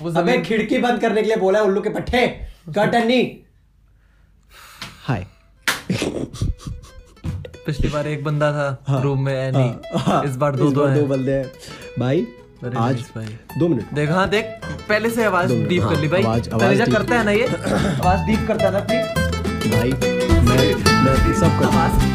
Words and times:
वो 0.00 0.10
अबे 0.20 0.38
खिड़की 0.42 0.78
बंद 0.78 1.00
करने 1.00 1.22
के 1.22 1.28
लिए 1.28 1.36
बोला 1.36 1.60
उल्लू 1.62 1.80
के 1.80 1.90
पट्टे। 1.90 2.26
कर्टन 2.74 3.06
नहीं। 3.10 3.26
हाय 5.06 5.26
पिछली 7.66 7.88
बार 7.88 8.06
एक 8.08 8.24
बंदा 8.24 8.50
था 8.52 8.66
हाँ। 8.88 9.00
रूम 9.02 9.24
में 9.24 9.34
एनी 9.34 9.68
इस 10.28 10.36
बार 10.36 10.56
दो 10.56 10.68
इस 10.68 10.72
दो 10.74 10.80
दो 10.80 10.86
हैं। 10.86 11.08
बंदे 11.08 11.32
हैं। 11.32 11.50
भाई 11.98 12.26
आज 12.78 13.00
भाई। 13.16 13.26
दो 13.58 13.68
मिनट। 13.68 13.92
देख 13.94 14.10
हाँ 14.10 14.28
देख 14.28 14.44
पहले 14.88 15.10
से 15.10 15.24
आवाज़ 15.24 15.52
डीप 15.68 15.82
हाँ, 15.82 15.94
कर 15.94 16.00
ली 16.00 16.08
भाई। 16.08 16.22
आवाज- 16.22 16.52
आवाज़ 16.52 16.90
करता 16.92 17.18
है 17.18 17.24
ना 17.24 17.30
ये? 17.30 17.46
आवाज़ 18.02 18.26
डीप 18.26 18.46
करता 18.48 18.64
है 18.66 18.72
ना 18.72 18.78
अपनी 18.78 19.70
भाई 19.70 19.92
मैं 19.92 20.74
मैं 21.04 21.34
सब 21.34 21.58
कर 21.58 21.66
आवाज़। 21.66 22.06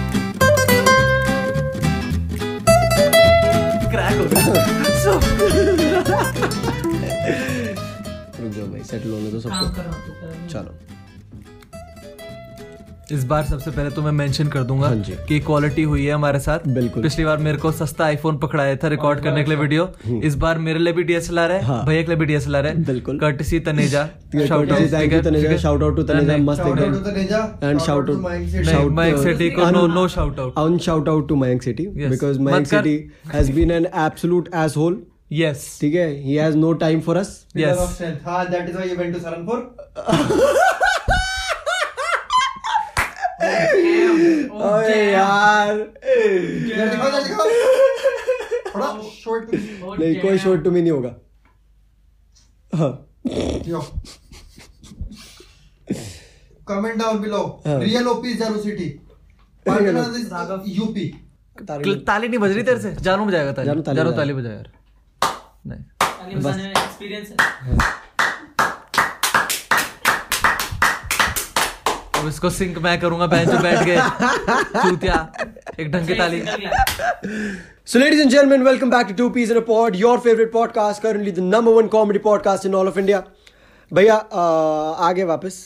क्रैक 3.91 4.18
हो 4.18 4.25
गया। 4.29 4.43
सेटल 8.84 9.11
होने 9.11 9.31
दो 9.31 9.39
सबको। 9.39 10.48
चलो। 10.49 10.80
इस 13.12 13.23
बार 13.26 13.44
सबसे 13.45 13.71
पहले 13.71 13.90
तो 13.91 14.02
मैं 14.02 14.12
मेंशन 14.12 14.48
कर 14.49 14.63
दूँगा 14.63 14.88
हाँ 14.88 15.02
कि 15.27 15.40
क्वालिटी 15.40 15.84
हुई 15.84 16.05
है 16.05 16.13
हमारे 16.13 16.40
साथ। 16.40 16.59
बिल्कुल। 16.67 17.04
पिछली 17.04 17.26
बार 17.26 17.38
मेरे 17.38 17.57
को 17.57 17.71
सस्ता 17.71 18.05
आईफोन 18.05 18.38
पकड़ाया 18.38 18.76
था 18.84 18.88
रिकॉर्ड 18.88 19.20
करने 19.23 19.43
के 19.43 19.49
लिए 19.49 19.59
वीडियो 19.59 19.88
इस 20.23 20.35
बार 20.43 20.57
मेरे 20.59 20.80
लिए 20.80 20.93
भी 20.93 21.04
डीएसएलआर 21.04 21.52
है 21.52 21.62
हाँ। 21.66 21.84
भैया 21.85 22.02
के 22.02 22.07
लिए 22.07 22.17
भी 22.17 22.26
डीएसएलआर 22.26 22.67
है। 22.67 22.76
बिल्कुल। 22.85 23.20
Courtesy 23.20 23.59
Taneja 23.67 24.05
shout 24.48 24.71
out 25.84 25.95
to 25.95 26.04
Taneja 26.04 26.38
city 31.63 31.88
because 31.88 32.40
Mayank 32.40 32.68
city 32.68 32.98
has 33.34 33.52
been 33.52 33.71
an 33.71 33.85
absolute 33.85 34.49
asshole 34.77 35.02
yes 35.33 35.77
ठीक 35.81 35.95
है? 35.95 36.07
He 36.21 36.35
has 36.35 36.55
no 36.57 36.71
time 36.81 37.01
for 37.01 37.17
us 37.17 37.29
yes 37.57 38.01
हाँ 38.25 38.45
that 38.49 38.69
is 38.69 38.75
why 38.75 38.89
you 38.89 38.95
went 38.95 39.13
to 39.15 39.19
नहीं 49.99 50.15
कोई 50.21 50.37
शॉर्ट 50.40 50.63
टू 50.63 50.71
मी 50.71 50.81
नहीं 50.81 50.91
होगा। 50.91 51.09
Comment 56.68 56.95
down 56.99 57.20
below 57.21 57.41
real 57.68 58.07
OP 58.07 58.34
जरो 58.34 58.62
city 58.63 58.87
UP 60.75 61.05
ताली। 61.68 62.27
नहीं 62.27 62.40
बज 62.40 62.51
रही 62.51 62.63
तेरे 62.63 62.79
से? 62.79 62.91
जानू 63.01 63.25
बजाएगा 63.25 63.51
ताली। 63.51 63.68
जानू 63.95 64.12
ताली 64.12 64.34
बजाएगा 64.34 64.63
ताली 66.24 66.35
बजा 66.47 66.63
यार 66.63 66.84
एक्सपीरियंस 66.84 67.29
है 67.29 67.35
अब 72.19 72.28
इसको 72.28 72.50
सिंक 72.57 72.78
मैं 72.84 73.00
करूँगा 73.00 73.25
बेंच 73.34 73.47
पे 73.50 73.57
बैठ 73.62 73.80
के 73.88 73.96
चूतिया 74.90 75.16
एक 75.80 75.91
ढंग 75.91 76.07
की 76.07 76.16
ताली 76.24 76.41
So, 77.91 78.00
ladies 78.02 78.19
and 78.24 78.31
gentlemen, 78.34 78.62
welcome 78.66 78.91
back 78.91 79.09
to 79.09 79.13
Two 79.22 79.25
Peas 79.38 79.50
in 79.53 79.57
a 79.57 79.62
Pod, 79.69 79.96
your 80.02 80.12
favorite 80.25 80.52
podcast, 80.53 81.02
currently 81.06 81.31
the 81.40 81.44
number 81.47 81.72
one 81.78 81.90
comedy 81.96 82.19
podcast 82.28 82.68
in 82.69 82.78
all 82.81 82.91
of 82.91 83.00
India. 83.02 83.19
भैया 83.91 84.16
अ, 84.16 84.44
आगे 85.08 85.24
वापस 85.31 85.58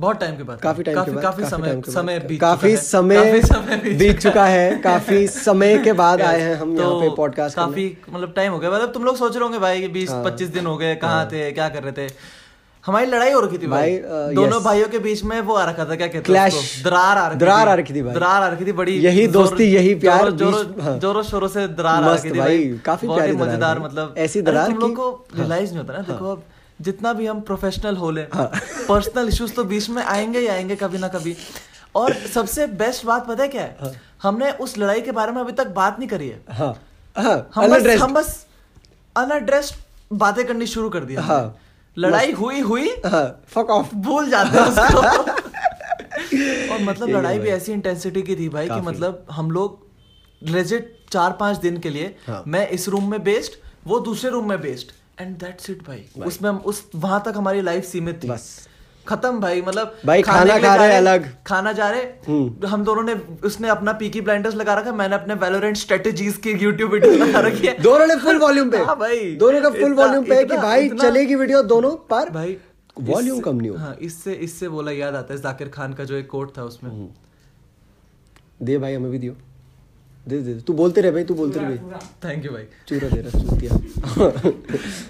बहुत 0.00 0.20
टाइम 0.20 0.36
के 0.36 0.42
बाद। 0.42 0.60
काफ़ी 0.60 0.82
टाइम 0.82 1.04
के 1.04 1.10
बाद 1.10 1.22
काफ़ी 1.22 1.42
काफ़ी 1.42 1.50
समय 1.50 1.82
समय 1.92 2.18
बीत 2.18 2.40
काफ़ी 2.40 2.76
चुका 2.76 2.80
है। 2.80 2.86
समय 2.86 3.16
काफ़ी 3.16 3.42
समय 3.42 3.96
बीत 3.98 4.18
चुका 4.20 4.44
है। 4.44 4.76
काफ़ी 4.78 5.26
समय 5.28 5.78
के 5.78 5.92
बाद 5.92 6.22
आए 6.22 6.40
हैं 6.40 6.56
हम 6.56 6.76
यहाँ 6.76 6.90
तो 6.90 7.00
पे 7.00 7.16
पॉडकास्ट 7.16 7.56
काफ़ी 7.56 7.96
मतलब 8.10 8.32
टाइम 8.36 8.52
हो 8.52 8.58
गया। 8.58 8.70
मतलब 8.70 8.92
तुम 8.92 9.04
लोग 9.04 9.16
सोच 9.16 9.34
रहे 9.34 9.42
होंगे 9.42 9.58
भाई 9.58 9.88
बीस 9.88 10.10
हाँ। 10.10 10.24
पच्चीस 10.24 10.48
दिन 10.48 10.66
हो 10.66 10.76
गए 10.76 10.94
कहाँ 10.96 11.26
थे 11.26 11.50
क्या 11.52 11.68
कर 11.68 11.82
रहे 11.82 11.92
थे? 11.92 12.12
हमारी 12.84 13.06
लड़ाई 13.06 13.32
हो 13.32 13.40
रखी 13.40 13.58
थी 13.58 13.66
भाई, 13.66 13.96
भाई, 13.98 14.34
दोनों 14.34 14.56
yes. 14.56 14.64
भाइयों 14.64 14.88
के 14.88 14.98
बीच 14.98 15.22
में 15.24 15.40
वो 15.40 15.54
आ 15.54 15.64
रखा 15.64 15.84
था 15.84 15.96
क्या 15.96 16.06
कहते 16.06 16.32
हैं 16.32 16.50
दरार 16.84 17.18
आ 17.18 17.26
रखी 17.28 17.38
दरार 17.38 17.68
आ 17.68 17.74
रखी 17.74 17.94
थी 17.94 18.02
भाई। 18.02 18.14
दरार 18.14 18.42
आ 18.42 18.48
रखी 18.48 18.66
थी 18.66 18.72
बड़ी 18.72 18.92
यही 18.92 19.26
दोस्ती, 19.26 19.64
यही 19.64 19.94
प्यार 19.94 20.30
जोरों- 20.30 20.38
जोरों 20.38 20.84
हाँ। 20.84 20.98
जोरों 20.98 21.22
शोरों 21.22 21.48
से 21.48 21.66
दरार 21.68 22.04
आ 22.04 22.14
रखी 22.14 22.30
थी 22.30 22.38
भाई, 22.38 22.64
काफ़ी 22.84 23.08
प्यारी 23.08 23.32
मज़ेदार 23.32 23.78
मतलब। 23.78 24.14
ऐसी 24.18 24.42
दरार 24.42 24.66
तुम 24.66 24.78
लोग 24.78 24.96
को 24.96 25.10
हाँ। 25.10 25.38
रियलाइज़ 25.38 25.70
नहीं 25.70 25.78
होता 25.78 25.92
ना 25.92 26.00
देखो 26.00 26.32
अब 26.32 26.42
जितना 26.80 27.12
भी 27.12 27.26
हम 27.26 27.40
प्रोफेशनल 27.40 27.96
हो 27.96 28.10
ले 28.10 28.26
पर्सनल 28.34 29.28
इश्यूज़ 29.28 29.52
तो 29.52 29.64
बीच 29.64 29.88
में 29.90 30.02
आएँगे 30.02 30.38
ही 30.38 30.46
आएँगे 30.46 30.76
कभी 30.76 30.98
ना 30.98 31.08
कभी। 31.08 31.36
और 31.94 32.14
सबसे 32.14 32.66
बेस्ट 32.66 33.06
बात 33.06 33.26
पता 33.28 33.42
है 33.42 33.48
क्या 33.48 33.62
है? 33.62 34.00
हमने 34.22 34.50
उस 34.50 34.78
लड़ाई 34.78 35.00
के 35.00 35.12
बारे 35.12 35.32
में 35.32 35.40
अभी 35.40 35.52
तक 35.52 35.66
बात 35.66 35.98
नहीं 35.98 36.08
करी 36.08 36.28
है। 36.28 36.44
हाँ। 36.50 36.74
हाँ 37.16 37.50
हम 37.54 37.68
बस। 37.68 38.00
हम 38.02 38.14
बस 38.14 38.46
अनएड्रेस्ड 39.16 39.74
बातें 40.12 40.46
करनी 40.46 40.66
शुरू 40.66 40.88
कर 40.90 41.00
दी 41.00 41.14
हमने। 41.14 41.28
हाँ। 41.28 41.58
लड़ाई 41.98 42.32
हुई 42.32 42.60
हुई। 42.60 42.88
हाँ 43.06 43.44
fuck 43.56 43.70
off 43.70 43.94
भूल 43.94 44.30
जाते 44.30 44.58
हैं 44.58 44.66
उसको। 44.66 44.98
और 46.72 46.82
मतलब 46.82 47.08
लड़ाई 47.08 47.38
भी 47.38 47.48
ऐसी 47.48 47.72
इंटेंसिटी 47.72 48.22
की 48.22 48.36
थी 48.36 48.48
भाई 48.48 48.68
कि 48.68 48.80
मतलब 48.80 49.26
हम 49.30 49.50
लोग 49.50 49.86
लेजिट 50.42 50.96
चार 51.12 51.32
पाँच 51.32 51.56
दिन 51.56 51.78
के 51.78 51.90
लिए 51.90 52.16
हाँ। 52.26 52.44
मैं 52.46 52.68
इस 52.68 52.88
रूम 52.88 53.10
में 53.10 53.22
बेस्ड 53.24 53.52
वो 53.86 54.00
दूसरे 54.00 54.30
रूम 54.30 54.48
में 54.48 54.60
बेस्ड 54.60 54.86
एंड 55.20 55.36
दैट्स 55.38 55.70
इट 55.70 55.86
भाई 55.86 56.04
उसमें 56.26 56.48
हम 56.50 56.56
उस 56.66 56.84
वहाँ 56.96 57.22
तक 57.26 57.36
हमारी 57.36 57.60
लाइफ 57.62 57.84
सीमित 57.84 58.22
थी। 58.24 58.28
बस। 58.28 58.48
खत्म 59.08 59.40
भाई 59.40 59.62
मतलब 59.62 59.94
भाई, 60.06 60.22
खाना 60.22 60.58
खा 60.58 60.74
रहे 60.74 60.96
अलग। 60.96 61.24
खाना 61.46 61.72
जा 61.72 61.88
रहे 61.90 62.02
हम्म। 62.26 62.66
हम 62.66 62.84
दोनों 62.84 63.02
ने 63.02 63.14
उसने 63.44 63.68
अपना 63.68 63.92
पीकी 64.02 64.20
ब्लाइंडर्स 64.20 64.54
लगा 64.54 64.74
रखा 64.74 64.92
मैंने 64.92 65.14
अपने 65.14 65.34
वैलोरेंट 65.44 65.76
स्ट्रेटजीज 65.76 66.36
की 66.44 66.50
यूट्यूब 66.64 66.92
वीडियो 66.92 67.12
लगा 67.24 67.40
रखी 67.46 67.66
है। 67.66 67.76
दोनों 67.82 68.06
ने 68.06 68.16
फुल 68.16 68.38
वॉल्यूम 68.38 68.70
पे। 68.70 68.78
हाँ 68.84 68.96
भाई। 68.98 69.34
दोनों 69.36 69.60
का 69.62 69.70
फुल 69.70 69.94
वॉल्यूम 69.94 70.24
पे 70.24 70.44
कि 70.44 70.56
भाई 70.56 70.88
चलेगी 70.90 71.34
वीडियो 71.34 71.62
दोनों 71.74 71.90
पर 72.12 72.30
भाई 72.30 72.56
वॉल्यूम 73.00 73.40
कम 73.40 73.56
नहीं 73.56 73.70
होगा 73.70 73.82
हाँ 73.82 73.96
इससे 74.02 74.32
इससे 74.46 74.68
बोला 74.68 74.92
याद 74.92 75.14
आता 75.14 75.34
है 75.34 75.40
जाकिर 75.40 75.68
खान 75.74 75.92
का 75.94 76.04
जो 76.04 76.16
एक 76.16 76.28
कोट 76.30 76.56
था 76.58 76.64
उसमें। 76.64 76.90
हम्म। 76.90 77.08
दे 78.66 78.78
भाई 78.78 78.94
हमें 78.94 79.10
भी 79.10 79.18
दियो। 79.18 79.36
दे 80.28 80.38
दे। 80.40 80.54
तू 80.54 80.72
बोलते 80.72 81.00
रहे 81.00 81.10
भाई 81.12 81.24
तू 81.24 81.34
बोलते 81.34 81.60
रहे 81.60 81.76
भाई। 81.76 82.00
थैंक 82.24 82.44
यू 82.44 82.52
भाई। 82.52 82.62
चूरा 82.88 83.08
दे 83.08 83.20
रहा 83.20 83.40
चूतिया। 83.40 83.78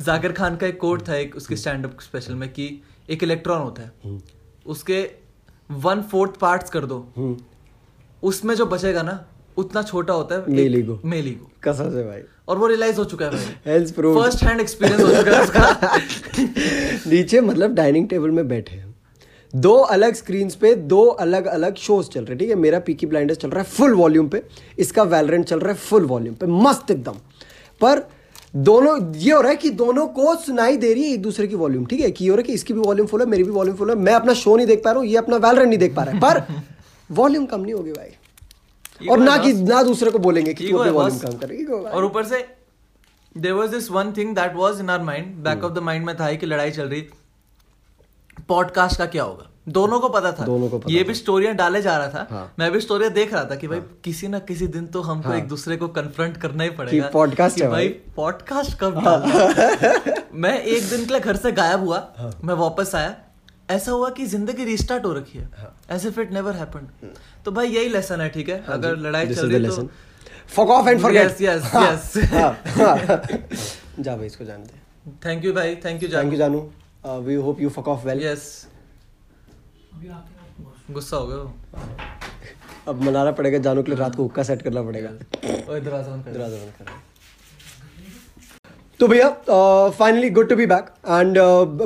जाकिर 0.04 0.32
खान 0.32 0.56
का 0.56 0.66
एक 0.66 0.80
कोट 0.80 1.08
था 1.08 1.14
एक 1.14 1.36
उसके 1.36 1.56
स्टैंड 1.56 1.84
अप 1.84 2.00
स्पेशल 2.00 2.34
में 2.34 2.52
कि 2.52 2.82
एक 3.10 3.22
इलेक्ट्रॉन 3.22 3.58
होता 3.58 3.82
है। 3.82 4.18
उसके 4.66 5.10
वन 5.70 6.02
फोर्थ 6.02 6.36
पार्ट्स 6.36 6.70
कर 6.70 6.86
दो। 6.86 7.12
हम्म, 7.16 7.36
उसमें 8.22 8.54
जो 8.54 8.66
बचेगा 8.66 9.02
ना 9.02 9.26
उतना 9.56 9.82
छोटा 9.82 10.14
होता 10.14 10.34
है 10.34 10.44
Male 10.44 10.84
ego. 10.84 10.98
मेल 11.04 11.28
ईगो 11.28 11.50
कसम 11.64 11.90
से 11.90 12.02
भाई। 12.02 12.22
और 12.48 12.58
वो 12.58 12.66
रियलाइज़ 12.66 12.96
हो 12.96 13.04
चुका 13.04 13.26
है 13.26 13.30
भाई। 13.30 13.84
फ़र्स्ट 13.84 14.42
हैंड 14.44 14.60
एक्सपीरियंस 14.60 15.02
हो 15.02 15.08
चुका 15.08 15.36
है 15.36 15.42
उसका। 15.42 17.10
नीचे 17.10 17.40
मतलब 17.40 17.74
डाइनिंग 17.74 18.08
टेबल 18.08 18.30
में 18.30 18.48
बैठे। 18.48 18.76
हैं 18.76 18.89
दो 19.54 19.74
अलग 19.74 20.14
स्क्रीन्स 20.14 20.54
पे 20.54 20.74
दो 20.74 21.04
अलग 21.22 21.46
अलग 21.48 21.76
शोज़ 21.76 22.08
चल 22.08 22.20
रहे 22.20 22.30
हैं 22.30 22.38
ठीक 22.38 22.48
है? 22.50 22.54
मेरा 22.56 22.78
पीकी 22.78 23.06
ब्लाइंडर्स 23.06 23.38
चल 23.38 23.50
रहा 23.50 23.62
है 23.62 23.68
फुल 23.68 23.94
वॉल्यूम 23.94 24.28
पे 24.28 24.42
इसका 24.78 25.02
वैलरेंट 25.04 25.44
चल 25.46 25.60
रहा 25.60 25.72
है 25.72 25.78
फुल 25.78 26.04
वॉल्यूम 26.06 26.34
पे 26.34 26.46
मस्त 26.46 26.90
एकदम। 26.90 27.16
पर 27.80 28.02
दोनों 28.56 28.94
ये 29.16 29.32
हो 29.32 29.40
रहा 29.40 29.50
है 29.50 29.56
कि 29.56 29.70
दोनों 29.72 30.06
को 30.08 30.34
सुनाई 30.36 30.76
दे 30.76 30.92
रही 30.92 31.02
है 31.02 31.12
एक 31.14 31.22
दूसरे 31.22 31.46
की 31.46 31.56
वॉल्यूम 31.56 31.84
ठीक 31.86 32.00
है? 32.00 32.10
कि 32.10 32.24
ये 32.24 32.30
हो 32.30 32.36
रहा 32.36 32.40
है 32.42 32.46
कि 32.46 32.52
इसकी 32.52 32.74
भी 32.74 32.80
वॉल्यूम 32.80 33.06
फुल 33.08 33.20
है 33.20 33.26
मेरी 33.26 33.44
भी 33.44 33.50
वॉल्यूम 33.50 33.76
फुल 33.76 33.90
है 33.90 33.96
मैं 33.98 34.14
अपना 34.14 34.34
शो 34.34 34.56
नहीं 34.56 34.66
देख 34.66 34.82
पा 34.84 34.90
रहा 34.90 35.00
हूँ 35.00 35.08
ये 35.08 35.16
अपना 35.16 35.36
वैलरेंट 35.38 35.68
नहीं 35.68 35.78
देख 35.78 35.94
पा 35.96 36.02
रहा 36.02 36.14
है। 36.14 36.20
पर 36.20 36.62
वॉल्यूम 37.10 37.46
कम 37.46 37.60
नहीं 37.60 37.74
होगी 37.74 37.92
भाई। 37.92 39.08
और 39.10 39.18
ना 39.18 39.36
कि 39.36 39.52
ना 39.54 39.82
दूसरे 39.82 40.10
को 40.10 40.18
बोलेंगे 40.18 40.54
कि 40.54 40.72
वॉल्यूम. 40.72 41.18
कम 41.18 41.36
करेगी 41.38 41.64
और 41.64 42.04
ऊपर 42.04 42.24
से 42.24 42.44
there 43.34 43.54
was 43.54 43.70
this 43.70 43.90
one 43.90 44.12
thing 44.16 44.34
that 44.36 44.56
was 44.56 44.80
in 44.80 44.90
our 44.90 45.04
mind 45.04 45.34
back 45.44 45.64
of 45.64 45.72
the 45.72 45.78
mind 45.82 46.06
में 46.06 46.16
था 46.16 46.32
कि 46.32 46.46
लड़ाई 46.46 46.70
चल 46.70 46.84
रही। 46.84 47.06
पॉडकास्ट 48.50 48.98
का 48.98 49.06
क्या 49.06 49.22
होगा 49.22 49.46
दोनों 49.68 50.00
को 50.00 50.08
पता 50.08 50.32
था 50.32 50.44
दोनों 50.44 50.68
को 50.68 50.78
पता 50.78 50.92
ये 50.92 51.02
था। 51.02 51.08
भी 51.08 51.14
स्टोरियाँ 51.14 51.54
डाले 51.54 51.82
जा 51.82 51.96
रहा 51.98 52.08
था 52.08 52.26
हाँ। 52.30 52.54
मैं 52.58 52.72
भी 52.72 52.80
स्टोरियाँ 52.80 53.12
देख 53.12 53.34
रहा 53.34 53.44
था 53.44 53.54
कि 53.54 53.68
भाई 53.68 53.78
हाँ। 53.78 54.00
किसी 54.04 54.28
ना 54.28 54.38
किसी 54.38 54.66
दिन 54.66 54.86
तो 54.86 55.02
हमको 55.02 55.28
हाँ। 55.28 55.38
एक 55.38 55.48
दूसरे 55.48 55.76
को 55.76 55.88
कन्फ्रंट 55.88 56.36
करना 56.36 56.64
ही 56.64 56.70
पड़ेगा 56.70 57.10
है 57.62 57.68
भाई। 57.68 57.88
पॉडकास्ट 58.16 58.78
कब 58.80 59.00
डालना 59.04 60.14
मैं 60.34 60.62
एक 60.62 60.88
दिन 60.88 61.04
के 61.04 61.12
लिए 61.12 61.20
घर 61.20 61.36
से 61.36 61.52
गायब 61.52 61.80
हुआ 61.80 62.14
हाँ। 62.18 62.40
मैं 62.44 62.54
वापस 62.54 62.94
आया 62.94 63.16
ऐसा 63.70 63.92
हुआ 63.92 64.10
कि 64.10 64.26
ज़िंदगी 64.26 64.64
रिस्टार्ट 64.64 65.04
हो 65.04 65.12
रखी 65.12 65.38
है 65.38 65.48
हाँ। 65.58 65.74
As 65.90 66.06
if 66.06 66.20
it 66.20 66.32
never 66.32 66.52
happened 66.52 66.88
तो 67.44 67.52
भाई 67.52 67.68
यही 67.68 67.88
लेसन 67.88 68.20
है 68.20 68.28
ठीक 68.28 68.48
है 68.48 68.64
अगर 68.68 68.96
लड़ाई 68.96 69.34
चल 69.34 69.52
रही 69.52 69.62
है 69.62 69.70
तो 69.70 69.76
lesson. 69.76 69.88
Fuck 70.56 70.68
off 70.68 70.88
and 70.88 71.00
forget. 71.00 71.28
Yes, 71.30 71.40
yes, 71.40 71.62
हाँ, 71.62 72.02
yes. 72.02 72.24
हाँ, 72.32 72.62
हाँ. 72.66 73.22
जा 74.00 74.16
भाई 74.16 74.26
इसको 74.26 74.44
जान 74.44 74.62
दे 74.62 75.10
थैंक 75.24 75.44
यू 75.44 75.52
भाई 75.52 75.76
थैंक 75.76 76.02
यू 76.02 76.08
थैंक 76.08 76.70
जानू 77.06 77.20
we 77.20 77.34
hope 77.34 77.60
you 77.60 77.68
fuck 77.68 77.88
off 77.88 78.06
well 78.06 78.22
yes 78.22 78.66
गुस्सा 80.90 81.16
हो 81.16 81.26
गया 81.26 81.36
वो। 81.36 81.54
अब 82.88 83.02
मनाना 83.02 83.30
पड़ेगा 83.30 83.58
जानू 83.58 83.82
के 83.82 83.90
लिए 83.90 84.00
रात 84.00 84.14
को 84.14 84.22
हुक्का 84.22 84.42
सेट 84.42 84.62
करना 84.62 84.82
पड़ेगा। 84.82 85.08
ओए 85.72 85.80
दरवाज़ा 85.80 86.10
बंद 86.10 86.24
कर 86.24 86.32
दरवाज़ा 86.32 86.56
बंद 86.56 86.72
कर 86.78 86.98
तो 89.00 89.08
भैया 89.08 89.28
finally 89.90 90.30
good 90.30 90.48
to 90.48 90.56
be 90.56 90.66
back 90.66 90.86
and 91.08 91.38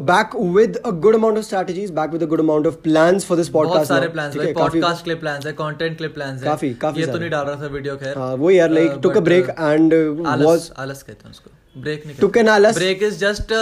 back 0.03 0.35
with 0.57 0.77
a 0.77 0.91
good 0.91 1.15
amount 1.15 1.39
of 1.39 1.45
strategies 1.45 1.91
back 1.91 2.11
with 2.11 2.23
a 2.23 2.27
good 2.27 2.41
amount 2.41 2.67
of 2.67 2.75
plans 2.75 3.25
for 3.25 3.37
this 3.37 3.49
बहुत 3.49 3.69
पॉडकास्ट 3.69 3.89
सारे 3.89 4.09
प्लान्स 4.09 4.37
भाई 4.37 4.53
पॉडकास्ट 4.53 5.05
के 5.05 5.11
लिए 5.11 5.19
प्लान्स 5.21 5.47
है 5.47 5.53
कंटेंट 5.53 5.99
के 5.99 6.05
लिए 6.05 6.13
प्लान्स 6.13 6.41
है। 6.41 6.45
काफी- 6.45 6.77
काफ़ी 6.79 7.01
ये 7.01 7.07
तो 7.07 7.19
नहीं 7.19 7.31
डाल 7.31 7.45
रहा 7.47 7.63
था 7.63 7.67
वीडियो 7.67 7.97
खैर। 7.97 8.19
हाँ 8.19 8.35
वो 8.35 8.51
यार 8.51 8.71
like 8.71 8.91
Uh, 8.91 9.03
took 9.03 9.17
a 9.17 9.21
break 9.21 9.47
uh, 9.47 9.61
and 9.61 9.95
आलस 10.27 10.45
वाज 10.47 10.71
आलस 10.79 11.03
कहते 11.03 11.25
हैं 11.25 11.31
उसको। 11.31 11.51
ब्रेक 11.81 12.07
नहीं 12.07 12.17
Took 12.17 12.37
an 12.43 12.49
आलस? 12.49 12.75
ब्रेक 12.75 13.03
इज़ 13.03 13.19
जस्ट 13.19 13.53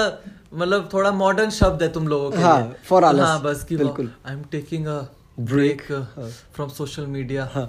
मतलब 0.55 0.89
थोड़ा 0.93 1.11
मॉडर्न 1.13 1.51
शब्द 1.51 1.83
है 1.83 1.93
तुम 1.93 2.09
लोगों 2.09 2.31
के 2.31 2.39
हाँ, 2.39 2.61
लिए। 2.61 3.01
आलस, 3.01 3.21
हाँ 3.21 3.43
बस 3.43 3.65
कि 3.69 3.77
बिल्कुल। 3.77 4.11
I 4.27 4.35
am 4.35 4.43
taking 4.53 4.87
a 4.87 5.01
break 5.41 5.83
from 6.55 6.69
social 6.71 7.07
media. 7.09 7.69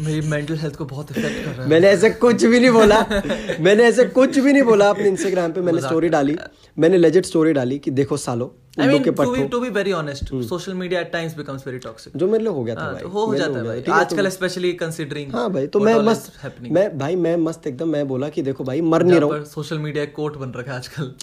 मेरी 0.00 0.20
मेंटल 0.28 0.56
हेल्थ 0.56 0.76
को 0.76 0.84
बहुत 0.84 1.10
इफ़ेक्ट 1.10 1.44
कर 1.44 1.50
रहा 1.50 1.62
है। 1.62 1.68
मैंने 1.70 1.88
ऐसे 1.88 2.10
कुछ 2.22 2.44
भी 2.44 2.60
नहीं 2.60 2.70
बोला। 2.70 2.98
मैंने 3.60 3.84
ऐसे 3.84 4.04
कुछ 4.10 4.38
भी 4.38 4.52
नहीं 4.52 4.62
बोला 4.62 4.88
अपने 4.90 5.08
इंस्टाग्राम 5.08 5.52
पे। 5.52 5.60
मैंने 5.60 5.80
स्टोरी 5.80 6.08
डाली। 6.08 6.36
मैंने 6.76 6.98
लेजेट 6.98 7.26
स्टोरी 7.26 7.52
डाली 7.52 7.78
कि 7.78 7.90
देखो 7.90 8.16
सालो 8.16 8.54
उल्लू 8.78 8.92
मीन 8.92 9.02
के 9.04 9.10
to 9.10 9.22
be 9.22 9.30
pattu 9.30 9.48
to 9.48 9.60
be 9.60 9.70
very 9.70 9.92
honest 9.92 10.34
social 10.48 10.74
media 10.74 11.00
at 11.00 11.12
times 11.12 11.36
becomes 11.36 11.66
very 11.66 11.80
जो 12.16 12.28
मेरे 12.28 12.44
लिए 12.44 12.52
हो 12.52 12.62
गया 12.64 12.74
था 12.74 12.92
भाई। 12.92 13.02
तो 13.02 13.08
हो 13.08 13.34
जाता 13.34 13.58
है 13.58 13.64
भाई। 13.64 13.80
ठीक 13.80 13.88
है, 13.88 13.94
आजकल 13.94 14.28
स्पेशली 14.30 14.72
कंसीडरिंग 14.82 15.32
हाँ 15.34 15.50
भाई 15.52 15.66
तो 15.66 15.80
मैं 15.80 15.94
मस्त 16.04 16.32
मैं 16.62 16.98
भाई 16.98 17.16
मैं 17.16 17.36
मस्त 17.38 17.66
एकदम 17.66 17.88
मैं 17.88 18.06
बोला 18.08 18.28
कि 18.28 18.42
देखो 18.42 18.64
भाई 18.64 18.80
मर 18.92 19.02
नहीं 19.02 19.20
रहा 19.20 19.28
हूँ। 19.28 19.44
सोशल 19.46 19.78
मीडिया 19.78 20.04
कोट 20.16 20.36
बन 20.36 20.52
रखा 20.56 20.72
है 20.72 20.78
आजकल। 20.78 21.14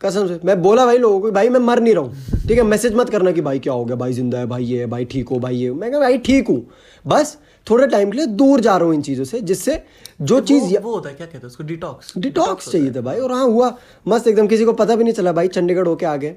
कसम 0.00 0.26
से। 0.28 0.38
मैं 0.44 0.60
बोला 0.62 0.84
भाई 0.86 0.98
लोगों 0.98 1.20
को 1.20 1.30
भाई 1.32 1.48
मैं 1.48 1.60
मर 1.60 1.80
नहीं 1.80 1.94
रहा 1.94 2.02
हूँ। 2.02 2.40
ठीक 2.48 2.58
है 2.58 2.64
मैसेज 2.64 2.94
मत 2.94 3.10
करना 3.10 3.32
कि 3.32 3.40
भाई 3.40 3.58
क्या 3.58 3.72
हो 3.72 3.84
गया? 3.84 3.96
भाई 3.96 4.12
ज़िंदा 4.12 4.38
है 4.38 4.46
भाई 4.46 4.64
ये 4.64 4.78
है 4.80 4.86
भाई 4.86 5.04
ठीक 5.04 5.28
हो 5.28 5.38
भाई 5.38 5.56
ये 5.56 5.70
मैं 5.72 5.90
कहा 5.90 6.00
भाई 6.00 6.18
ठीक 6.28 6.48
हूँ। 6.48 6.66
बस 7.04 7.36
थोड़े 7.66 7.86
टाइम 7.86 8.10
के 8.10 8.16
लिए 8.18 8.26
दूर 8.36 8.60
जा 8.60 8.76
रहा 8.76 8.86
हूँ 8.86 8.94
इन 8.94 9.02
चीज़ों 9.02 9.24
से 9.24 9.40
जिससे 9.42 9.82
जो 10.22 10.40
चीज़ 10.42 10.64
वो, 10.64 10.80
वो 10.80 10.94
होता 10.94 11.08
है 11.08 11.14
क्या 11.14 11.26
कहते 11.26 11.38
हैं 11.38 11.46
उसको? 11.46 11.64
डिटॉक्स 11.64 12.12
डिटॉक्स 12.18 12.70
चाहिए 12.72 12.92
था 12.92 13.00
भाई। 13.00 13.18
और 13.18 13.32
हाँ 13.32 13.44
हुआ। 13.46 13.74
मस्त 14.08 14.26
एकदम 14.28 14.46
किसी 14.46 14.64
को 14.64 14.72
पता 14.74 14.96
भी 14.96 15.04
नहीं 15.04 15.14
चला 15.14 15.32
भाई 15.32 15.48
चंडीगढ़ 15.48 15.86
होके 15.86 16.06
आ 16.06 16.16
गए। 16.16 16.36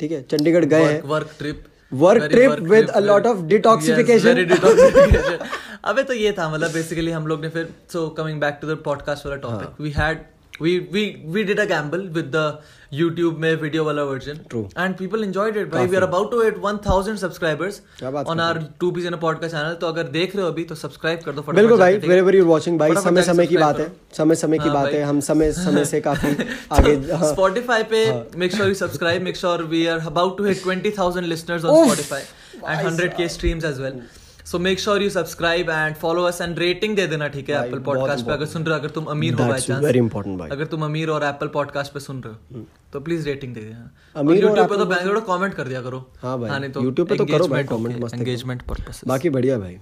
ठीक 0.00 0.12
है 0.12 0.22
चंडीगढ़ 0.30 0.64
गए 0.64 0.84
हैं। 0.84 1.02
Work 1.08 1.34
trip 1.38 1.64
Work 1.92 2.22
trip 2.32 2.60
with 2.68 2.90
a 2.98 3.00
lot 3.00 3.26
of 3.30 3.40
detoxification. 3.48 4.38
अबे 5.84 6.02
तो 6.02 6.14
ये 6.14 6.32
था 6.32 6.48
मतलब 6.50 6.72
बेसिकली 6.72 7.10
हम 7.10 7.26
लोग 7.26 7.42
ने 7.42 7.48
फिर 7.48 7.68
so 7.92 8.08
coming 8.18 8.40
back 8.40 8.58
to 8.62 8.68
the 8.68 8.76
podcast 8.84 9.26
वाला। 9.26 9.36
Topic 9.38 9.80
we 9.80 9.90
had 9.96 10.18
we 10.62 10.72
we 10.94 11.02
we 11.36 11.42
did 11.50 11.60
a 11.62 11.66
gamble 11.72 12.06
with 12.18 12.30
the 12.36 12.46
YouTube 12.96 13.38
में 13.42 13.50
video 13.60 13.84
वाला 13.84 14.02
version 14.08 14.40
True. 14.52 14.62
and 14.84 14.96
people 14.96 15.22
enjoyed 15.26 15.58
it 15.60 15.70
भाई 15.74 15.86
we 15.92 15.96
are 16.00 16.04
about 16.06 16.26
to 16.32 16.40
hit 16.46 16.58
1000 16.70 17.14
subscribers 17.22 17.78
on 18.32 18.42
our 18.46 18.58
two 18.82 18.90
piece 18.98 19.06
in 19.10 19.16
a 19.18 19.20
podcast 19.22 19.56
channel 19.56 19.78
तो 19.80 19.86
अगर 19.88 20.08
देख 20.16 20.36
रहे 20.36 20.44
हो 20.44 20.50
अभी 20.50 20.64
तो 20.64 20.74
सब्सक्राइब 20.82 21.20
कर 21.24 21.32
दो 21.32 21.42
फटाफट 21.42 21.56
बिल्कुल 21.60 21.78
भाई 21.78 21.92
है? 21.92 21.98
वेरी 22.08 22.20
वेरी 22.28 22.40
वाचिंग 22.52 22.78
भाई 22.78 22.94
समय 22.94 23.22
समय 23.22 23.46
की 23.46 23.54
subscribe 23.54 23.66
बात 23.66 23.80
है। 23.80 24.16
समय 24.18 24.34
समय 24.44 24.58
की 24.58 24.68
हाँ 24.68 24.74
बात 24.74 24.92
है 24.92 25.02
हम 25.02 25.20
समय 25.30 25.52
समय 25.60 25.84
से 25.92 26.00
काफ़ी 26.08 26.34
आगे 26.78 26.94
हाँ। 27.12 27.34
Spotify 27.34 27.82
पे 27.94 28.02
make 28.44 28.56
sure 28.58 28.68
you 28.72 28.78
subscribe 28.82 29.26
make 29.30 29.40
sure 29.44 29.58
we 29.76 29.84
are 29.94 30.00
about 30.14 30.36
to 30.40 30.50
hit 30.50 30.64
20000 30.66 31.30
listeners 31.34 31.64
on. 31.64 31.88
Spotify 31.88 32.22
and 32.74 32.88
100k 32.90 33.30
streams 33.38 33.64
as 33.72 33.80
well 33.86 34.02
so 34.52 34.58
make 34.58 34.80
sure 34.80 35.02
you 35.02 35.10
subscribe 35.10 35.70
and 35.70 35.94
follow 35.96 36.22
us 36.22 36.40
and 36.40 36.58
rating 36.58 36.96
दे 36.96 37.06
देना 37.06 37.28
ठीक 37.34 37.50
है 37.50 37.64
एप्पल 37.64 37.78
पॉडकास्ट 37.82 38.26
पे। 38.26 38.32
अगर 38.32 38.46
सुन 38.46 38.62
रहे 38.62 38.74
हो 38.74 38.80
अगर 38.80 38.90
तुम 38.90 39.04
अमीर 39.12 39.34
हो 39.34 39.46
बाय 39.48 39.60
चांस 39.60 39.84
वेरी 39.84 39.98
इंपॉर्टेंट 39.98 40.38
भाई। 40.38 40.48
अगर 40.48 40.66
तुम 40.66 40.84
अमीर 40.84 41.10
और 41.10 41.24
एप्पल 41.24 41.48
पॉडकास्ट 41.54 41.92
पे 41.92 42.00
सुन 42.00 42.20
रहे 42.22 42.32
हो 42.32 42.56
हम्म। 42.56 42.64
तो 42.92 43.00
प्लीज़ 43.00 43.26
रेटिंग 43.26 43.54
दे 43.54 43.60
देना। 43.60 43.90
अमीर 44.16 44.44
YouTube 44.44 44.68
पे 44.70 44.76
तो 44.76 44.86
बैंगलोर 44.86 45.20
कमेंट 45.28 45.54
कर 45.54 45.68
दिया 45.68 45.82
करो। 45.82 46.04
हाँ 46.22 46.38
भाई 46.40 46.50
हाँ, 46.50 46.60
तो 46.68 46.80
YouTube 46.80 47.08
पे 47.08 47.16
तो 47.16 47.26
करो 47.26 47.46
भाई 47.48 47.64
कमेंट 47.64 48.02
मस्त 48.04 48.14
एंगेजमेंट 48.14 48.62
पर्पस 48.62 49.00
बाकी 49.06 49.30
बढ़िया 49.30 49.58
भाई। 49.58 49.78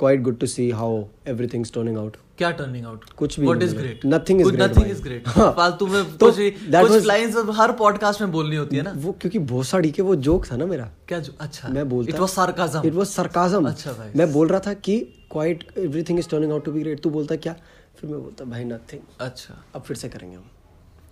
Quite 0.00 0.22
good 0.22 0.38
to 0.38 0.46
see 0.46 0.70
how 0.70 1.04
everything's 1.26 1.72
turning 1.72 1.98
out 1.98 2.16
क्या 2.38 2.50
टर्निंग 2.50 2.86
आउट 2.86 3.04
कुछ 3.04 3.40
भी 3.40 3.46
what 3.46 3.62
is. 3.62 3.76
Great 3.76 4.00
Nothing 4.06 4.40
is 4.40 4.46
great 4.46 4.60
nothing 4.60 4.90
is 4.90 5.02
great. 5.02 5.28
फालतू 5.28 5.86
में 5.86 6.18
तो 6.18 6.26
कुछ 6.26 6.38
कुछ 6.82 6.92
was- 6.92 7.06
लाइंस 7.06 7.34
हर 7.50 7.72
पॉडकास्ट 7.72 8.20
में 8.20 8.32
बोलनी 8.32 8.56
होती 8.56 8.76
है 8.76 8.82
ना। 8.82 8.92
वो 8.96 9.12
क्योंकि 9.12 9.90
के 9.90 10.02
वो 10.02 10.16
जोक 10.16 10.46
था 10.52 10.56
ना 10.56 10.66
मेरा। 10.66 10.90
क्या 11.08 11.18
जो 11.18 11.32
अच्छा। 11.40 11.68
मैं 11.68 11.88
बोलता 11.88 12.14
it 12.14 12.20
was 12.20 12.30
sarcasm 12.30 12.82
it 12.84 12.92
was 12.92 13.06
sarcasm 13.06 13.68
अच्छा 13.68 13.92
भाई। 13.92 14.12
मैं 14.16 14.32
बोल 14.32 14.48
रहा 14.48 14.60
था 14.60 14.74
कि 14.74 15.00
quite 15.30 15.68
everything 15.78 16.18
is 16.18 16.28
turning 16.28 16.52
out 16.52 16.64
to 16.64 16.72
be 16.72 16.80
great 16.80 17.00
तू 17.00 17.10
बोलता 17.10 17.36
क्या? 17.36 17.56
फिर 17.96 18.10
मैं 18.10 18.22
बोलता 18.22 18.44
भाई 18.44 18.64
नथिंग 18.64 19.00
अच्छा। 19.20 19.64
अब 19.74 19.82
फिर 19.82 19.96
से 19.96 20.08
करेंगे 20.08 20.36
हम। 20.36 20.44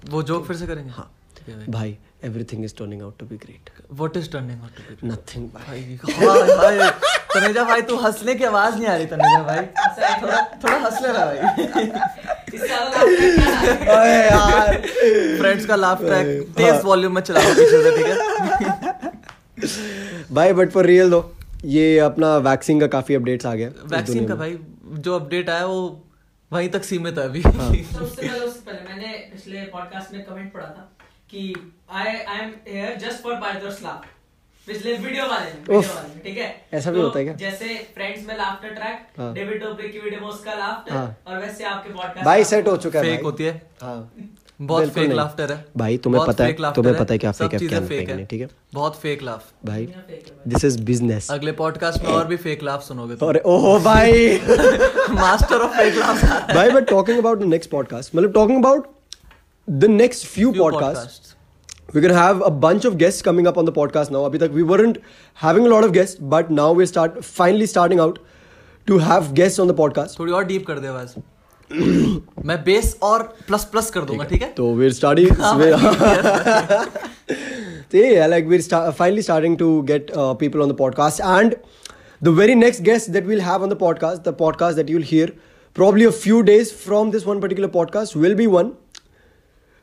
वो 0.08 0.22
जोक 0.22 0.46
फिर 0.46 0.56
से 0.56 0.66
करेंगे? 0.66 0.90
है। 0.90 1.17
भाई 1.48 1.66
भाई 1.68 1.96
everything 2.24 2.64
is 2.64 2.74
turning 2.78 3.02
out 3.02 3.18
to 3.18 3.26
be 3.26 3.36
great 3.44 3.70
what 3.92 4.16
is 4.16 4.30
turning 4.32 4.60
out 4.62 4.76
to 4.76 4.82
be 4.90 5.08
nothing 5.08 5.44
भाई 5.54 5.80
भाई 6.04 6.48
हाय 6.56 6.78
हाय 6.78 6.90
तनेजा 7.34 7.64
भाई 7.64 7.82
तू 7.88 7.96
हंसने 8.04 8.34
की 8.34 8.44
आवाज़ 8.44 8.74
नहीं 8.76 8.86
आ 8.86 8.96
रही 8.96 9.06
तनेजा 9.06 9.42
भाई। 9.42 9.62
थोड़ा 10.22 10.42
थोड़ा 10.64 10.76
हंस 10.84 10.96
लेना 11.02 11.24
भाई। 11.24 11.38
अरे 13.94 14.18
यार 14.26 14.76
फ्रेंड्स 15.38 15.66
का 15.66 15.76
लाफ 15.76 15.98
ट्रैक 16.00 16.26
तेज 16.56 16.84
वॉल्यूम 16.84 17.14
में 17.14 17.22
चलाओ 17.22 17.54
पीछे 17.58 17.82
से 17.82 17.90
ठीक 17.96 18.06
है? 18.06 19.12
भाई 20.32 20.52
बट 20.52 20.70
फॉर 20.72 20.86
रियल 20.86 21.10
दो 21.10 21.20
ये 21.64 21.98
अपना 21.98 22.36
वैक्सीन 22.48 22.80
का 22.80 22.86
काफ़ी 22.88 23.14
अपडेट्स 23.14 23.46
आ 23.46 23.54
गया 23.54 23.68
वैक्सीन 23.96 24.26
का 24.28 24.34
भाई 24.34 24.58
जो 25.06 25.14
अपडेट 25.18 25.50
आया 25.50 25.64
वो 25.66 25.80
वहीं 26.52 26.68
तक 26.70 26.84
सीमित 26.84 27.18
है 27.18 27.24
अभी। 27.24 27.40
हाँ। 27.42 27.52
तो 27.54 28.04
उससे 28.04 28.22
पहले 28.22 28.38
उससे 28.40 28.60
पहले 28.66 28.80
मैंने 28.88 29.08
पिछले 29.32 29.60
पॉडकास्ट 29.72 30.12
में 30.12 30.24
कमेंट 30.24 30.52
पढ़ा 30.52 30.66
था। 30.66 30.90
कि 31.30 31.42
I 31.90 32.06
I 32.06 32.38
am 32.38 32.52
here 32.68 32.96
just 33.00 33.22
for 33.22 33.34
brothers 33.42 33.82
laugh 33.82 34.06
पिछले 34.66 34.92
वीडियो 34.94 35.26
वाले 35.26 35.44
में 35.44 35.60
वीडियो 35.60 35.94
वाले 35.94 36.08
में 36.08 36.22
ठीक 36.22 36.38
है? 36.38 36.48
ऐसा 36.74 36.90
भी 36.90 36.96
तो 36.96 37.02
होता 37.02 37.18
है 37.18 37.24
क्या? 37.24 37.34
जैसे 37.34 37.74
फ्रेंड्स 37.94 38.26
में 38.28 38.36
लाफ्टर 38.38 38.74
ट्रैक 38.74 39.06
हाँ। 39.18 39.32
डेविड 39.34 39.62
डोब्रिक 39.64 39.92
की 39.92 39.98
वीडियो 39.98 40.20
में 40.20 40.28
उसका 40.28 40.54
लाफ्टर 40.54 40.92
हाँ। 40.94 41.16
और 41.26 41.38
वैसे 41.38 41.64
आपके 41.64 41.92
पॉडकास्ट 41.92 42.24
भाई 42.24 42.44
सेट 42.44 42.68
हो 42.68 42.76
चुका 42.76 43.00
है 43.00 43.04
फेक 43.06 43.24
होती 43.24 43.44
है। 43.44 43.54
हाँ। 43.82 44.10
बहुत 44.60 44.88
फेक 44.88 45.06
नहीं। 45.06 45.16
लाफ्टर 45.16 45.52
है। 45.52 45.64
भाई 45.76 45.96
तुम्हें 46.04 46.24
पता 46.26 46.44
है 46.44 46.72
तुम्हें 46.74 46.96
पता 46.96 47.14
है 47.14 47.18
क्या 47.18 47.32
फेक 47.32 47.52
है 47.54 47.58
क्या 47.68 47.80
फेक 47.86 48.10
नहीं 48.10 48.26
ठीक 48.26 48.40
है? 48.40 48.48
बहुत 48.74 48.98
फेक 49.00 49.22
लाफ 49.22 49.44
भाई 49.66 49.86
दिस 50.48 50.64
इज़ 50.64 50.80
बिज़नेस 50.84 51.30
अगले 51.30 51.52
पॉडकास्ट 51.62 52.04
में 52.04 52.12
और 52.12 52.26
भी 52.26 52.36
फेक 52.36 52.62
लाफ 52.62 52.82
सुनोगे 52.82 53.16
तुम। 53.16 53.28
अरे 53.28 53.42
ओहो 53.46 53.78
भाई। 53.80 54.38
मास्टर 55.14 55.60
ऑफ़ 55.60 55.76
फेक 55.78 55.94
लाफ 55.94 56.24
भाई 56.54 56.70
but 56.70 56.88
talking 56.90 57.18
about 57.18 57.38
the 57.38 57.44
next 57.48 57.70
podcast 57.70 58.16
मतलब 58.16 58.32
talking 58.32 58.58
about 58.58 58.96
the 59.67 59.85
next 59.99 60.25
few 60.27 60.51
podcast 60.59 61.31
we're 61.95 62.01
gonna 62.03 62.19
have 62.19 62.39
a 62.47 62.49
bunch 62.61 62.85
of 62.89 62.93
guests 63.01 63.23
coming 63.25 63.47
up 63.49 63.57
on 63.61 63.67
the 63.69 63.71
podcast 63.77 64.11
now 64.13 64.19
abhi 64.27 64.39
tak 64.43 64.53
we 64.59 64.63
weren't 64.69 64.95
having 65.41 65.65
a 65.69 65.71
lot 65.73 65.85
of 65.87 65.91
guests 65.97 66.21
but 66.33 66.47
now 66.59 66.67
we're 66.77 66.87
start 66.91 67.17
finally 67.29 67.67
starting 67.71 67.99
out 68.05 68.15
to 68.91 68.97
have 69.09 69.27
guests 69.39 69.61
on 69.63 69.71
the 69.71 69.75
podcast 69.81 70.19
थोड़ी 70.19 70.31
और 70.39 70.45
deep 70.51 70.65
कर 70.67 70.79
दे 70.85 70.87
आवाज 70.93 71.13
मैं 72.51 72.57
bass 72.63 72.95
और 73.09 73.23
plus 73.47 73.63
plus 73.75 73.89
कर 73.97 74.05
दूंगा 74.11 74.23
ठीक 74.31 74.41
है 74.41 74.53
so 74.59 74.69
we're 74.79 74.95
starting 75.01 75.29
we're- 75.61 75.77
so 77.93 78.03
yeah 78.03 78.27
like 78.33 78.49
we're 78.53 78.65
sta- 78.69 78.91
finally 79.01 79.25
starting 79.29 79.57
to 79.63 79.69
get 79.91 80.11
uh, 80.23 80.33
people 80.43 80.65
on 80.67 80.71
the 80.73 80.77
podcast 80.83 81.23
and 81.37 81.57
the 82.29 82.33
very 82.39 82.55
next 82.63 82.83
guest 82.89 83.11
that 83.17 83.29
we'll 83.31 83.45
have 83.49 83.67
on 83.67 83.75
the 83.75 83.79
podcast 83.83 84.23
the 84.29 84.33
podcast 84.45 84.81
that 84.81 84.89
you'll 84.95 85.09
hear 85.11 85.27
probably 85.81 86.09
a 86.13 86.15
few 86.23 86.41
days 86.51 86.71
from 86.85 87.11
this 87.17 87.27
one 87.33 87.43
particular 87.47 87.69
podcast 87.77 88.15
will 88.25 88.35
be 88.41 88.47
one 88.55 88.73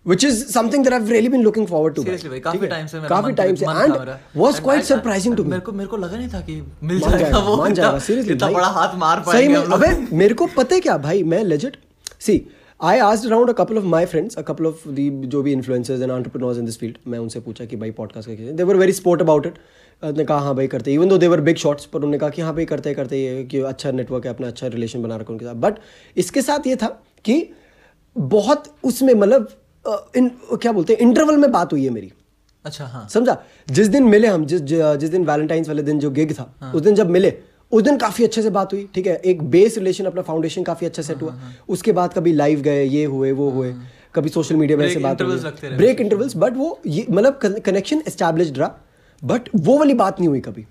Which 0.06 0.24
is 0.24 0.54
something 0.54 0.84
that 0.84 0.94
I've 0.94 1.10
really 1.10 1.30
been 1.30 1.44
looking 1.44 1.68
forward 1.68 1.96
to 1.96 2.04
seriously 2.04 2.30
भाई 2.30 2.40
काफ़ी? 2.40 2.68
Time 2.68 2.88
से 2.88 2.98
मेरा 2.98 3.10
काफ़ी 3.10 3.34
time 3.34 3.56
से 3.56 3.66
and 3.66 4.41
was 4.41 4.60
quite 4.60 4.86
surprising 4.89 5.38
to 5.38 5.44
me 5.44 5.50
मेरे 5.50 5.62
को 5.62 5.72
मेरे 5.72 5.88
को 5.88 5.98
लगा 5.98 6.18
नहीं 6.18 6.30
था 6.30 6.41
कि 6.41 6.62
मिल 6.84 7.00
जाएगा 7.00 7.38
वो। 7.38 7.56
मान 7.58 7.74
जाएगा 7.74 8.00
सीरियसली 8.08 8.34
इतना 8.34 8.50
बड़ा 8.50 8.68
हाथ 8.68 8.96
मार 8.96 9.24
सही 9.24 9.48
पाएँगे 9.48 9.48
में 9.48 9.75
अबे 9.77 10.18
मेरे 10.18 10.34
को 10.34 10.48
पता 10.58 10.75
है 10.75 10.82
क्या 10.82 10.98
भाई 10.98 11.24
मैं 11.24 11.44
legit 11.44 11.77
see 12.20 12.48
I 12.82 13.00
asked 13.00 13.27
around 13.27 13.50
a 13.50 13.53
couple 13.53 13.77
of 13.77 13.84
my 13.84 14.06
friends 14.06 14.36
a 14.36 14.41
couple 14.41 14.65
of 14.65 14.88
the 14.89 15.10
जो 15.25 15.41
भी 15.41 15.51
influencers 15.51 16.01
and 16.01 16.12
entrepreneurs 16.12 16.58
in 16.58 16.65
this 16.65 16.80
field 16.80 16.98
मैं 17.08 17.20
उनसे 17.20 17.39
पूछा 17.39 17.65
कि 17.65 17.75
भाई 17.75 17.91
पॉडकास्ट 17.91 18.30
का 18.30 18.51
they 18.51 18.63
were 18.63 18.75
very 18.75 18.91
support 18.91 19.22
about 19.22 19.46
it 19.46 19.53
उन्होंने 20.03 20.25
कहा 20.25 20.38
हाँ 20.38 20.56
भाई 20.56 20.68
करते 20.68 20.94
even 20.94 21.08
though 21.08 21.18
they're 21.18 21.41
big 21.41 21.56
shots 21.56 21.86
पर 21.86 22.00
उन्होंने 22.00 22.18
कहा 22.18 22.30
कि 22.30 22.41
हाँ 22.41 22.53
भाई 22.53 22.65
करते 22.65 22.94
करते 22.94 23.18
ये 23.18 23.44
कि 23.44 23.60
अच्छा 23.60 23.91
नेटवर्क 23.91 24.25
है 24.25 24.34
अपना 24.34 24.48
अच्छा 24.48 24.68
रिलेशन 24.68 25.03
बना 25.03 25.15
रखा 25.15 25.34
उनके 25.34 25.46
साथ। 25.46 25.56
बट 25.56 25.75
इसके 26.18 26.41
साथ 26.41 26.68
ये 26.68 26.75
था 26.75 26.88
कि 27.25 27.50
बहुत 28.18 28.75
उसमें 28.84 29.13
मतलब 29.13 29.50
इन 30.18 30.30
क्या 30.54 30.72
बोलते 30.72 30.94
हैं? 30.94 31.00
इंटरवल 31.00 31.38
में 31.38 31.51
बात 31.51 31.74
हुई 31.74 31.84
है 31.84 31.89
मेरी। 31.89 32.12
अच्छा 32.65 32.86
हाँ। 32.86 33.08
समझा? 33.10 33.38
जिस 33.70 33.88
दिन 33.88 34.04
मिले 34.04 34.27
हम 34.27 34.46
जिस 34.46 34.62
जिस 34.62 35.10
दिन 35.10 35.25
वैलेंटाइंस 35.25 35.68
वाले 35.68 35.84
दिन 35.84 36.00
जो 36.00 36.10
गिग 36.12 36.34
था 36.34 36.54
हाँ। 36.62 36.72
उस 36.74 36.82
दिन 36.82 36.96
जब 36.96 37.10
मिले 37.10 37.34
उस 37.72 37.84
दिन 37.84 37.98
काफ़ी 37.98 38.24
अच्छे 38.24 38.42
से 38.42 38.50
बात 38.50 38.74
हुई 38.74 38.88
ठीक 38.96 39.08
है? 39.08 39.15
एक 39.15 39.42
बेस 39.50 39.77
रिलेशन 39.77 40.06
अपना 40.06 40.22
फाउंडेशन 40.22 40.63
काफ़ी 40.63 40.88
अच्छे 40.88 41.04
सेट 41.04 41.24
हाँ, 41.24 41.30
हुआ। 41.30 41.54
उसके 41.70 41.92
बाद 41.92 42.13
कभी 42.13 42.34
लाइव 42.34 42.62
गए 42.62 42.84
ये 42.84 43.06
हुए 43.06 43.32
वो 43.32 43.50
हुए 43.50 43.74
कभी 44.15 44.30
सोशल 44.30 44.56
मीडिया 44.56 44.77
में 44.77 44.86
ऐसे 44.86 45.00
बात 45.00 45.22
रहे। 45.22 45.75
ब्रेक 45.77 46.01
इंटरवल्स 46.01 46.36
बट 46.38 46.58
वो 46.58 46.80
ये 46.88 47.06
मतलब 47.10 47.39
कनेक्शन 47.65 48.04
एस्टैब्लिश्ड 48.08 48.58
रहा 48.58 48.75
बट 49.24 49.50
वो 49.56 49.77
वाली 49.77 49.94
बात 49.94 50.20
नहीं 50.20 50.30
हुई 50.30 50.39
कभी। 50.39 50.65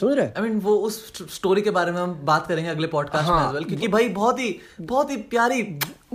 समझ 0.00 0.16
रहे 0.16 0.26
आई 0.26 0.42
मीन 0.42 0.58
वो 0.60 0.74
उस 0.76 0.96
स्टोरी 1.34 1.62
के 1.62 1.70
बारे 1.70 1.92
में 1.92 1.98
हम 2.00 2.12
बात 2.24 2.46
करेंगे 2.46 2.70
अगले 2.70 2.86
पॉडकास्ट 2.86 3.28
में 3.28 3.34
हाँ। 3.34 3.50
as 3.50 3.56
well, 3.56 3.68
क्योंकि 3.68 3.88
भाई 3.88 4.08
बहुत 4.08 4.40
ही 4.40 4.56
बहुत 4.80 5.10
ही 5.10 5.16
प्यारी 5.16 5.62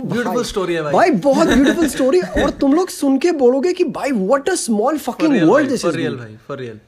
ब्यूटीफुल 0.04 0.44
स्टोरी 0.44 0.74
है 0.74 0.82
भाई 0.82 0.92
भाई 0.92 1.10
बहुत 1.26 1.48
ब्यूटीफुल 1.48 1.88
स्टोरी 1.88 2.20
और 2.42 2.50
तुम 2.60 2.74
लोग 2.74 2.88
सुन 2.90 3.18
के 3.18 3.32
बोलोगे 3.42 3.72
कि 3.72 3.84
भाई 3.98 4.12
what 4.12 4.48
a 4.48 4.54
small 4.62 4.98
fucking 4.98 5.42
world 5.50 5.70
this 5.70 5.84
is 5.84 5.96
real 5.96 6.18
भाई 6.18 6.36
for 6.48 6.58
real 6.62 6.78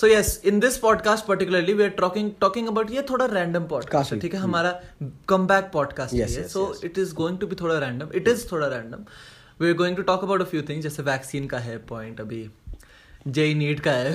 so 0.00 0.08
yes 0.08 0.30
in 0.50 0.58
this 0.62 0.74
podcast 0.80 1.26
particularly 1.28 1.74
we 1.76 1.84
are 1.84 1.94
talking 2.00 2.28
talking 2.44 2.68
about 2.72 2.90
ये 2.90 3.02
थोड़ा 3.10 3.26
random 3.36 3.70
podcast 3.72 4.12
है 4.12 4.18
ठीक 4.20 4.34
है 4.34 4.40
हमारा 4.40 4.74
comeback 5.32 5.72
podcast 5.76 6.12
है 6.12 6.26
yes. 6.26 6.60
it 6.90 7.02
is 7.04 7.16
going 7.22 7.40
to 7.44 7.50
be 7.52 7.60
थोड़ा 7.62 7.80
random 7.86 8.14
it 8.20 8.30
is 8.34 8.44
थोड़ा 8.52 8.70
random 8.74 9.08
we 9.62 9.72
are 9.72 9.78
going 9.82 9.98
to 10.00 10.06
talk 10.12 10.28
about 10.28 10.46
a 10.46 10.50
few 10.54 10.64
things 10.70 10.88
जैसे 10.88 11.02
vaccine 11.10 11.48
का 11.50 11.58
है 11.68 11.80
point 11.92 12.20
अभी 12.20 12.48
जेई 13.26 13.54
नीट 13.54 13.80
का 13.80 13.92
है 13.92 14.10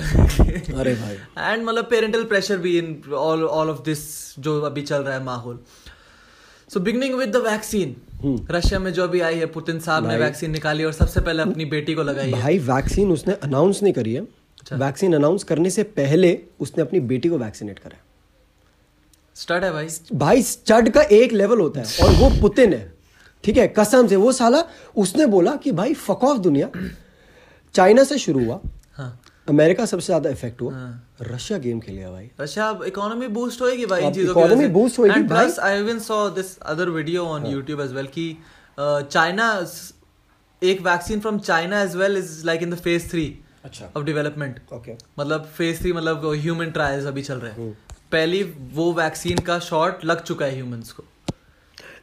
अरे 0.80 0.94
भाई 0.94 1.14
एंड 1.38 1.64
मतलब 1.64 1.84
पेरेंटल 1.84 2.22
प्रेशर 2.24 2.58
भी 2.58 2.76
in 2.78 3.02
all 3.14 3.44
all 3.44 3.70
of 3.70 3.82
this 3.84 3.98
जो 4.38 4.60
अभी 4.60 4.82
चल 4.82 5.02
रहा 5.02 5.14
है 5.14 5.24
माहौल 5.24 5.58
so 6.70 6.80
beginning 6.80 7.14
with 7.14 7.32
the 7.36 7.42
vaccine 7.46 7.94
Russia 8.50 8.78
में 8.78 8.92
जो 8.92 9.04
अभी 9.04 9.20
आई 9.20 9.38
है 9.38 9.46
पुतिन 9.48 9.78
साहब 9.80 10.06
ने 10.08 10.16
वैक्सीन 10.18 10.50
निकाली 10.50 10.84
और 10.84 10.92
सबसे 10.92 11.20
पहले 11.20 11.42
अपनी 11.42 11.64
बेटी 11.66 11.94
को 11.94 12.02
लगाई 12.02 12.30
भाई 12.32 12.58
वैक्सीन 12.60 13.10
उसने 13.12 13.34
अनाउंस 13.34 13.82
नहीं 13.82 13.92
करी 13.92 14.14
है। 14.14 14.20
अच्छा। 14.20 14.76
वैक्सीन 14.76 15.14
अनाउंस 15.14 15.44
करने 15.44 15.70
से 15.70 15.82
पहले 15.92 16.38
उसने 16.60 16.82
अपनी 16.82 17.00
बेटी 17.02 17.28
को 17.28 17.38
वैक्सीनेट 17.38 17.78
करा। 17.78 17.98
स्टार्ट 19.36 19.64
है 19.64 19.70
भाई। 19.72 19.88
भाई 20.14 20.42
स्टड 20.42 20.88
का 20.88 21.02
एक 21.12 21.32
लेवल 21.32 21.60
होता 21.60 21.80
है 21.80 22.04
और 22.04 22.14
वो 22.14 22.30
पुतिन 22.40 22.72
है। 22.72 22.92
ठीक 23.44 23.56
है 23.56 23.66
कसम 23.78 24.06
से। 24.08 24.16
वो 24.16 24.32
साला 24.32 24.62
उसने 24.96 25.26
बोला 25.26 25.54
कि 25.56 25.72
भाई 25.72 25.94
फक 25.96 26.24
ऑफ़ 26.24 26.38
दुनिया। 26.38 26.70
चाइना 27.74 28.04
से 28.04 28.18
शुरू 28.18 28.44
हुआ। 28.44 28.60
हाँ। 28.96 29.18
अमेरिका 29.48 29.84
सबसे 29.86 30.06
ज़्यादा 30.06 30.30
इफ़ेक्ट 30.30 30.60
हुआ। 30.62 30.72
हाँ। 30.72 31.11
रशिया 31.22 31.58
गेम 31.58 31.80
खेलेगा 31.80 32.10
भाई। 32.10 32.30
रशिया 32.40 32.68
इकोनॉमी 32.86 33.28
बूस्ट 33.36 33.60
होएगी 33.62 33.86
भाई 33.86 34.04
इन 34.04 34.12
चीज़ों 34.12 34.34
की 34.34 34.40
इकोनॉमी 34.40 34.66
बूस्ट 34.74 34.98
होएगी 34.98 35.14
एंड 35.14 35.28
भाई। 35.28 35.38
Plus 35.38 35.58
I 35.60 35.78
even 35.80 35.98
saw 36.00 36.28
this 36.30 36.56
other 36.72 36.88
video 36.90 37.24
on 37.28 37.46
YouTube 37.46 37.80
as 37.80 37.92
well 37.92 38.06
कि 38.16 38.26
चाइना 38.78 39.46
एक 40.62 40.80
vaccine 40.82 41.20
from 41.20 41.38
China 41.40 41.82
as 41.82 41.96
well 41.96 42.16
is 42.16 42.44
like 42.46 42.62
in 42.62 42.70
the 42.70 42.78
phase 42.78 43.08
3 43.08 43.30
अच्छा। 43.64 43.90
ऑफ़ 43.96 44.04
डेवलपमेंट 44.04 44.60
ओके 44.72 44.92
मतलब 45.18 45.44
फ़ेज़ 45.56 45.80
थ्री 45.80 45.92
मतलब 45.92 46.26
ह्यूमन 46.34 46.70
ट्रायल्स 46.70 47.06
अभी 47.06 47.22
चल 47.22 47.34
रहे 47.36 47.52
हम्म। 47.52 47.66
हैं 47.66 47.76
पहली 48.12 48.42
वो 48.74 48.92
वैक्सीन 48.92 49.38
का 49.46 49.58
शॉट 49.66 50.04
लग 50.04 50.22
चुका 50.22 50.46
है 50.46 50.54
ह्यूमंस 50.54 50.92
को। 50.92 51.04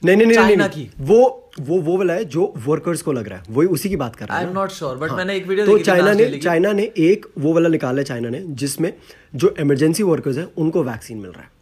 नहीं 0.03 0.15
नहीं 0.17 0.27
नहीं 0.27 0.55
नहीं, 0.57 0.67
की। 0.69 0.89
वो 1.01 1.51
वो 1.59 1.79
वो 1.81 1.97
वाला 1.97 2.13
है 2.13 2.25
जो 2.27 2.53
वर्कर्स 2.65 3.01
को 3.01 3.11
लग 3.11 3.27
रहा 3.27 3.39
है। 3.39 3.43
वही 3.49 3.67
उसी 3.69 3.89
की 3.89 3.95
बात 3.97 4.15
कर 4.15 4.25
रहा 4.25 4.37
आई 4.37 4.43
है 4.43 4.49
एम 4.49 4.55
नॉट 4.55 4.71
श्योर 4.71 4.97
बट। 4.97 5.11
मैंने 5.11 5.35
एक 5.35 5.47
वीडियो 5.47 5.65
तो 5.65 5.77
चाइना 5.79 6.13
ने 6.13 6.29
चाइना 6.39 6.71
ने 6.73 6.89
एक 6.99 7.25
वो 7.37 7.53
वाला 7.53 7.69
निकाला 7.69 7.97
है 7.97 8.03
चाइना 8.05 8.29
ने 8.29 8.43
जिसमें 8.61 8.93
जो 9.35 9.53
इमरजेंसी 9.59 10.03
वर्कर्स 10.03 10.37
है 10.37 10.47
उनको 10.57 10.83
वैक्सीन 10.83 11.17
मिल 11.17 11.31
रहा 11.31 11.41
है। 11.41 11.57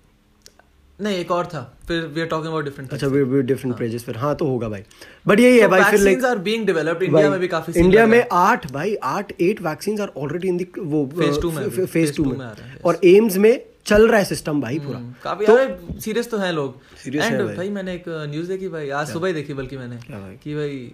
नहीं 1.00 1.17
एक 1.17 1.32
और 1.32 1.46
था 1.46 1.62
फिर 1.88 2.06
we 2.13 2.22
are 2.22 2.27
talking 2.27 2.48
about 2.48 2.65
different 2.65 2.94
अच्छा 2.94 3.08
वे 3.08 3.22
वे 3.24 3.41
डिफरेंट 3.44 3.75
पेजेस 3.77 4.03
फिर। 4.03 4.17
हाँ 4.17 4.34
तो 4.36 4.46
होगा 4.46 4.70
भाई। 4.70 4.84
बट 5.27 5.39
यही 5.39 5.60
है 5.60 5.67
भाई 5.67 5.84
फिर 5.84 6.00
like 6.00 6.25
are 6.25 6.38
being 6.48 6.65
developed 6.65 7.03
India 7.03 7.29
में 7.29 7.39
भी 7.39 7.48
काफ़ी 7.48 7.74
इंडिया 7.79 8.06
में 8.06 8.17
रहा 8.17 8.39
है। 8.39 8.51
आठ 8.51 8.72
भाई 8.72 8.96
आठ 9.06 9.34
eight 9.41 9.62
vaccines 9.62 10.00
are 10.01 10.12
already 10.17 10.48
in 10.48 10.58
the 10.58 10.67
वो 10.79 11.10
Phase 11.17 11.41
two 11.44 11.53
में 11.56 11.70
फ़ेज़ 11.70 11.89
phase 11.98 12.15
टू 12.17 12.24
में। 12.25 12.46
और 12.86 13.00
एम्स 13.06 13.38
में 13.38 13.60
चल 13.88 14.08
रहा 14.08 14.17
है 14.20 14.25
सिस्टम 14.25 14.62
भाई 14.62 14.79
पूरा। 14.79 15.00
काफ़ी 15.24 15.46
तो 15.46 16.00
सीरियस 16.00 16.32
तो 16.32 16.38
हैं 16.38 16.53
लोग। 16.53 16.82
एंड 17.08 17.22
है 17.22 17.46
भाई। 17.46 17.56
भाई 17.56 17.70
मैंने 17.70 17.94
एक 17.94 18.03
न्यूज़ 18.08 18.48
देखी 18.48 18.67
भाई 18.67 18.89
आज 18.89 19.08
सुबह 19.13 19.27
ही 19.27 19.34
देखी 19.34 19.53
बल्कि 19.53 19.77
मैंने 19.77 19.96
भाई? 19.96 20.36
कि 20.36 20.56
भाई 20.56 20.91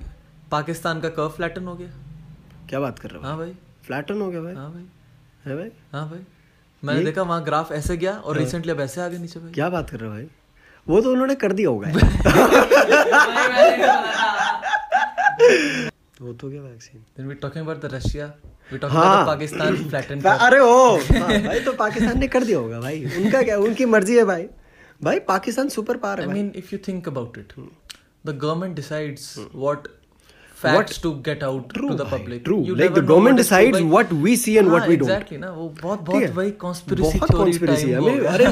पाकिस्तान 0.51 1.01
का 1.01 1.09
कर्व 1.09 1.29
फ्लैटन 1.29 1.65
हो 1.65 1.75
गया। 1.75 1.88
क्या 2.69 2.79
बात 2.79 3.00
कर 3.00 3.09
रहे 3.09 3.21
हो 3.21 3.27
हाँ 3.27 3.38
भाई? 3.38 3.51
फ्लैटन 3.85 4.21
हो 4.21 4.31
गया 4.31 4.41
भाई? 4.41 4.53
हाँ 4.53 4.71
भाई। 4.71 4.85
है 5.45 5.55
भाई? 5.57 5.69
हाँ 5.93 6.09
भाई। 6.09 6.19
मैंने 6.83 7.03
देखा 7.03 7.21
वहाँ 7.21 7.43
ग्राफ 7.43 7.71
ऐसे 7.71 7.97
गया 7.97 8.13
और 8.13 8.38
रिसेंटली 8.38 8.71
अब 8.71 8.79
ऐसे 8.79 9.01
आ 9.01 9.07
गया 9.07 9.19
नीचे 9.19 9.39
भाई। 9.39 9.51
क्या 9.51 9.69
बात 9.69 9.89
कर 9.89 10.00
रहे 10.00 10.09
हो 10.09 10.15
भाई? 10.15 10.27
वो 10.88 11.01
तो 11.01 11.12
उन्होंने 11.12 11.35
कर 11.35 11.51
दिया 11.51 11.69
होगा। 11.69 11.88
भाई 11.91 13.47
मैंने 13.47 13.77
बोला 13.77 14.01
था। 15.88 15.89
वो 16.23 16.33
तो 16.41 16.49
क्या 16.49 16.61
vaccine 16.61 17.01
then 17.17 17.27
we 17.27 17.35
talking 17.45 17.63
about 17.65 17.81
the 17.81 17.93
Russia 17.93 18.25
we 18.71 18.77
talking 18.77 18.99
about 18.99 19.27
Pakistan 19.27 19.75
flattened 19.89 20.25
अरे 20.27 20.59
ओ 20.59 20.75
हाँ, 20.97 21.41
भाई 21.43 21.59
तो 21.59 21.71
पाकिस्तान 21.81 22.19
ने 22.19 22.27
कर 22.35 22.43
दिया 22.43 22.59
होगा 22.59 22.79
भाई। 22.81 23.03
उनका 23.23 23.41
क्या 23.41 23.57
उनकी 23.69 23.85
मर्ज़ी 23.95 24.17
है 24.17 24.25
भाई। 24.25 24.47
भाई 25.03 25.19
पाकिस्तान 25.27 25.69
सुपर 25.69 25.97
पावर 26.05 26.21
है 26.21 26.27
I 26.27 26.33
mean 26.33 26.51
if 26.55 26.69
you 26.73 26.79
think 26.87 27.07
about 27.07 27.37
it 27.37 27.53
the 28.25 28.37
government 28.37 28.75
decides 28.75 29.35
what 29.55 29.87
decides 30.63 30.77
what 30.77 30.89
facts 30.89 30.98
to 31.05 31.12
get 31.27 31.43
out 31.48 31.74
True, 31.77 31.89
to 31.91 31.96
the 32.01 32.08
public. 32.13 32.43
true. 32.48 32.58
You 32.70 32.75
Like 32.82 32.93
the 32.98 33.03
government 33.12 33.38
what 33.38 33.43
decides 33.43 33.77
भाई। 33.77 33.88
what 33.93 34.13
we 34.25 34.36
see 34.43 34.55
and 34.62 34.72
what 34.74 34.82
हाँ, 34.82 34.89
we 34.91 34.98
don't. 35.03 35.10
exactly 35.10 35.39
ना 35.39 35.51
वो 35.51 35.67
बहुत 35.82 36.01
बहुत? 36.10 36.29
वही 36.36 36.51
conspiracy 36.65 37.20
बहुत 37.20 37.32
theory 37.32 37.53
conspiracy 37.53 37.89
है 37.89 38.00
time 38.00 38.20
वो। 38.20 38.34
अरे 38.34 38.46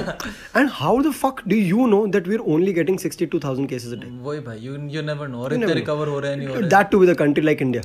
and 0.60 0.70
how 0.74 1.02
the 1.02 1.12
fuck 1.22 1.42
do 1.48 1.56
you 1.56 1.88
know 1.96 2.06
that 2.16 2.28
we 2.28 2.36
are 2.36 2.42
only 2.56 2.74
62000 2.76 3.68
cases 3.70 3.92
a 3.94 4.02
day 4.04 4.08
वही 4.30 4.40
भाई 4.48 4.60
you 4.68 4.78
you 4.98 5.04
never 5.12 5.28
know. 5.34 5.44
और 5.44 5.54
इतने 5.54 5.74
रिकवर 5.74 6.08
हो 6.08 6.20
रहे 6.20 6.32
हैं 6.32 6.38
नहीं 6.38 6.48
हो 6.48 6.56
रहे 6.56 6.70
that 6.70 6.90
too 6.92 7.00
with 7.00 7.10
a 7.10 7.14
country 7.24 7.44
like 7.46 7.62
India 7.62 7.84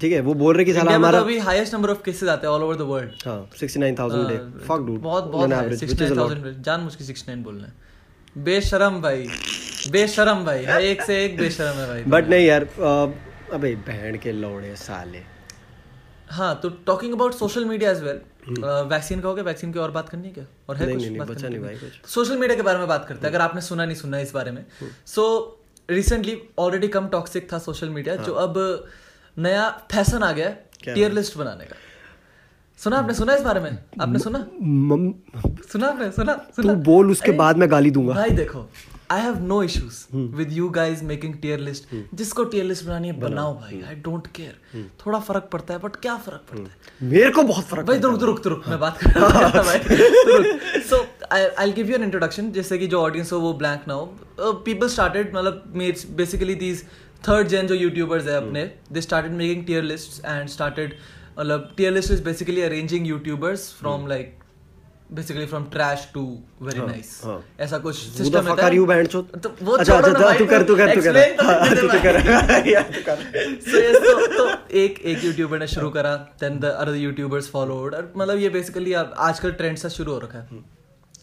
ठीक 0.00 0.12
है 0.12 0.20
वो 0.20 0.34
बोल 0.34 0.54
रहे 0.54 0.64
कि 0.64 0.72
साला 0.74 0.90
में 0.90 0.96
हमारा 0.96 1.18
अभी 1.20 1.38
हाईएस्ट 1.48 1.74
नंबर 1.74 1.90
ऑफ़ 1.90 2.02
केसेस 2.04 2.28
आते 2.28 2.46
हैं 2.46 2.54
ऑल 2.54 2.62
ओवर 2.62 2.76
द 2.76 2.86
वर्ल्ड 2.88 3.26
हाँ 3.26 3.38
69000 3.60 4.28
डे 4.30 4.38
फक 4.66 4.80
डूड 4.86 5.00
बहुत 5.02 5.24
बहुत 5.32 5.50
69,000 5.50 6.64
जान 6.64 6.80
मुझके 6.80 7.04
69 7.12 7.36
बोलना 7.44 7.66
है 7.66 7.72
बेशरम 8.44 9.00
भाई 9.02 9.26
बेशरम 9.92 10.44
भाई 10.44 10.64
एक 10.90 11.02
से 11.02 11.24
एक 11.24 11.36
बेशरम 11.38 11.78
है 11.80 11.86
भाई 11.88 12.02
बट 12.16 12.28
नहीं 12.30 12.46
यार 12.46 12.66
अबे 13.54 13.74
बहन 13.88 14.18
के 14.18 14.32
लौड़े 14.34 14.74
साले। 14.78 15.22
हाँ 16.30 16.54
तो 16.62 16.68
talking 16.86 17.12
about 17.12 17.34
social 17.34 17.64
media 17.64 17.90
as 17.90 18.02
well 18.02 18.20
vaccine 18.88 19.20
का 19.20 19.28
हो 19.28 19.34
गया 19.34 19.44
वैक्सीन 19.44 19.72
की 19.72 19.78
और 19.78 19.90
बात 19.90 20.08
करनी 20.08 20.26
है 20.28 20.32
क्या? 20.34 20.44
और 20.68 20.76
है 20.76 20.86
नहीं, 20.86 20.96
कुछ 20.96 21.06
नहीं, 21.06 21.18
बात 21.18 21.28
बचा 21.28 21.48
नहीं 21.48 21.60
भाई 21.60 21.74
लिए? 21.74 21.90
सोशल 22.08 22.36
मीडिया 22.38 22.56
के 22.56 22.62
बारे 22.62 22.78
में 22.78 22.88
बात 22.88 23.04
करते 23.08 23.20
हैं 23.20 23.34
अगर 23.34 23.40
आपने 23.42 23.60
सुना 23.62 23.84
नहीं 23.84 23.96
सुना 23.96 24.18
इस 24.18 24.32
बारे 24.34 24.50
में। 24.50 24.64
सो 25.06 25.24
रिसेंटली 25.90 26.40
ऑलरेडी 26.58 26.88
कम 26.88 27.08
टॉक्सिक 27.08 27.52
था 27.52 27.58
सोशल 27.60 27.88
मीडिया 27.90 28.16
जो 28.18 28.32
अब 28.34 28.54
नया 29.36 29.68
फ़ैशन 29.92 30.22
आ 30.22 30.32
गया 30.32 30.48
टियर 30.84 31.12
लिस्ट 31.12 31.36
बनाने 31.38 31.64
का। 31.64 31.76
सुना 32.80 32.96
आपने 32.98 33.14
सुना 33.14 33.34
इस 33.34 33.42
बारे 33.42 33.60
में? 33.60 33.78
आपने 34.00 34.18
सुना? 34.18 34.38
सुना 35.72 35.86
आपने 35.86 36.10
सुना 36.12 36.34
सुना। 36.56 36.72
बोल 36.84 37.10
उसके 37.10 37.32
बाद 37.34 37.56
मैं 37.56 37.70
गाली 37.70 37.90
दूँगा। 37.90 38.14
भाई 38.14 38.30
देखो 38.32 38.68
I 39.10 39.20
have 39.20 39.38
no 39.42 39.62
issues 39.62 39.96
with 40.36 40.52
you 40.52 40.68
guys 40.70 41.02
making 41.04 41.34
tier 41.42 41.58
list 41.60 41.94
जिसको 42.14 42.44
टियर 42.44 42.64
लिस्ट 42.64 42.84
बनानी 42.84 43.08
है 43.08 43.18
बनाओ। 43.20 43.54
भाई। 43.54 43.80
आई 43.88 43.94
डोंट 44.04 44.26
केयर 44.36 44.84
थोड़ा 45.00 45.18
फ़र्क 45.20 45.48
पड़ता 45.52 45.74
है 45.74 45.80
बट 45.80 45.96
क्या 45.96 46.16
फ़र्क 46.16 46.44
पड़ता 46.50 46.62
है? 46.62 47.08
मेरे 47.10 47.30
को 47.30 47.42
बहुत 47.42 47.64
फ़र्क 47.64 47.86
भाई 47.86 47.98
रुक 48.00 48.22
रुक 48.22 48.46
रुक 48.46 48.68
मैं 48.68 48.78
बात 48.80 48.98
कर 48.98 49.10
रहा 49.10 49.62
so 50.88 51.06
I 51.32 51.72
give 51.72 51.90
you 51.90 51.94
an 51.94 52.04
introduction 52.04 52.50
जैसे 52.52 52.78
कि 52.78 52.86
जो 52.86 53.00
ऑडियंस 53.00 53.32
हो 53.32 53.38
वो 53.40 53.52
ब्लैंक 53.54 53.88
ना 53.88 53.94
हो। 53.94 54.52
पीपल 54.64 54.88
स्टार्टेड 54.88 55.34
मतलब 55.36 55.72
बेसिकली 56.16 56.54
दीज 56.54 56.84
थर्ड 57.28 57.48
जेन 57.48 57.66
जो 57.66 57.74
यूट्यूबर्स 57.74 58.26
है 58.26 58.36
अपने 58.36 58.64
they 58.92 59.00
started 59.00 59.32
making 59.32 59.66
tier 59.66 59.82
list 59.82 60.24
and 60.24 60.48
started 60.48 60.96
मतलब 61.38 61.72
tier 61.76 61.92
list 61.92 62.12
is 62.12 62.22
basically 62.22 62.62
arranging 62.62 63.06
YouTubers 63.06 63.72
from 63.78 64.06
like 64.06 64.38
basically 65.12 65.46
from 65.46 65.64
trash 65.64 66.10
to 66.14 66.38
very 66.62 66.78
हाँ, 66.78 66.86
नाइस 66.86 67.20
हाँ। 67.24 67.44
ऐसा 67.60 67.78
कुछ 67.78 67.96
सिस्टम 67.96 68.54
are 68.54 68.74
you, 68.74 68.88
बैंडचोद? 68.88 69.40
तो 69.42 69.54
वो 69.62 69.72
अच्छा, 69.72 69.94
अच्छा, 69.94 70.38
तू 70.38 70.46
कर, 70.46 70.62
तू 70.62 70.76
कर, 70.76 70.94
तू 70.94 71.02
कर। 71.02 71.30
तो 71.30 71.44
हाँ, 71.44 71.76
तू 71.76 71.88
कर। 71.98 72.20
तो, 74.04 74.26
तो 74.26 74.76
एक 74.76 75.00
एक 75.04 75.24
यूट्यूबर 75.24 75.58
ने 75.58 75.66
शुरू 75.66 75.90
करा 75.90 76.14
then 76.40 76.58
the 76.58 76.64
other 76.64 76.94
YouTubers 76.94 77.50
followed 77.50 77.94
और 77.94 78.12
मतलब 78.16 78.38
ये 78.38 78.48
बेसिकली 78.48 78.92
आजकल 78.92 79.52
ट्रेंड 79.52 79.78
सा 79.78 79.88
शुरू 79.88 80.12
हो 80.12 80.18
रखा 80.18 80.38
है। 80.38 80.48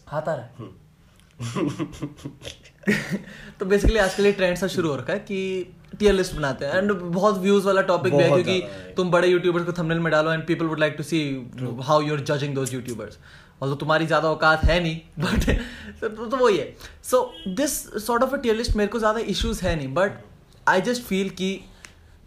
हाथ 0.08 0.22
आ 0.22 0.34
रहा 0.34 0.44
है? 0.44 0.82
तो 3.60 3.66
बेसिकली 3.66 3.98
आजकल 3.98 4.26
ये 4.26 4.32
ट्रेंड 4.32 4.56
सा 4.56 4.66
शुरू 4.66 4.88
हो 4.88 4.96
रखा 4.96 5.12
है 5.12 5.18
कि 5.18 5.72
टियर 5.98 6.14
लिस्ट 6.14 6.34
बनाते 6.34 6.64
हैं। 6.64 6.74
एंड 6.74 6.92
बहुत 6.92 7.38
व्यूज़ 7.38 7.66
वाला 7.66 7.82
टॉपिक 7.82 8.14
भी 8.14 8.22
है 8.22 8.28
क्योंकि 8.28 8.62
तुम 8.96 9.10
बड़े 9.10 9.28
यूट्यूबर्स 9.28 9.64
को 9.64 9.72
थंबनेल 9.72 9.98
में 9.98 10.10
डालो 10.12 10.32
and 10.32 10.46
people 10.46 10.66
would 10.66 10.80
like 10.80 10.94
to 10.96 11.02
see 11.02 11.50
how 11.82 12.00
you 12.00 12.14
are 12.14 12.20
judging 12.20 12.54
those 12.54 12.74
YouTubers 12.74 13.18
और 13.62 13.74
तुम्हारी 13.76 14.06
ज़्यादा 14.06 14.28
औकात 14.28 14.64
है 14.64 14.80
नहीं 14.82 15.00
बट 15.18 15.44
तो, 16.00 16.08
तो, 16.08 16.26
तो 16.26 16.36
वही 16.36 16.56
है 16.56 16.74
so 17.04 17.32
this 17.48 17.74
sort 18.06 18.22
of 18.22 18.34
a 18.34 18.38
tier list 18.38 18.76
मेरे 18.76 18.88
को 18.88 18.98
ज़्यादा 18.98 19.20
इश्यूज़ 19.34 19.64
है 19.64 19.76
नहीं 19.76 19.92
बट 19.94 20.24
आई 20.68 20.80
जस्ट 20.82 21.02
फील 21.02 21.30
कि 21.40 21.50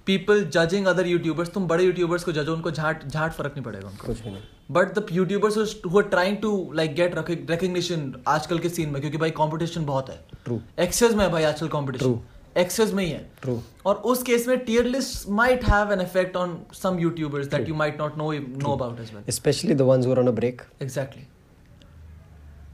पीपल 0.07 0.43
जजिंग 0.53 0.85
अदर 0.87 1.07
यूट्यूबर्स 1.07 1.49
तुम 1.49 1.67
बड़े 1.67 1.83
यूट्यूबर्स 1.83 2.23
को 2.23 2.31
जजो 2.31 2.53
उनको 2.53 2.71
झाट 2.71 3.05
झाट 3.07 3.31
फ़र्क 3.33 3.51
नहीं 3.51 3.63
पड़ेगा 3.65 3.87
उनको। 3.87 4.07
कुछ 4.07 4.25
नहीं। 4.25 4.41
But 4.71 4.93
the 4.99 5.05
YouTubers 5.11 5.57
who 5.85 5.97
are 5.99 6.03
trying 6.09 6.37
to 6.37 6.51
like 6.75 6.93
get 6.95 7.15
recognition 7.29 8.13
आजकल 8.27 8.59
के 8.59 8.69
सीन 8.69 8.89
में 8.89 8.99
क्योंकि 9.01 9.17
भाई 9.17 9.31
कंपटीशन 9.39 9.85
बहुत 9.85 10.09
है। 10.09 10.19
True. 10.47 10.59
एक्सेस 10.79 11.13
में 11.13 11.23
है 11.25 11.31
भाई 11.31 11.43
आजकल 11.43 11.67
कंपटीशन 11.69 12.19
एक्सेस 12.57 12.91
में 12.93 13.03
ही 13.03 13.09
है। 13.11 13.25
True. 13.43 13.57
और 13.85 13.95
उस 14.11 14.21
केस 14.23 14.47
में 14.47 14.57
tier 14.65 14.85
list 14.85 15.29
might 15.29 15.63
have 15.65 15.91
an 15.93 16.01
effect 16.01 16.35
on 16.37 16.57
some 16.73 16.99
YouTubers 16.99 17.47
that 17.47 17.67
you 17.69 17.75
might 17.75 17.99
not 17.99 18.17
know 18.17 18.31
know 18.33 18.73
about 18.73 18.99
as 18.99 19.13
well 19.13 19.31
specially 19.33 19.73
the 19.73 19.81
ones 19.89 20.05
who 20.05 20.11
are 20.11 20.19
on 20.19 20.27
a 20.27 20.31
break 20.31 20.61
exactly 20.81 21.23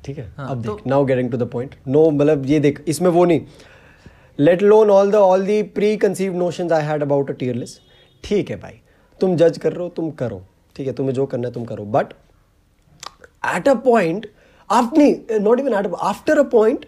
ठीक 0.05 0.17
है? 0.17 0.33
हाँ, 0.37 0.49
अब 0.49 0.63
तो- 0.65 0.75
देख 0.75 0.87
now 0.87 1.05
getting 1.05 1.31
to 1.31 1.37
the 1.37 1.47
point 1.51 1.75
no 1.87 2.09
मतलब 2.11 2.45
ये 2.45 2.59
देख 2.59 2.83
इसमें 2.87 3.09
वो 3.09 3.25
नहीं। 3.25 3.41
Let 4.39 4.61
alone 4.63 4.89
all 4.89 5.11
the 5.11 5.15
all 5.15 5.45
the 5.45 5.61
preconceived 5.97 6.35
notions 6.37 6.71
I 6.71 6.83
had 6.85 7.01
about 7.01 7.29
a 7.29 7.33
tier 7.33 7.55
list 7.55 7.81
ठीक 8.23 8.49
है 8.49 8.55
भाई। 8.59 8.79
तुम 9.19 9.35
जज 9.37 9.57
कर 9.57 9.73
रहे 9.73 9.83
हो 9.83 9.89
तुम 9.95 10.09
करो। 10.21 10.41
ठीक 10.75 10.87
है 10.87 10.93
तुम्हें 10.93 11.13
जो 11.15 11.25
करना 11.25 11.47
है 11.47 11.53
तुम 11.53 11.65
करो। 11.65 11.85
बट 11.95 12.13
एट 13.55 13.67
अ 13.67 13.73
पॉइंट 13.85 14.27
आप 14.69 14.93
नहीं 14.97 15.39
not 15.39 15.59
even 15.59 15.73
at 15.79 15.91
after 16.01 16.39
a 16.39 16.43
point 16.49 16.85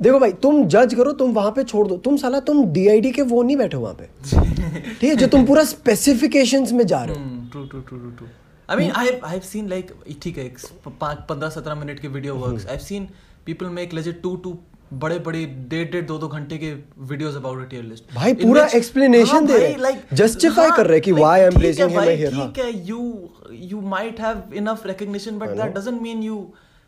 देखो 0.00 0.18
भाई 0.18 0.32
तुम 0.42 0.64
जज 0.68 0.94
करो 0.94 1.12
तुम 1.12 1.32
वहाँ 1.32 1.50
पे 1.56 1.64
छोड़ 1.64 1.86
दो। 1.88 1.96
तुम 1.96 2.16
साला 2.16 2.40
तुम 2.48 2.64
डीआईडी 2.72 3.10
के 3.12 3.22
वो 3.22 3.42
नहीं 3.42 3.56
बैठे 3.56 3.76
वहाँ 3.76 3.94
पे। 3.94 4.08
ठीक 5.00 5.10
है 5.10 5.14
जो 5.16 5.26
तुम 5.26 5.46
पूरा 5.46 5.64
स्पेसिफिकेशंस 5.64 6.72
में 6.72 6.86
जा 6.86 7.02
रहे 7.04 7.16
हो। 7.16 7.22
True 7.50 7.64
true 7.64 7.80
true 7.80 7.98
true 8.10 8.26
I 8.70 8.76
mean 8.76 8.90
I 8.90 9.08
I 9.08 9.30
have 9.30 9.40
seen 9.40 9.68
like 9.68 9.92
ठीक 10.22 10.38
है 10.38 10.48
पाँच 11.00 11.18
पंद्रह 11.28 11.48
सत्रह 11.50 11.74
मिनट 11.74 12.00
के 12.00 12.08
video 12.08 12.34
works 12.34 12.66
I 12.66 12.72
have 12.72 12.84
seen 12.84 13.08
people 13.46 13.66
make 13.66 13.94
legend 13.94 14.20
to 14.22 14.34
to 14.36 14.56
बड़े 15.02 15.18
बड़े 15.18 15.44
डेढ़ 15.70 15.90
डेढ़ 15.90 16.04
दो 16.06 16.18
दो 16.18 16.28
घंटे 16.28 16.58
के 16.58 16.72
videos 17.10 17.36
about 17.36 17.60
a 17.60 17.68
tier 17.68 17.84
list 17.84 18.14
भाई, 18.14 18.34
पूरा 18.34 18.68
explanation 18.70 19.46
दे 19.46 19.56
रहे 19.58 19.92
हैं। 19.92 20.16
Justify 20.16 20.68
कर 20.76 20.86
रहे 20.86 20.96
हैं 20.96 21.02
कि 21.02 21.12
why 21.12 21.38
I'm 21.46 21.56
placing 21.60 21.94
him 21.96 22.10
here, 22.10 22.32
हाँ। 22.34 22.52
ठीक 22.52 22.64
है 22.64 22.86
you 22.86 23.00
you 23.72 23.80
might 23.94 24.20
have 24.26 24.54
enough 24.62 24.86
recognition 24.90 25.40
but 25.40 25.56
that 25.62 25.74
doesn't 25.78 26.02
mean 26.08 26.22
you 26.28 26.38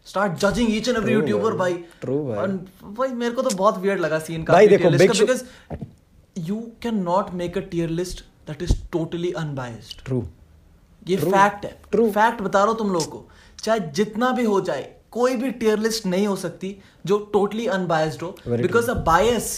start 0.06 0.38
judging 0.40 0.74
each 0.76 0.88
and 0.88 0.96
every 0.96 1.12
YouTuber 1.12 1.54
भाई। 1.56 1.72
True, 2.04 2.22
भाई। 2.26 2.38
और 2.38 2.48
भाई 2.98 3.08
मेरे 3.14 3.34
को 3.34 3.42
तो 3.42 3.50
बहुत 3.56 3.78
वियर्ड 3.78 4.00
लगा 4.00 4.18
सीन 4.20 4.42
का 4.44 4.52
भाई 4.52 4.68
देखो, 4.68 4.90
because 4.90 5.44
you 6.38 6.56
can 6.82 7.02
not 7.02 7.30
make 7.34 7.58
a 7.58 7.60
tier 7.70 7.88
list 7.90 8.24
that 8.48 8.62
is 8.62 8.74
totally 8.92 9.32
unbiased 9.34 10.04
true 10.06 10.24
ये 11.02 11.16
True. 11.16 11.32
फैक्ट 11.32 11.64
है। 11.64 11.76
True. 11.94 12.10
फैक्ट 12.12 12.42
बता 12.42 12.58
रहा 12.58 12.68
हूँ 12.68 12.78
तुम 12.78 12.92
लोगों 12.92 13.06
को। 13.06 13.28
चाहे 13.62 13.80
जितना 13.94 14.30
भी 14.32 14.44
हो 14.44 14.60
जाए 14.60 14.92
कोई 15.10 15.36
भी 15.36 15.50
टियर 15.52 15.78
लिस्ट 15.78 16.06
नहीं 16.06 16.26
हो 16.26 16.36
सकती 16.36 16.76
जो 17.06 17.18
टोटली 17.32 17.66
अनबायस्ड 17.74 18.22
हो। 18.22 18.34
Very 18.42 18.62
because 18.62 18.90
a 18.90 18.94
bias 19.04 19.48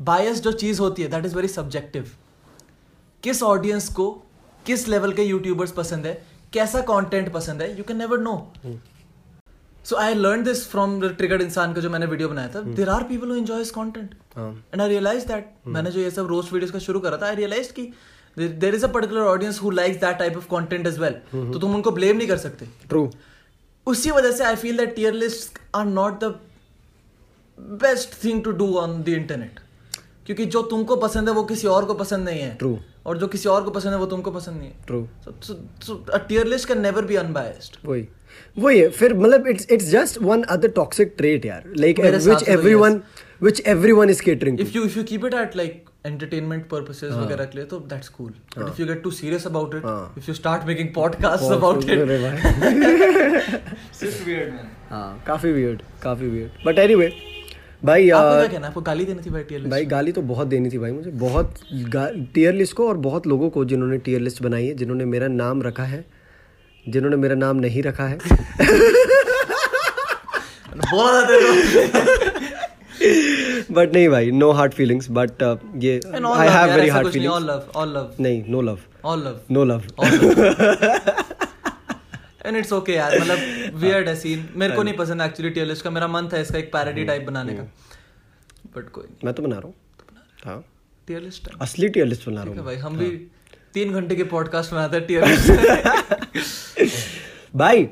bias 0.00 0.40
जो 0.42 0.52
चीज़ 0.54 0.80
होती 0.80 1.02
है 1.02 1.08
दैट 1.10 1.24
इज़ 1.26 1.34
वेरी 1.36 1.48
सब्जेक्टिव 1.48 2.10
किस 3.22 3.42
ऑडियंस 3.42 3.88
को 3.94 4.10
किस 4.66 4.86
लेवल 4.88 5.12
के 5.12 5.22
यूट्यूबर्स 5.22 5.72
पसंद 5.72 6.06
है 6.06 6.12
कैसा 6.52 6.80
कंटेंट 6.88 7.32
पसंद 7.32 7.62
है 7.62 7.76
you 7.78 7.84
can 7.84 7.96
never 7.96 8.18
know 8.20 8.34
so 9.88 9.96
I 9.96 10.14
learn 10.14 10.42
this 10.42 10.66
from 10.68 11.00
triggered 11.08 11.42
इंसान 11.42 11.72
का 11.72 11.80
जो 11.80 11.90
मैंने 11.90 12.06
वीडियो 12.06 12.28
बनाया 12.28 12.48
था 12.54 12.60
देर 12.78 12.88
आर 12.88 13.02
पीपल 13.04 13.36
एंजॉय 13.36 13.64
हाँ 14.36 14.50
एंड 14.72 14.80
आई 14.82 14.88
रियलाइज़ 14.88 15.26
दैट 15.26 15.52
मैंने 15.66 15.90
जो 15.90 16.00
ये 16.00 16.10
सब 16.10 16.26
रोस्ट 16.26 16.52
वीडियोस 16.52 16.72
का 16.72 16.78
शुरू 16.86 17.00
करा 17.00 17.16
था 17.16 17.26
आई 17.26 17.34
रियलाइज़ 17.36 17.72
कि 17.72 17.82
there 18.36 18.74
is 18.74 18.84
a 18.84 18.88
particular 18.92 19.20
audience 19.24 19.60
who 19.62 19.70
likes 19.70 20.00
that 20.00 20.18
type 20.18 20.36
of 20.36 20.46
content 20.50 20.86
as 20.86 20.98
well 20.98 21.12
तो 21.32 21.58
तुम 21.58 21.74
उनको 21.74 21.90
ब्लेम 21.90 22.16
नहीं 22.16 22.28
कर 22.28 22.38
सकते। 22.38 22.68
ट्रू 22.88 23.10
उसी 23.86 24.10
वजह 24.10 24.32
से 24.32 24.44
I 24.44 24.56
feel 24.56 24.76
that 24.76 24.94
tier 24.96 25.12
list 25.14 25.58
are 25.74 25.84
not 25.84 26.24
the 26.24 26.34
best 27.82 28.24
thing 28.24 28.42
to 28.44 28.52
do 28.52 28.72
on 28.78 29.02
the 29.02 29.08
internet 29.10 29.60
क्योंकि 30.26 30.46
जो 30.46 30.62
तुमको 30.70 30.96
पसंद 30.96 31.28
है 31.28 31.34
वो 31.34 31.42
किसी 31.44 31.66
और 31.68 31.84
को 31.84 31.94
पसंद 31.94 32.28
नहीं 32.28 32.40
है। 32.40 32.56
True. 32.58 32.76
और 33.06 33.18
जो 33.18 33.26
किसी 33.28 33.48
और 33.48 33.62
को 33.64 33.70
पसंद 33.70 33.92
है 33.92 33.98
वो 33.98 34.06
तुमको 34.06 34.30
पसंद 34.30 34.56
नहीं 34.58 34.68
है। 34.68 34.84
True 34.86 35.06
a 36.10 36.18
tier 36.28 36.46
list 36.46 36.68
can 36.68 36.80
never 36.80 37.04
be 37.04 37.16
unbiased 37.16 37.76
वही। 37.84 38.08
वही 38.58 38.78
है 38.78 38.88
फिर 38.90 39.14
मतलब 39.14 39.46
it's 39.48 39.66
it's 39.70 39.90
just 39.90 40.22
one 40.22 40.42
other 40.56 40.68
toxic 40.76 41.14
trait 41.18 41.44
यार. 41.46 41.62
Like 41.78 42.00
which 42.00 42.48
everyone 42.48 43.00
which 43.42 43.60
everyone 43.66 44.10
is 44.10 44.22
catering 44.22 44.58
if 44.58 44.76
you 44.76 44.84
if 44.88 44.96
you 44.98 45.04
keep 45.10 45.24
it 45.28 45.34
at 45.40 45.56
like 45.60 45.92
entertainment 46.10 46.66
purposes 46.72 47.12
वगैरह 47.12 47.44
के 47.44 47.58
लिए 47.58 47.66
तो 47.66 47.80
that's 47.92 48.12
cool. 48.18 48.32
But 48.56 48.68
if 48.72 48.80
you 48.80 48.86
get 48.90 49.02
too 49.06 49.12
serious 49.18 49.46
about 49.50 49.74
it 49.78 49.84
हाँ. 49.84 50.02
if 50.20 50.28
you 50.30 50.36
start 50.40 50.66
making 50.70 50.92
podcasts 50.98 51.54
about 51.56 51.84
it. 51.84 51.98
अरे 51.98 52.18
भाई. 52.22 52.36
It's 53.76 54.00
just 54.00 54.26
weird 54.26 54.52
man. 54.52 54.68
हाँ 54.90 55.22
काफ़ी 55.26 55.52
weird 55.52 55.82
काफ़ी 56.02 56.28
वियर्ड 56.28 56.66
बट 56.66 56.78
एनीवे 56.78 57.12
भाई 57.84 58.08
आपको 58.10 58.36
क्या 58.38 58.46
कहना 58.48 58.66
आपको 58.66 58.80
गाली 58.80 59.04
देनी 59.04 59.22
थी 59.26 59.30
भाई 59.30 59.42
टियर 59.44 59.66
भाई 59.68 59.84
गाली 59.86 60.12
तो 60.12 60.22
बहुत 60.28 60.46
देनी 60.48 60.70
थी 60.70 60.78
भाई 60.78 60.92
मुझे. 60.92 61.10
बहुत 61.10 61.54
टीयर 62.34 62.54
लिस्ट 62.54 62.74
को 62.76 62.88
और 62.88 62.96
बहुत 63.06 63.26
लोगों 63.26 63.50
को 63.50 63.64
जिन्होंने 63.72 63.98
टीयर 64.06 64.20
लिस्ट 64.20 64.42
बनाई 64.42 64.66
है 64.66 64.74
जिन्होंने 64.74 65.04
मेरा 65.04 65.28
नाम 65.28 65.62
रखा 65.62 65.84
है 65.84 66.04
जिन्होंने 66.88 67.16
मेरा 67.16 67.34
नाम 67.34 67.56
नहीं 67.56 67.82
रखा 67.82 68.04
है। 68.04 68.18
बोला 70.76 71.20
बट 73.70 73.94
नहीं 73.94 74.08
भाई 74.08 74.30
नो 74.30 74.50
हार्ड 74.52 74.72
फीलिंग्स 74.72 75.06
बट 75.10 75.42
ये 75.76 76.00
I 76.34 76.48
have 76.48 76.74
very 76.74 76.88
hard 76.88 77.08
feelings 77.08 77.36
love 77.36 77.62
all 77.76 77.90
love. 77.96 78.20
नहीं 78.20 78.44
no 78.48 78.60
love 78.62 78.78
all 79.06 79.20
love. 79.26 79.50
No 79.50 79.64
love 79.64 79.82
and 82.46 82.56
it's 82.56 82.72
okay 82.72 82.94
यार 82.96 83.20
मतलब 83.20 83.38
weird 83.80 84.08
है 84.08 84.16
सीन 84.16 84.48
मेरे 84.56 84.74
को 84.74 84.82
नहीं 84.82 84.94
पसंद 84.94 85.22
एक्चुअली 85.22 85.50
टियर 85.50 85.74
का 85.84 85.90
मेरा 85.90 86.08
मन 86.08 86.28
था 86.32 86.38
इसका 86.38 86.58
एक 86.58 86.72
पैरोडी 86.72 87.04
टाइप 87.04 87.22
बनाने 87.22 87.52
का। 87.52 87.62
बट 88.76 88.88
कोई 88.88 89.04
मैं 89.24 89.34
तो 89.34 89.42
बना 89.42 89.56
रहा 89.56 89.66
हूँ। 89.66 89.74
हाँ। 90.44 90.64
है। 91.08 91.58
असली 91.60 91.88
टीयर 91.88 92.06
बना 92.06 92.44
ठीक 92.44 92.50
है 92.50 92.56
रहा 92.56 92.64
भाई 92.64 92.76
हम 92.76 92.96
भी 92.96 93.30
तीन 93.76 93.92
घंटे 93.92 94.16
के 94.16 94.24
पॉडकास्ट 94.24 94.72
बनाते 94.72 94.96
हैं 94.96 95.06
टियर 95.06 95.24
भाई 97.56 97.88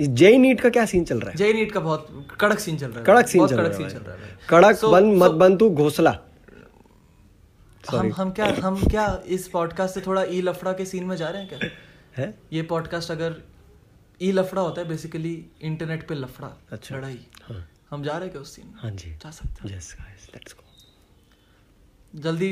जे 0.00 0.36
नीट 0.38 0.60
का 0.60 0.68
क्या 0.68 0.84
सीन 0.86 1.04
चल 1.04 1.20
रहा 1.20 1.30
है? 1.30 1.36
जय 1.36 1.52
नीट 1.52 1.72
का 1.72 1.80
बहुत 1.80 2.28
कड़क 2.40 2.58
सीन 2.58 2.76
चल 2.78 2.86
रहा 2.86 2.98
है 2.98 3.04
कड़क 3.04 3.28
सीन 3.28 3.46
चल 3.46 3.56
रहा 3.56 4.14
है 4.14 4.22
है। 4.22 4.38
कड़क 4.48 4.84
बन 4.84 5.14
मत 5.14 5.30
बन 5.30 5.56
तू 5.56 5.70
घोसला। 5.70 6.18
हम 7.90 8.12
हम 8.12 8.30
क्या 8.30 8.46
हम 8.60 8.76
क्या 8.84 9.06
इस 9.26 9.48
पॉडकास्ट 9.48 9.94
से 9.94 10.00
थोड़ा 10.00 10.24
ई 10.24 10.40
लफड़ा 10.40 10.72
के 10.72 10.84
सीन 10.84 11.04
में 11.04 11.16
जा 11.16 11.28
रहे 11.28 11.42
हैं 11.42 11.48
क्या? 11.48 11.70
है? 12.16 12.38
ये 12.52 12.62
पॉडकास्ट 12.62 13.10
अगर 13.10 13.36
ई 14.22 14.32
लफड़ा 14.32 14.62
होता 14.62 14.80
है 14.80 14.88
बेसिकली 14.88 15.46
इंटरनेट 15.62 16.08
पे 16.08 16.14
लफड़ा 16.14 16.56
अच्छा। 16.72 16.96
लड़ाई। 16.96 17.20
हाँ। 17.42 17.68
हम 17.90 18.02
जा 18.02 18.12
रहे 18.12 18.22
हैं 18.22 18.30
क्या 18.30 18.42
उस 18.42 18.56
सीन 18.56 18.66
में? 18.66 18.74
हाँ 18.76 18.90
जी। 18.90 19.10
जा 19.10 19.30
सकते 19.30 19.74
यस 19.74 19.96
गाइस 20.00 20.28
लेट्स 20.34 20.52
गो 20.52 20.62
हैं 20.62 20.67
जल्दी 22.14 22.50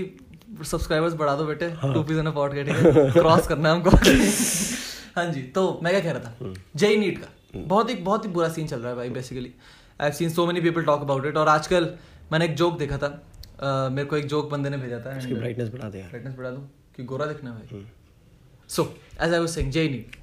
सब्सक्राइबर्स 0.64 1.14
बढ़ा 1.14 1.34
दो 1.36 1.44
बेटे 1.46 1.66
हाँ। 1.70 1.92
टू 1.94 2.02
पीस 2.02 2.16
पॉड 2.34 2.54
के 2.54 2.64
ठीक 2.64 3.12
क्रॉस 3.12 3.46
करना 3.48 3.68
है 3.68 3.74
हमको। 3.74 3.90
हाँ 5.16 5.24
जी 5.32 5.42
तो 5.42 5.80
मैं 5.82 5.92
क्या 5.92 6.00
कह 6.00 6.18
रहा 6.18 6.24
था? 6.24 6.36
हम्म। 6.40 6.54
जय 6.76 6.96
नीट 6.96 7.18
का। 7.18 7.58
बहुत 7.58 7.90
ही 7.90 7.94
बहुत 7.94 8.24
ही 8.24 8.30
बुरा 8.30 8.48
सीन 8.48 8.66
चल 8.66 8.80
रहा 8.80 8.90
है 8.90 8.96
भाई 8.96 9.10
basically 9.10 9.52
I 10.00 10.12
seen 10.12 10.30
so 10.30 10.46
many 10.46 10.60
people 10.60 10.82
talk 10.82 11.00
about 11.00 11.26
it 11.26 11.36
और 11.36 11.48
आजकल 11.48 11.88
मैंने 12.32 12.44
एक 12.44 12.54
जोक 12.56 12.78
देखा 12.78 12.98
था। 12.98 13.06
अ, 13.06 13.88
मेरे 13.90 14.08
को 14.08 14.16
एक 14.16 14.26
जोक 14.26 14.50
बंदे 14.50 14.70
ने 14.70 14.76
भेजा 14.76 14.98
था 15.00 15.16
इसकी 15.18 15.34
ब्राइटनेस 15.34 15.68
बढ़ा 15.68 15.88
दे 15.88 15.98
यार। 15.98 16.08
ब्राइटनेस 16.08 16.34
बढ़ा 16.34 16.50
दूँ 16.50 16.68
कि 16.96 17.04
गोरा 17.04 17.26
दिखना 17.26 17.50
हम्म। 17.50 17.60
भाई 17.60 17.86
so 18.68 18.82
as 19.22 19.32
I 19.32 19.38
was 19.38 19.48
saying 19.48 19.70
JEE 19.72 19.88
NEET 19.88 20.16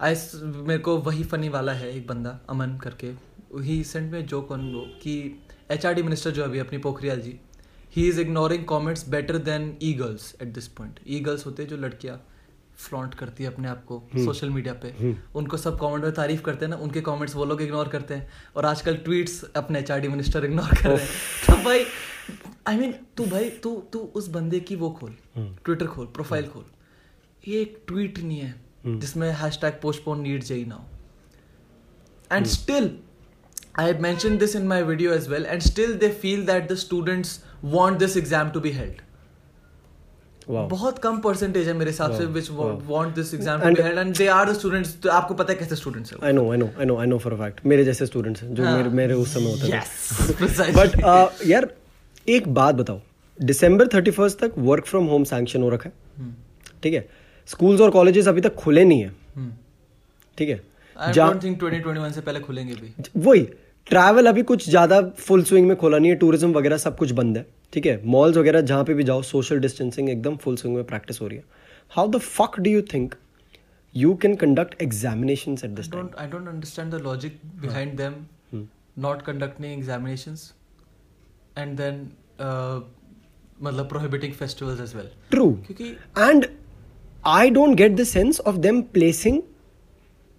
I 0.00 0.14
मेरे 0.44 0.78
को 0.78 0.96
वही 0.98 1.24
फनी 1.24 1.48
वाला 1.48 1.72
है 1.72 1.96
एक 1.96 2.06
बंदा 2.06 2.38
अमन 2.50 2.76
करके। 2.78 3.12
ही 3.62 3.82
सेंट 3.84 4.12
में 4.12 4.26
जोक 4.26 4.52
ऑन 4.52 4.72
वो 4.74 4.80
कि 5.02 5.14
एचआरडी 5.70 6.02
मिनिस्टर 6.02 6.30
जो 6.30 6.44
अभी 6.44 6.58
अपनी 6.58 6.78
Pokhriyal 6.78 7.20
ji 7.20 7.38
he 7.96 8.08
is 8.08 8.20
ignoring 8.20 8.64
comments 8.68 9.08
better 9.08 9.38
than 9.48 9.76
e 9.82 9.92
girls 9.94 10.34
at 10.42 10.48
this 10.54 10.68
point 10.76 11.00
e 11.06 11.20
girls 11.20 11.46
होते 11.46 11.62
हैं 11.62 11.70
जो 11.70 11.76
लड़कियाँ 11.76 12.20
फ्लॉन्ट 12.78 13.14
करती 13.14 13.44
है 13.44 13.50
अपने 13.50 13.68
आप 13.68 13.84
को 13.84 14.02
सोशल 14.16 14.50
मीडिया 14.50 14.74
पे। 14.82 15.14
उनको 15.36 15.56
सब 15.56 15.78
कमेंट 15.80 16.04
में 16.04 16.12
तारीफ़ 16.14 16.42
करते 16.42 16.64
हैं 16.64 16.70
ना 16.70 16.76
उनके 16.78 17.00
कमेंट्स 17.00 17.34
वो 17.36 17.44
लोग 17.44 17.62
इग्नोर 17.62 17.88
करते 17.88 18.14
हैं। 18.14 18.28
और 18.56 18.66
आजकल 18.66 18.96
ट्वीट्स 19.04 19.42
अपने 19.56 19.78
एचआरडी 19.78 20.08
मिनिस्टर 20.08 20.44
इग्नोर 20.44 20.74
कर 20.76 20.88
रहे 20.88 20.98
हैं। 20.98 21.08
तो 21.46 21.56
भाई 21.64 21.84
आई 22.66 22.76
मीन 22.76 22.94
तू 23.16 23.26
भाई 23.26 23.50
तू 23.62 23.74
तू 23.92 23.98
उस 24.14 24.28
बंदे 24.30 24.60
की 24.60 24.76
वो 24.76 24.90
खोल 24.90 25.16
ट्विटर 25.36 25.86
खोल 25.86 26.06
प्रोफ़ाइल 26.14 26.46
खोल। 26.46 26.64
ये 27.48 27.60
एक 27.60 27.78
ट्वीट 27.88 28.18
नहीं 28.18 28.40
है 28.40 28.98
जिसमें 28.98 29.30
hashtag 29.60 29.80
postpone 29.82 30.20
need 30.20 30.42
JEE 30.44 30.64
now 30.64 30.80
and 32.32 32.46
still 32.48 32.90
I 33.74 33.84
had 33.84 34.00
mentioned 34.00 34.38
this 34.38 34.54
in 34.54 34.66
my 34.68 34.82
video 34.82 35.12
as 35.12 35.28
well, 35.28 35.46
and 35.46 35.62
still 35.62 35.96
they 35.96 36.10
feel 36.10 36.44
that 36.44 36.68
the 36.68 36.76
students 36.76 37.40
want 37.62 37.98
this 37.98 38.16
exam 38.16 38.52
to 38.52 38.60
be 38.60 38.72
held. 38.72 39.00
बहुत 40.48 40.98
कम 40.98 41.18
percentage 41.24 41.66
है 41.68 41.72
मेरे 41.74 41.90
हिसाब 41.90 42.16
से 42.18 42.24
which 42.36 42.48
want 42.50 43.14
this 43.14 43.32
exam 43.34 43.60
to 43.60 43.70
be 43.74 43.82
held 43.82 43.98
and 43.98 44.16
they 44.16 44.26
are 44.26 44.50
the 44.50 44.54
students 44.54 44.96
तो 45.02 45.10
आपको 45.10 45.34
पता 45.34 45.52
है 45.52 45.58
कैसे 45.58 45.76
स्टूडेंट्स 45.76 46.12
हैं 46.12 46.18
I 46.26 46.32
know 46.32 46.50
I 46.52 46.58
know 46.58 46.68
I 46.78 46.86
know 46.86 46.96
I 47.00 47.06
know 47.06 47.18
for 47.18 47.32
a 47.32 47.36
fact 47.36 47.66
मेरे 47.66 47.84
जैसे 47.84 48.06
स्टूडेंट्स 48.06 48.42
हैं 48.42 48.54
जो 48.54 48.64
हाँ। 48.64 48.76
मेरे 48.76 48.88
मेरे 48.88 49.14
उस 49.14 49.34
समय 49.34 49.50
होते 49.50 49.66
थे। 49.68 50.72
बट 50.72 50.96
uh, 50.96 51.46
यार 51.46 51.68
एक 52.28 52.48
बात 52.54 52.74
बताओ। 52.74 53.00
दिसंबर 53.38 53.86
31 53.86 54.38
तक 54.40 54.52
वर्क 54.58 54.86
फ्रॉम 54.86 55.06
होम 55.06 55.24
सैंक्शन 55.24 55.62
हो 55.62 55.68
रखा 55.68 55.88
है। 55.88 55.94
हम्म। 56.18 56.34
ठीक 56.82 56.94
है? 56.94 57.08
स्कूल्स 57.46 57.80
और 57.80 57.90
कॉलेजेस 57.90 58.28
अभी 58.28 58.40
तक 58.40 58.54
खुले 58.54 58.84
नहीं 58.84 59.00
है। 59.00 59.12
हम्म। 59.36 59.52
ठीक 60.38 60.48
है? 60.48 60.60
आई 60.96 61.12
डोंट 61.12 61.42
थिंक 61.42 61.60
2021 61.62 62.12
से 62.12 62.20
पहले 62.20 62.40
खुलेंगे 62.40 62.74
भी। 62.74 62.94
वही 63.16 63.48
ट्रैवल 63.86 64.26
अभी 64.26 64.42
कुछ 64.42 64.68
ज़्यादा 64.68 65.00
फुल 65.18 65.42
स्विंग 65.44 65.66
में 65.68 65.76
खोला 65.76 65.98
नहीं 65.98 66.10
है 66.10 66.16
टूरिज़्म 66.18 66.52
वगैरह 66.52 66.76
सब 66.76 66.96
कुछ 66.96 67.10
बंद 67.12 67.36
है 67.36 67.46
ठीक 67.72 67.86
है? 67.86 68.00
मॉल्स 68.04 68.36
वगैरह 68.36 68.60
जहाँ 68.60 68.84
पे 68.84 68.94
भी 68.94 69.04
जाओ 69.04 69.22
सोशल 69.22 69.60
डिस्टेंसिंग 69.60 70.08
एकदम 70.10 70.36
फुल 70.44 70.56
स्विंग 70.56 70.74
में 70.76 70.84
प्रैक्टिस 70.84 71.20
हो 71.20 71.26
रही 71.28 71.38
है। 71.38 71.44
How 71.90 72.08
the 72.10 72.18
fuck 72.18 72.58
do 72.60 72.70
you 72.70 72.82
think 72.92 73.14
you 73.94 74.14
can 74.22 74.34
conduct 74.36 74.82
examination 74.82 75.52
at 75.52 75.64
I 75.64 75.74
this 75.76 75.90
time 75.92 76.06
don't 76.06 76.20
I 76.24 76.26
don't 76.34 76.52
understand 76.54 76.96
the 76.96 77.02
logic 77.08 77.42
behind 77.66 78.00
them 78.02 78.22
Hmm. 78.52 78.64
not 79.02 79.20
conducting 79.26 79.70
examinations 79.74 80.40
and 81.60 81.78
then 81.82 82.00
uh, 82.46 82.80
मतलब 83.62 83.88
prohibiting 83.92 84.34
festivals 84.40 84.82
as 84.86 84.92
well. 84.96 85.06
True 85.30 85.46
क्योंकि 85.66 85.84
and 86.18 86.46
I 87.26 87.50
don't 87.50 87.76
get 87.76 87.96
the 87.96 88.04
sense 88.04 88.40
of 88.40 88.56
them 88.66 88.80
placing 88.96 89.40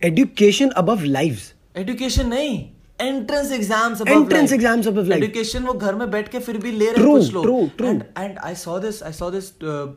education 0.01 0.69
above 0.81 1.03
lives 1.03 1.53
education 1.77 2.27
नहीं। 2.29 2.57
Entrance 2.99 3.51
exams 3.51 4.01
Entrance 4.01 4.53
exams 4.55 4.87
above 4.89 5.07
life. 5.07 5.17
एजुकेशन 5.17 5.63
वो 5.63 5.73
घर 5.73 5.95
में 5.95 6.09
बैठ 6.11 6.27
के 6.27 6.39
फिर 6.39 6.57
भी 6.57 6.71
ले 6.71 6.91
रहे 6.91 7.03
हैं 7.03 7.11
कुछ 7.11 7.33
लोग. 7.33 7.45
true, 7.45 7.69
true. 7.79 8.01
And 8.19 8.37
I 8.39 8.55
saw 8.55 8.77
this 8.79 9.01
I 9.03 9.13
saw 9.13 9.29
this 9.31 9.51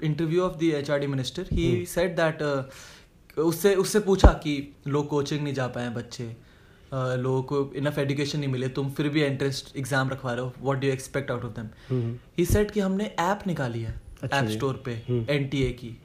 interview 0.04 0.42
of 0.42 0.56
the 0.56 0.72
HRD 0.74 1.06
minister 1.06 1.46
he 1.52 1.70
Hmm. 1.70 1.86
Said 1.88 2.16
that 2.16 2.42
uh, 2.42 3.42
उससे 3.44 3.74
उससे 3.74 4.00
पूछा 4.00 4.32
कि 4.44 4.56
लोग 4.88 5.08
कोचिंग 5.08 5.42
नहीं 5.42 5.54
जा 5.54 5.66
पाए 5.68 5.88
बच्चे. 5.90 6.24
Uh, 6.24 7.16
लोगों 7.18 7.42
को 7.42 7.72
इनफ 7.76 7.98
एजुकेशन 7.98 8.38
नहीं 8.38 8.50
मिले. 8.50 8.68
तुम 8.70 8.90
फिर 8.90 9.08
भी 9.08 9.20
एंट्रेंस 9.22 9.64
एग्ज़ाम 9.76 10.10
रखवा 10.10 10.32
रहे 10.32 10.44
हो. 10.44 10.52
What 10.62 10.80
do 10.80 10.88
expect 10.88 11.30
out 11.30 11.44
of 11.44 11.52
them 11.52 12.16
he 12.38 12.44
said 12.46 12.70
कि 12.70 12.80
हमने 12.80 13.10
ऐप 13.20 13.46
निकाली 13.46 13.82
है. 13.82 13.94
Hmm. 13.94 14.24
अच्छा 14.24 14.36
ऐप 14.38 14.48
स्टोर 14.50 14.82
पे 14.84 15.02
हम्म. 15.08 15.24
एनटीए 15.30 15.70
की. 15.82 15.96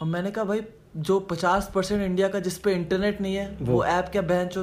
और 0.00 0.08
मैंने 0.08 0.30
कहा 0.30 0.44
भाई 0.44 0.60
जो 0.96 1.26
50 1.32 1.70
परसेंट 1.74 2.02
इंडिया 2.02 2.28
का 2.28 2.40
जिसपे 2.40 2.72
इंटरनेट 2.72 3.20
नहीं 3.20 3.34
है 3.34 3.56
वो, 3.60 3.84
ऐप 3.84 4.08
क्या 4.12 4.22
बहन 4.22 4.46
चो 4.48 4.62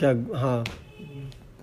क्या 0.00 0.10
हाँ। 0.38 0.64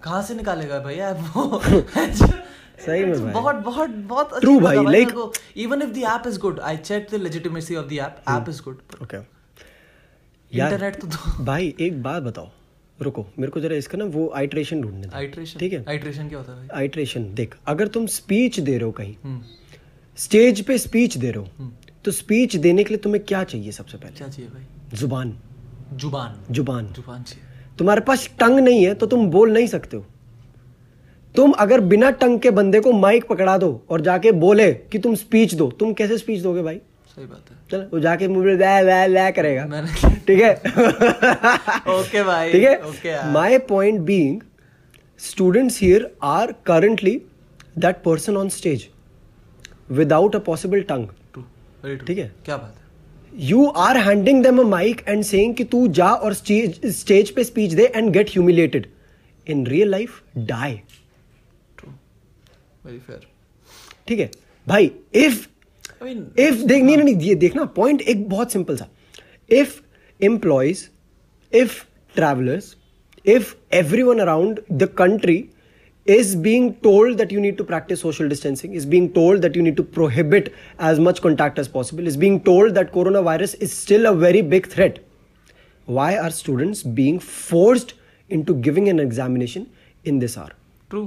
कहाँ 0.04 0.22
से 0.24 0.36
निकालेगा 0.36 0.80
भाई 0.80 0.96
ऐप 0.96 1.18
वो? 1.36 1.62
सही 2.86 3.04
में 3.06 3.22
भाई। 3.24 3.34
बहुत 3.34 3.56
बहुत 3.56 3.90
बहुत 4.12 4.40
True 4.44 4.62
भाई, 4.62 4.78
like- 4.78 5.38
even 5.58 5.82
if 5.82 5.90
the 5.90 5.98
app 5.98 6.28
is 6.28 6.40
good 6.40 6.60
I 6.60 6.78
check 6.78 7.08
the 7.12 7.16
legitimacy 7.16 7.76
of 7.76 7.88
the 7.88 7.94
app 7.94 8.24
app 8.30 8.50
is 8.50 8.62
good 8.64 8.80
okay 9.04 9.18
internet 10.52 10.96
तो 11.02 11.44
भाई 11.46 11.74
एक 11.80 12.02
बात 12.04 12.24
बताओ। 12.24 12.50
रुको 13.00 13.26
मेरे 13.40 13.52
को 13.52 13.60
जरा 13.60 13.76
इसका 13.76 13.98
ना 13.98 14.06
वो 14.06 14.32
आइट्रेशन 14.36 14.82
ढूँढने 14.82 15.08
दो। 15.08 15.18
आइट्रेशन 15.18 15.60
ठीक 15.60 15.74
है? 15.74 15.84
आइट्रेशन 15.90 16.28
क्या 16.30 16.38
होता 16.38 16.52
है 16.52 16.58
भाई? 16.58 16.68
आइट्रेशन 16.80 17.34
देख 17.34 17.56
अगर 17.68 17.88
तुम 17.88 18.06
स्पीच 18.08 18.60
दे 18.60 18.78
रहे 18.78 18.86
हो 18.86 18.92
कहीं 18.92 19.40
स्टेज 20.18 20.62
पे 20.62 20.78
स्पीच 20.78 21.18
दे 21.18 21.32
रहे 21.32 21.44
हो 21.44 21.70
तो 22.06 22.12
स्पीच 22.12 22.56
देने 22.56 22.84
के 22.84 22.90
लिए 22.90 22.98
तुम्हें 22.98 23.24
क्या 23.26 23.44
चाहिए 23.44 23.72
सबसे 23.72 23.98
पहले? 23.98 24.18
क्या 24.18 24.28
चाहिए 24.28 24.50
भाई? 24.52 24.98
ज़ुबान। 24.98 25.38
ज़ुबान। 25.94 26.36
ज़ुबान। 26.52 26.94
ज़ुबान 26.94 27.24
चाहिए। 27.24 27.50
तुम्हारे 27.80 28.02
पास 28.02 28.30
टंग 28.40 28.60
नहीं 28.60 28.86
है 28.86 28.94
तो 28.94 29.06
तुम 29.08 29.26
बोल 29.32 29.54
नहीं 29.54 29.68
सकते 29.68 29.98
हो। 29.98 30.06
तुम 31.36 31.52
अगर 31.60 31.82
बिना 31.82 32.10
टंग 32.22 32.40
के 32.40 32.52
बंदे 32.52 32.80
को 32.80 32.92
माइक 32.94 33.26
पकड़ा 33.28 33.58
दो 33.58 33.70
और 33.90 34.02
जाके 34.02 34.32
बोले 34.40 34.72
कि 34.74 35.00
तुम 35.00 35.16
स्पीच 35.16 35.54
दो 35.54 35.70
तुम 35.80 35.94
कैसे 35.94 36.18
स्पीच 36.18 36.42
दोगे 36.42 36.62
भाई? 36.64 36.78
सही 37.08 37.26
बात 37.26 37.52
है। 37.52 37.58
चल 37.72 37.88
वो 37.94 38.00
जाके 38.00 38.28
मुँह 38.28 38.46
में 38.46 38.54
लै 38.56 38.82
लै 38.84 39.08
लै 39.08 39.32
करेगा। 39.32 39.64
ठीक 40.28 40.42
है? 40.42 40.54
ओके 41.94 42.24
भाई 42.24 42.52
ठीक 42.52 42.64
है? 43.06 43.32
My 43.32 43.58
point 43.70 44.00
being 44.02 44.42
students 45.20 45.82
here 45.82 46.10
are 46.24 46.54
currently 46.66 47.16
that 47.78 48.04
person 48.06 48.38
on 48.38 48.50
stage 48.50 48.88
without 49.92 50.36
a 50.36 50.40
possible 50.46 50.82
tongue 50.92 51.08
ठीक 52.08 52.18
है। 52.18 52.32
क्या 52.46 52.58
बात 52.58 52.76
है? 52.76 52.81
You 53.40 53.66
are 53.66 53.98
handing 53.98 54.44
them 54.44 54.60
a 54.60 54.64
mic 54.70 55.02
and 55.08 55.24
saying 55.24 55.56
कि 55.56 55.64
तू 55.64 55.88
जा 56.00 56.08
और 56.14 56.34
स्टेज 56.34 57.30
पे 57.36 57.44
speech 57.44 57.74
they 57.74 57.92
and 57.96 58.12
get 58.14 58.30
humiliated 58.30 58.88
in 59.48 59.66
real 59.68 59.90
life 59.92 60.22
die 60.38 60.74
very 62.86 62.98
fair 62.98 63.28
ठीक 64.08 64.20
है? 64.20 64.30
भाई 64.68 64.92
इफ़ 65.16 65.48
इफ़ 66.04 66.64
देख 66.66 66.84
नहीं 66.84 66.98
नहीं 66.98 67.16
ये 67.16 67.36
देखना 67.36 67.64
पॉइंट 67.76 68.02
एक 68.02 68.28
बहुत 68.30 68.52
सिंपल 68.52 68.78
सा. 68.78 68.88
If 69.50 69.80
employees 70.22 70.86
if 71.54 71.84
travellers 72.16 72.76
if 73.26 73.54
everyone 74.04 74.20
around 74.20 74.62
the 74.72 74.84
country 74.98 75.44
is 76.07 76.37
being 76.37 76.75
told 76.77 77.19
that 77.19 77.33
you 77.33 77.41
need 77.41 77.59
to 77.59 77.65
practice 77.65 78.01
social 78.01 78.29
distancing 78.29 78.75
is 78.75 78.87
being 78.87 79.13
told 79.13 79.43
that 79.43 79.57
you 79.57 79.63
need 79.63 79.77
to 79.77 79.83
prohibit 79.83 80.53
as 80.79 81.01
much 81.01 81.21
contact 81.21 81.59
as 81.59 81.69
possible 81.69 82.07
is 82.07 82.17
being 82.17 82.41
told 82.41 82.75
that 82.75 82.93
coronavirus 82.93 83.57
is 83.61 83.73
still 83.73 84.07
a 84.07 84.15
very 84.15 84.43
big 84.55 84.69
threat 84.69 85.01
why 85.87 86.17
are 86.17 86.31
students 86.31 86.83
being 86.83 87.19
forced 87.19 87.95
into 88.31 88.55
giving 88.55 88.89
an 88.89 89.01
examination 89.01 89.67
in 90.05 90.21
this 90.21 90.39
hour 90.39 90.53
true 90.91 91.03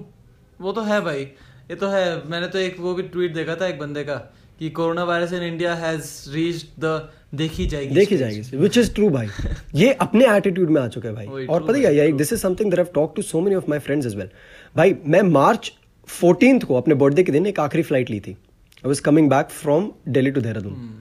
वो 0.61 0.71
तो 0.73 0.81
है 0.81 0.99
भाई 1.01 1.21
ये 1.69 1.75
तो 1.75 1.87
है 1.89 2.03
मैंने 2.29 2.47
तो 2.53 2.59
एक 2.59 2.79
वो 2.79 2.93
भी 2.93 3.03
ट्वीट 3.15 3.33
देखा 3.33 3.55
था 3.55 3.67
एक 3.67 3.79
बंदे 3.79 4.03
का 4.03 4.15
कि 4.59 4.69
corona 4.77 5.03
virus 5.09 5.33
in 5.33 5.43
India 5.43 5.75
has 5.75 6.09
reached 6.33 6.83
the 6.85 6.91
देखी 7.36 7.66
जाएगी 7.66 7.94
देखी 7.94 8.16
जाएगी 8.16 8.56
विच 8.56 8.78
इज़ 8.78 8.92
ट्रू 8.94 9.08
भाई। 9.10 9.28
ये 9.74 9.92
अपने 10.00 10.26
एटीट्यूड 10.36 10.70
में 10.70 10.80
आ 10.82 10.86
चुका 10.88 11.08
है 11.08 11.14
भाई। 11.14 11.46
और 11.46 11.64
पता 11.66 11.78
है 11.78 12.10
this 12.12 12.32
is 12.32 12.40
something 12.40 12.70
that 12.70 12.80
I 12.80 12.92
talk 12.94 13.12
to 13.16 13.22
so 13.22 13.40
many 13.40 13.56
of 13.56 13.64
my 13.68 13.78
friends 13.78 14.06
as 14.06 14.16
well 14.16 14.28
भाई 14.76 14.94
मैं 15.06 15.22
मार्च 15.30 15.72
14th 16.08 16.64
को 16.64 16.74
अपने 16.74 16.94
बर्थडे 16.94 17.22
के 17.22 17.32
दिन 17.32 17.46
एक 17.46 17.60
आखिरी 17.60 17.82
फ़्लाइट 17.82 18.10
ली 18.10 18.20
थी। 18.20 18.30
I 18.30 18.88
was 18.88 19.00
coming 19.00 19.30
back 19.30 19.50
from 19.52 19.90
Delhi 20.08 20.30
to 20.30 20.40
Dehradun 20.40 20.92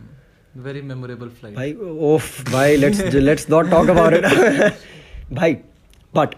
very 0.58 0.82
memorable 0.82 1.28
flight 1.30 1.56
भाई 1.56 1.74
ओफ 2.14 2.52
भाई 2.52 2.76
let's 2.76 3.02
let's 3.16 3.50
not 3.50 3.70
talk 3.70 3.90
about 3.90 4.14
it 4.14 4.74
भाई 5.34 5.54
बट 6.14 6.36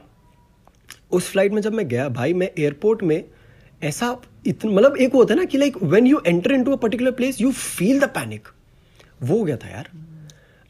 उस 1.11 1.29
फ़्लाइट 1.31 1.53
में 1.53 1.61
जब 1.61 1.73
मैं 1.73 1.87
गया 1.87 2.09
भाई 2.09 2.33
मैं 2.33 2.49
एयरपोर्ट 2.57 3.03
में 3.03 3.23
ऐसा 3.83 4.15
इतना 4.47 4.71
मतलब 4.71 4.97
एक 4.97 5.13
वो 5.13 5.19
होता 5.19 5.33
है 5.33 5.39
ना 5.39 5.45
कि 5.45 5.57
like 5.57 5.83
when 5.83 6.07
you 6.07 6.21
enter 6.27 6.51
into 6.51 6.71
a 6.71 6.75
particular 6.75 7.11
place 7.11 7.41
you 7.41 7.51
feel 7.51 7.99
the 7.99 8.03
panic 8.09 8.47
वो 9.23 9.37
हो 9.37 9.43
गया 9.43 9.57
था 9.57 9.69
यार। 9.69 9.89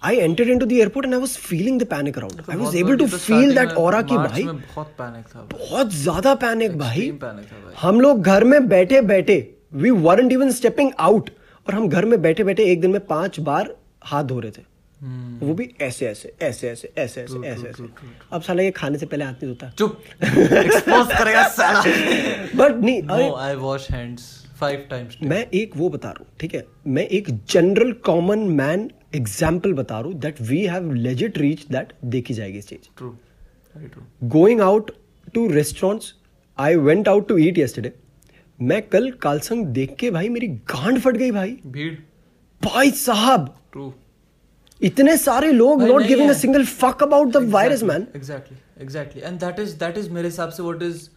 I 0.01 0.17
entered 0.17 0.49
into 0.49 0.65
the 0.65 0.71
airport 0.71 1.05
and 1.05 1.13
I 1.13 1.19
was 1.19 1.29
feeling 1.39 1.79
the 1.81 1.85
panic 1.87 2.17
around 2.17 2.41
I 2.49 2.57
was 2.57 2.75
able 2.75 2.97
to 2.97 3.07
feel 3.07 3.55
that 3.55 3.69
aura 3.79 4.01
कि 4.01 4.17
भाई 4.17 4.43
तो 4.43 4.53
बहुत 4.53 4.93
panic 4.97 5.25
था 5.27 5.47
बहुत 5.53 5.93
ज़्यादा 5.93 6.33
पैनिक 6.43 6.77
भाई। 6.77 7.09
भाई। 7.21 7.73
हम 7.81 8.01
लोग 8.01 8.21
घर 8.23 8.43
में 8.43 8.67
बैठे 8.67 9.01
बैठे 9.03 9.37
we 9.73 9.89
weren't 10.03 10.31
even 10.31 10.51
stepping 10.51 10.91
out 10.99 11.29
और 11.67 11.75
हम 11.75 11.87
घर 11.89 12.05
में 12.05 12.21
बैठे 12.21 12.43
बैठे 12.43 12.65
एक 12.71 12.81
दिन 12.81 12.91
में 12.91 13.05
पाँच 13.07 13.39
बार 13.39 13.75
हाथ 14.03 14.23
धो 14.23 14.39
रहे 14.39 14.51
थे। 14.51 14.61
हम्म। 15.01 15.47
वो 15.47 15.53
भी 15.53 15.69
ऐसे 15.81 16.05
ऐसे 16.07 16.33
ऐसे 16.41 16.69
ऐसे 16.69 16.91
ऐसे 16.97 17.21
ऐसे 17.21 17.47
ऐसे 17.47 17.67
ऐसे। 17.69 17.83
अब 18.33 18.41
साला 18.41 18.63
ये 18.63 18.71
खाने 18.71 18.97
से 18.97 19.05
पहले 19.05 19.25
हाथ 19.25 19.33
नहीं 19.33 19.47
धोता। 19.47 19.69
चुप। 19.77 20.01
एक्सपोज 20.23 21.17
करेगा 21.17 21.47
साला। 21.49 21.81
बट 22.55 22.83
नहीं 22.83 23.01
I 23.39 23.55
wash 23.55 23.89
hands 23.91 24.44
five 24.59 24.85
times 24.89 25.17
मैं 25.23 25.45
एक 25.53 25.77
वो 25.77 25.89
बता 25.89 26.09
रहा 26.09 26.23
हूँ 26.23 26.27
ठीक 26.39 26.53
है? 26.55 26.65
मैं 26.87 27.03
एक 27.07 27.29
जनरल 27.49 27.91
कॉमन 28.05 28.39
मैन 28.39 28.89
एग्ज़ाम्पल 29.15 29.73
बता 29.73 29.99
रहा 29.99 30.07
हूँ 30.07 30.19
that 30.19 30.41
we 30.41 30.65
have 30.65 30.91
legit 30.93 31.37
reach 31.37 31.65
that 31.71 31.93
देखी 32.05 32.33
जाएगी 32.33 32.59
very 32.59 33.87
true 33.87 34.29
going 34.29 34.61
out 34.61 34.91
to 35.33 35.47
restaurants 35.47 36.13
I 36.57 36.75
went 36.75 37.07
out 37.07 37.27
to 37.27 37.37
eat 37.37 37.59
yesterday. 37.59 37.91
मैं 38.59 38.81
कल 38.81 39.11
कालसंग 39.21 39.65
देख 39.75 39.95
के 39.99 40.09
भाई 40.11 40.29
मेरी 40.29 40.47
गांड 40.47 40.99
फट 40.99 41.17
गई 41.17 41.31
भाई। 41.31 41.57
भीड़। 41.67 41.93
भाई 42.61 42.91
साहब! 42.91 43.55
ट्रू 43.71 43.93
इतने 44.81 45.15
सारे 45.17 45.51
लोग 45.51 45.83
not 45.83 46.03
giving 46.03 46.29
a 46.29 46.33
single 46.33 46.65
fuck 46.65 47.03
about 47.03 47.31
the 47.31 47.37
virus 47.51 47.83
man 47.83 48.07
exactly 48.15 48.57
exactly 48.83 49.21
and 49.21 49.39
that 49.39 49.59
is 49.59 49.75
that 49.79 49.97
is 49.97 50.09
मेरे 50.11 50.27
हिसाब 50.27 50.49
से 50.49 50.63
what 50.63 50.81
is 50.83 51.07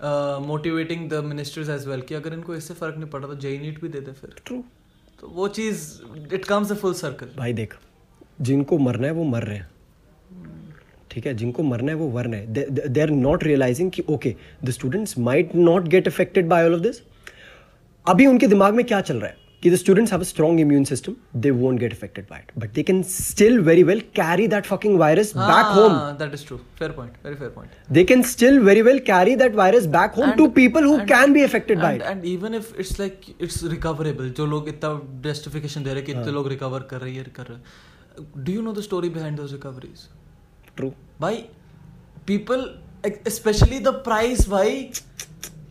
motivating 0.00 1.08
the 1.10 1.24
ministers 1.24 1.68
as 1.70 1.86
well 1.88 2.00
कि 2.00 2.14
अगर 2.14 2.32
इनको 2.34 2.54
इससे 2.54 2.74
फ़र्क 2.74 2.96
नहीं 2.96 3.10
पड़ा 3.10 3.26
तो 3.28 3.34
जेई 3.36 3.58
नीट 3.58 3.80
भी 3.82 3.88
दे 3.88 4.00
दे 4.00 4.12
फिर। 4.12 4.34
ट्रू 4.46 4.62
तो 5.20 5.28
वो 5.28 5.48
चीज़ 5.50 5.88
it 6.34 6.44
comes 6.44 6.72
a 6.72 6.74
full 6.74 6.94
circle 6.94 7.30
भाई 7.38 7.52
देख 7.52 7.74
जिनको 8.40 8.78
मरना 8.78 9.06
है 9.06 9.12
वो 9.12 9.24
मर 9.24 9.42
रहे 9.42 9.56
हैं। 9.56 9.68
ठीक 11.10 11.26
है 11.26 11.34
जिनको 11.34 11.62
मरना 11.62 11.92
है 11.92 11.98
वो 11.98 12.08
मर 12.12 12.26
रहे 12.26 12.40
हैं 12.40 12.92
दे 12.92 13.00
आर 13.00 13.10
नॉट 13.10 13.44
रियलाइजिंग 13.44 13.90
कि 13.90 14.02
okay 14.10 14.34
the 14.64 14.70
students 14.70 15.18
might 15.18 15.54
not 15.56 15.88
get 15.88 16.08
affected 16.08 16.48
by 16.48 16.64
all 16.64 16.74
of 16.74 16.82
this 16.82 17.00
अभी 18.06 18.26
उनके 18.26 18.46
दिमाग 18.46 18.74
में 18.74 18.84
क्या 18.86 19.00
चल 19.00 19.20
रहा 19.20 19.30
है? 19.30 19.36
कि 19.62 19.70
the 19.70 19.74
students 19.74 20.12
have 20.12 20.20
a 20.20 20.24
strong 20.24 20.60
immune 20.60 20.84
system 20.84 21.14
they 21.36 21.50
won't 21.50 21.78
get 21.80 21.92
affected 21.92 22.26
by 22.30 22.40
it 22.40 22.52
but 22.58 22.72
they 22.74 22.82
can 22.82 23.02
still 23.10 23.58
very 23.60 23.82
well 23.82 24.00
carry 24.16 24.46
that 24.48 24.66
fucking 24.66 24.98
virus 24.98 25.32
back 25.36 25.72
home 25.76 25.96
that 26.18 26.34
is 26.34 26.46
true 26.46 26.56
fair 26.78 26.92
point 26.92 27.12
very 27.24 27.36
fair 27.36 27.50
point 27.50 27.92
they 27.92 28.04
can 28.04 28.22
still 28.32 28.58
very 28.60 28.82
well 28.82 28.98
carry 29.06 29.36
that 29.36 29.54
virus 29.54 29.86
back 29.96 30.14
home 30.18 30.32
to 30.32 30.46
people 30.58 30.84
who 30.84 30.96
can 31.08 31.32
be 31.32 31.42
affected 31.42 31.80
by 31.80 31.96
it 31.96 32.02
and 32.02 32.24
even 32.32 32.54
if 32.54 32.74
it's 32.78 32.98
like 33.00 33.20
it's 33.40 33.62
recoverable 33.66 34.30
जो 34.38 34.46
लोग 34.46 34.68
इतना 34.68 35.00
justification 35.24 35.84
दे 35.84 35.94
रहे 35.94 36.02
कि 36.02 36.12
इतने 36.12 36.32
लोग 36.32 36.48
recover 36.48 36.88
कर 36.90 37.00
रहे 37.00 37.14
हैं 37.14 37.32
कर 37.36 37.46
रहे 37.46 38.42
do 38.44 38.52
you 38.52 38.62
know 38.62 38.72
the 38.72 38.80
story 38.82 39.08
behind 39.10 39.36
those 39.36 39.52
recoveries 39.52 40.08
true 40.76 40.92
भाई 41.20 41.44
पीपल 42.26 42.68
स्पेशली 43.06 43.78
द 43.80 43.88
प्राइस 44.04 44.48
भाई 44.48 44.90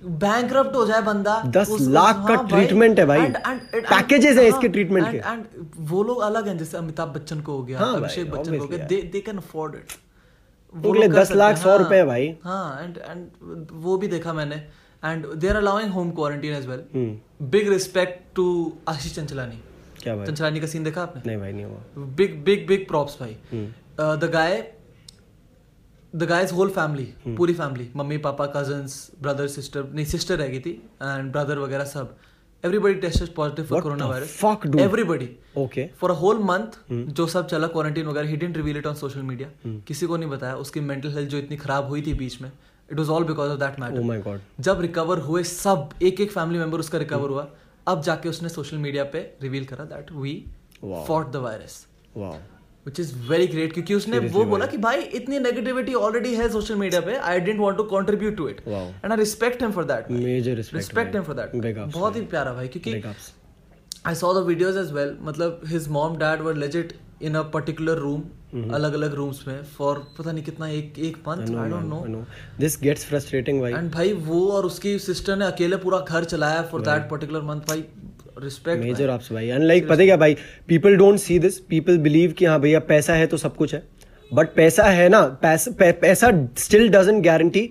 bankrupt 0.05 0.75
हो 0.75 0.86
जाए 0.86 1.01
बंदा 1.01 1.41
दस 1.45 1.69
लाख 1.81 2.15
का 2.27 2.36
हाँ 2.36 2.47
भाई, 2.47 2.65
treatment 2.65 2.99
है 2.99 3.05
भाई। 3.05 3.19
and- 3.19 3.36
हैं 4.38 4.43
हाँ, 4.43 4.47
इसके 4.49 4.69
and- 5.03 5.12
के। 5.12 5.19
and 5.19 5.69
वो 5.77 6.03
लोग 6.03 6.21
अलग 6.21 6.47
हैं 6.47 6.57
जैसे 6.57 6.77
अमिताभ 6.77 7.10
बच्चन 7.10 7.41
को 7.41 7.51
हो 7.51 7.63
गया 7.63 7.79
हाँ 7.79 7.95
अभिषेक 7.95 8.31
बच्चन 8.31 8.57
को 8.57 8.63
हो 8.63 8.67
गया 8.67 8.86
they 8.86 9.01
they 9.01 9.19
can 9.21 9.38
afford 9.38 9.75
it 9.75 9.86
उनके 10.86 10.99
लिए 10.99 11.07
10 11.10 11.31
लाख, 11.31 11.57
100 11.57 11.77
रुपए 11.77 11.95
है 11.95 12.05
भाई। 12.05 12.36
हाँ 12.43 12.83
एंड 12.83 12.97
एंड 12.97 13.67
वो 13.71 13.97
भी 13.97 14.07
देखा 14.07 14.33
मैंने 14.33 14.55
and 15.05 15.33
they 15.33 15.47
are 15.47 15.55
allowing 15.55 15.91
home 15.91 16.12
quarantine 16.12 16.53
as 16.53 16.67
well 16.67 16.83
hmm. 16.95 17.47
Big 17.49 17.69
respect 17.69 18.36
to 18.36 18.73
Ashish 18.89 19.15
Chanchlani. 19.15 19.62
क्या 20.03 20.15
भाई 20.15 20.25
चंचलानी 20.25 20.60
का 20.60 20.67
सीन 20.67 20.83
देखा 20.83 21.01
आपने? 21.01 21.21
नहीं 21.25 21.38
भाई 21.38 21.53
नहीं 21.53 21.65
हुआ। 21.65 22.05
बिग 22.17 22.43
बिग 22.43 22.67
बिग 22.67 22.88
प्रॉप्स 22.88 23.17
भाई। 23.19 23.38
The 23.99 24.29
guy 24.33 24.73
the 26.15 26.23
guys 26.23 26.53
whole 26.53 26.69
family 26.69 27.35
पूरी 27.37 27.53
family 27.53 27.89
mummy 27.95 28.17
papa 28.25 28.45
cousins 28.55 29.11
brother 29.21 29.47
sister 29.47 29.83
नहीं 29.93 30.05
सिस्टर 30.05 30.37
रह 30.37 30.47
गई 30.47 30.59
थी 30.59 30.71
एंड 31.03 31.31
ब्रदर 31.31 31.59
वगैरह 31.59 31.85
सब। 31.85 32.15
Everybody 32.63 32.93
tested 32.93 33.33
positive 33.35 33.65
for 33.65 33.81
corona 33.81 34.05
virus 34.05 34.39
fuck, 34.43 34.65
dude? 34.65 34.79
Everybody 34.79 35.29
okay. 35.57 35.85
For 35.99 36.11
a 36.11 36.13
whole 36.13 36.39
month 36.43 36.79
जो 36.91 37.27
सब 37.27 37.47
चला 37.47 37.67
क्वारंटीन 37.67 38.05
वगैरह 38.05 38.27
he 38.27 38.37
didn't 38.37 38.57
reveal 38.57 38.77
it 38.77 38.87
on 38.87 38.95
social 38.95 39.21
media 39.21 39.49
किसी 39.87 40.05
को 40.05 40.17
नहीं 40.17 40.29
बताया 40.29 40.55
उसकी 40.55 40.79
मेंटल 40.79 41.13
हेल्थ 41.13 41.29
जो 41.29 41.37
इतनी 41.37 41.57
खराब 41.57 41.87
हुई 41.87 42.01
थी 42.01 42.13
बीच 42.13 42.41
में 42.41 42.51
it 42.91 42.97
was 42.99 43.09
all 43.09 43.23
because 43.23 43.51
of 43.51 43.59
that 43.59 43.75
oh 43.75 43.81
matter 43.81 44.03
my 44.03 44.19
god. 44.27 44.39
जब 44.59 44.81
रिकवर 44.81 45.19
हुए 45.19 45.43
सब 45.43 45.89
एक 46.03 46.21
एक 46.21 46.31
फैमिली 46.31 46.59
मेंबर 46.59 46.79
उसका 46.79 46.97
रिकवर 46.97 47.29
हुआ 47.29 47.47
अब 47.87 48.01
जाके 48.01 48.29
उसने 48.29 48.49
सोशल 48.49 48.77
मीडिया 48.77 49.03
पे 49.03 49.19
रिवील 49.41 49.65
करा 49.65 49.85
that 49.85 50.11
we. 50.11 50.43
Fought 51.07 51.31
the 51.31 51.35
virus 51.35 51.85
wow. 52.17 52.35
Which 52.88 53.00
is 53.00 53.13
very 53.30 53.47
great 53.47 53.73
क्योंकि 53.73 53.93
उसने 53.93 54.19
वो 54.36 54.43
बोला 54.52 54.65
कि 54.65 54.78
भाई 54.86 55.02
इतनी 55.19 55.39
नेगेटिविटी 55.39 55.93
ऑलरेडी 56.02 56.34
है 56.36 56.50
सोशल 56.52 56.76
मीडिया 56.84 57.02
पे 57.02 57.15
I 57.32 57.39
don't 57.47 57.60
want 57.60 57.78
to 57.78 57.84
contribute 57.95 58.38
to 58.38 58.47
it 58.50 58.62
Wow. 58.67 58.86
And 59.04 59.12
I 59.12 59.17
respect 59.17 59.62
him 59.62 59.71
for 59.71 59.86
that 59.86 60.08
Major 60.12 60.56
respect, 60.60 60.76
respect. 60.76 61.15
Him 61.15 61.23
for 61.23 61.36
that 61.36 61.78
बहुत 61.93 62.15
ही 62.15 62.21
प्यारा 62.36 62.54
भाई 62.54 62.67
क्योंकि 62.76 63.02
I 64.06 64.15
saw 64.15 64.34
the 64.34 64.45
videos 64.47 64.80
as 64.80 64.91
well 64.93 65.17
मतलब 65.21 65.62
his 65.67 65.88
mom 66.00 66.17
dad 66.17 66.41
were 66.41 66.56
legit 66.56 66.97
in 67.21 67.36
a 67.36 67.41
particular 67.54 67.97
room. 67.97 68.23
अलग 68.73 68.93
अलग 68.93 69.13
rooms 69.13 69.41
में 69.47 69.63
for 69.78 69.97
पता 70.17 70.32
नहीं 70.32 70.43
कितना 70.43 70.67
एक 70.67 71.00
एक 71.00 71.15
I 71.17 71.28
month 71.28 71.47
know, 71.47 71.58
I 71.62 71.69
don't 71.69 72.08
know. 72.10 72.23
This 72.62 72.78
gets 72.84 73.04
frustrating 73.10 73.60
भाई। 73.62 73.73
एंड 73.73 73.91
भाई 73.91 74.13
वो 74.28 74.39
और 74.52 74.65
उसकी 74.65 74.97
सिस्टर 75.00 75.36
ने 75.38 75.45
अकेले 75.45 75.78
पूरा 75.78 76.00
घर 76.00 76.23
चलाया 76.26 76.62
फॉर 76.71 76.82
दैट 76.82 77.10
पर्टिकुलर 77.10 77.41
मंथ 77.50 77.62
भाई। 77.69 77.84
रिस्पेक्ट 78.43 78.84
मेजर 78.84 79.10
आपसे 79.10 79.36
भाई 79.36 79.50
अनलाइक 79.50 79.67
लाइक 79.67 79.88
पता 79.88 80.00
है 80.00 80.06
क्या 80.06 80.17
भाई 80.17 80.36
people 80.67 80.95
don't 80.95 81.19
see 81.19 81.39
this 81.39 81.60
people 81.60 81.97
believe 81.97 82.32
कि 82.32 82.45
हाँ 82.45 82.60
भैया 82.62 82.80
पैसा 82.80 83.13
है 83.13 83.28
तो 83.28 83.38
सब 83.38 83.56
कुछ 83.56 83.73
है. 83.76 83.84
बट 84.34 84.47
पैसा 84.56 84.84
है 84.84 85.10
ना 85.10 85.21
पैसा 85.21 85.91
पैसा 86.02 86.32
still 86.58 86.89
doesn't 86.89 87.23
guarantee 87.23 87.69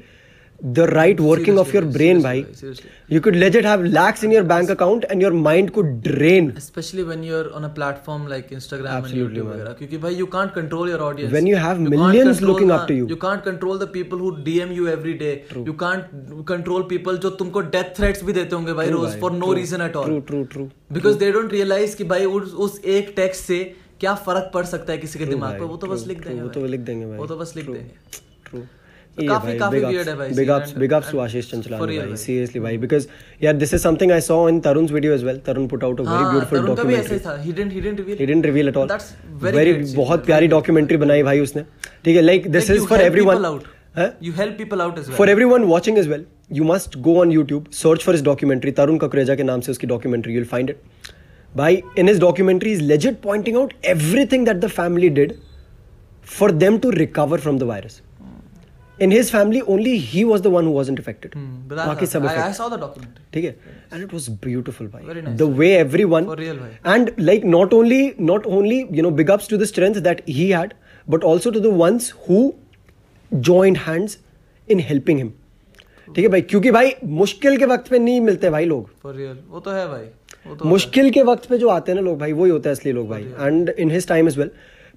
the 0.64 0.80
right 0.90 1.20
working 1.20 1.58
of 1.58 1.74
your 1.74 1.84
brain 1.96 2.22
भाई 2.22 2.42
seriously. 2.42 3.12
You 3.12 3.20
could 3.20 3.34
legit 3.34 3.66
have 3.66 3.82
lakhs 3.84 4.24
in 4.24 4.32
your 4.32 4.42
bank 4.52 4.70
account 4.70 5.04
and 5.04 5.22
your 5.22 5.32
mind 5.32 5.70
could 5.70 5.86
drain 6.02 6.50
especially 6.60 7.04
when 7.10 7.24
you're 7.28 7.46
on 7.58 7.66
a 7.68 7.70
platform 7.78 8.26
like 8.32 8.52
Instagram 8.58 8.90
Absolutely, 8.92 9.22
and 9.22 9.36
YouTube 9.36 9.48
वगैरह 9.52 9.72
क्योंकि 9.80 10.14
you 10.20 10.26
can't 10.34 10.54
control 10.58 10.92
your 10.92 11.00
audience 11.08 11.34
When 11.36 11.50
you 11.52 11.62
have 11.64 11.82
can't 11.82 11.94
millions 11.96 12.42
looking 12.50 12.72
the- 12.72 12.78
up 12.78 12.86
to 12.90 12.98
you. 12.98 13.08
you 13.14 13.18
can't 13.24 13.44
control 13.48 13.80
the 13.84 13.90
people 13.96 14.24
who 14.26 14.32
DM 14.48 14.74
you 14.78 14.88
every 14.96 15.16
day 15.24 15.32
true. 15.52 15.64
you 15.70 15.76
can't 15.84 16.14
control 16.52 16.86
people 16.92 17.18
जो 17.26 17.30
तुमको 17.42 17.62
death 17.76 17.92
threats 18.00 18.24
भी 18.24 18.32
देते 18.32 18.56
होंगे 18.56 18.72
भाई 18.80 18.90
रोज 18.90 19.18
for 19.24 19.32
no 19.38 19.50
true. 19.50 19.56
reason 19.60 19.86
at 19.88 19.98
all 20.02 20.06
true 20.06 20.20
true 20.30 20.42
true 20.54 20.68
because 20.98 21.18
true. 21.18 21.24
they 21.24 21.32
don't 21.38 21.58
realize 21.58 21.94
कि 21.94 22.04
भाई 22.14 22.24
उस 22.38 22.54
उस 22.66 22.80
एक 22.96 23.12
टेक्स्ट 23.16 23.44
से 23.44 23.58
क्या 24.00 24.14
फ़र्क 24.24 24.50
पड़ 24.54 24.64
सकता 24.66 24.92
है 24.92 24.98
किसी 24.98 25.18
के 25.18 25.26
दिमाग 25.26 25.58
पे 25.58 25.64
वो 25.64 25.76
तो 25.76 25.86
बस 25.86 26.04
लिख 26.06 26.26
देंगे 26.26 26.40
वो 26.42 26.48
तो 26.56 26.64
लिख 26.66 26.80
देंगे 26.88 27.04
वो 27.06 27.26
तो 27.26 27.36
बस 27.36 27.52
लिख 27.56 27.70
देंगे 27.70 28.64
ट्रू 29.18 29.28
काफी- 29.28 29.58
काफ़ी 29.58 29.80
weird 29.80 30.08
है 30.08 30.14
भाई 30.16 30.28
big 30.28 30.38
scene 30.38 30.50
ups 30.54 30.70
and- 30.70 30.78
big 30.80 30.92
ups 30.92 31.06
and- 31.06 31.14
to 31.16 31.20
Ashish 31.22 31.50
Chanchlani 31.50 31.82
for 31.82 31.88
real 31.90 32.08
भाई. 32.08 32.36
भाई। 32.46 32.60
भाई 32.62 32.76
बिकॉज़ 32.78 33.06
यार 33.42 33.54
this 33.56 33.74
is 33.74 33.82
something 33.82 34.12
I 34.12 34.20
saw 34.20 34.48
in 34.48 34.60
Tarun's 34.60 34.92
video 34.92 35.12
as 35.12 35.24
well 35.24 35.38
Tarun 35.46 35.66
put 35.68 35.84
out 35.84 36.00
a 36.00 36.02
very 36.02 36.14
हाँ, 36.14 36.32
ब्यूटीफुल 36.32 36.74
का 36.76 36.82
भी 36.82 36.94
ऐसा 36.94 37.18
था. 37.26 37.36
He 37.44 37.52
didn't 37.52 37.76
he 37.76 37.84
didn't 37.86 38.02
reveal 38.02 38.20
he 38.20 38.28
didn't 38.32 38.48
reveal 38.50 38.72
at 38.72 38.80
all. 38.82 38.90
That's 38.92 39.08
very 39.44 39.56
very 39.58 39.94
बहुत 39.96 40.26
प्यारी 40.26 40.46
great 40.46 40.56
डॉक्यूमेंट्री 40.56 40.96
बनाई 40.96 41.22
भाई 41.22 41.40
उसने. 41.40 41.62
ठीक 42.04 42.16
है 42.16 42.22
Like, 42.22 42.46
is 42.56 42.72
you 42.72 42.88
for 42.88 42.98
help 42.98 43.06
everyone 43.06 43.36
people 43.36 43.50
out. 43.50 43.72
you 44.26 44.32
help 44.40 44.56
people 44.60 44.82
out 44.86 44.98
as 44.98 45.06
well. 45.06 45.16
For 45.18 45.30
everyone 45.30 45.64
watching 45.64 45.98
as 45.98 46.08
well 46.08 46.24
you 46.52 46.64
must 46.64 46.98
go 46.98 47.18
on 47.20 47.32
YouTube 47.32 47.66
search 47.72 48.02
for 48.04 48.14
this 48.14 48.22
documentary 48.22 48.70
Tarun 48.80 48.98
Kakreja 48.98 49.34
के 49.34 49.42
नाम 49.42 49.60
से 49.60 49.72
उसकी 49.72 49.86
documentary 49.86 50.32
you 50.32 50.40
will 50.40 50.48
find 50.48 50.70
it 50.70 50.78
भाई 51.56 51.82
in 51.98 52.08
his 52.08 52.20
documentary 52.20 52.72
is 52.72 52.82
legit 52.82 53.20
pointing 53.22 53.56
out 53.56 53.72
everything 53.94 54.46
that 54.46 54.56
the 54.56 54.68
family 54.80 55.08
did 55.20 55.32
for 56.38 56.52
them 56.64 56.78
to 56.78 56.90
recover 56.90 57.40
from 57.40 57.58
the 57.58 57.62
virus 57.62 58.00
in 59.04 59.12
his 59.14 59.30
family 59.30 59.60
only 59.72 59.94
he 60.10 60.20
was 60.28 60.42
the 60.44 60.50
one 60.52 60.68
who 60.68 60.74
wasn't 60.76 61.00
affected 61.02 61.34
Hmm, 61.38 61.46
but 61.70 61.80
I, 61.80 61.86
बाकी 61.86 62.06
सब 62.12 62.26
I, 62.28 62.34
I 62.42 62.52
saw 62.58 62.68
the 62.74 62.78
documentary 62.82 63.24
ठीक 63.34 63.44
है 63.44 63.54
and 63.92 64.04
it 64.06 64.14
was 64.16 64.28
beautiful 64.46 64.86
भाई 64.92 65.04
Very 65.08 65.22
nice. 65.26 65.38
the 65.42 65.48
way 65.62 65.70
everyone 65.80 66.28
For 66.30 66.36
real, 66.42 66.60
भाई. 66.60 66.76
and 66.94 67.10
like 67.30 67.44
not 67.56 67.74
only 67.80 68.00
not 68.30 68.46
only 68.58 68.78
you 68.98 69.06
know 69.06 69.14
big 69.22 69.32
ups 69.36 69.50
to 69.54 69.58
the 69.64 69.68
strength 69.72 70.00
that 70.06 70.22
he 70.38 70.46
had 70.58 70.72
but 71.14 71.26
also 71.32 71.52
to 71.56 71.64
the 71.66 71.72
ones 71.82 72.08
who 72.28 72.40
joined 73.50 73.82
hands 73.88 74.16
in 74.68 74.86
helping 74.92 75.20
him 75.24 75.34
ठीक 76.08 76.24
है 76.24 76.28
भाई 76.30 76.40
क्योंकि 76.50 76.70
भाई 76.70 76.92
मुश्किल 77.20 77.56
के 77.58 77.66
वक्त 77.66 77.88
पे 77.90 77.98
नहीं 77.98 78.20
मिलते 78.20 78.50
भाई 78.50 78.64
लोग 78.72 78.90
for 79.04 79.12
real 79.20 79.36
वो 79.52 79.60
तो 79.60 79.70
है 79.70 79.86
भाई 79.88 80.04
वो 80.46 80.54
तो 80.56 80.64
मुश्किल 80.68 81.04
है. 81.04 81.10
के 81.10 81.22
वक्त 81.30 81.46
पे 81.50 81.58
जो 81.58 81.68
आते 81.68 81.92
हैं 81.92 81.96
ना 82.00 82.04
लोग 82.08 82.18
भाई 82.18 82.32
वही 82.40 82.50
होता 82.50 82.68
है 82.70 82.74
असली 82.76 82.92
लोग 82.92 83.08
भाई 83.08 83.22
and 83.40 83.70
in 83.78 83.90
his 83.90 84.06
time 84.08 84.28
as 84.28 84.38
well 84.38 84.50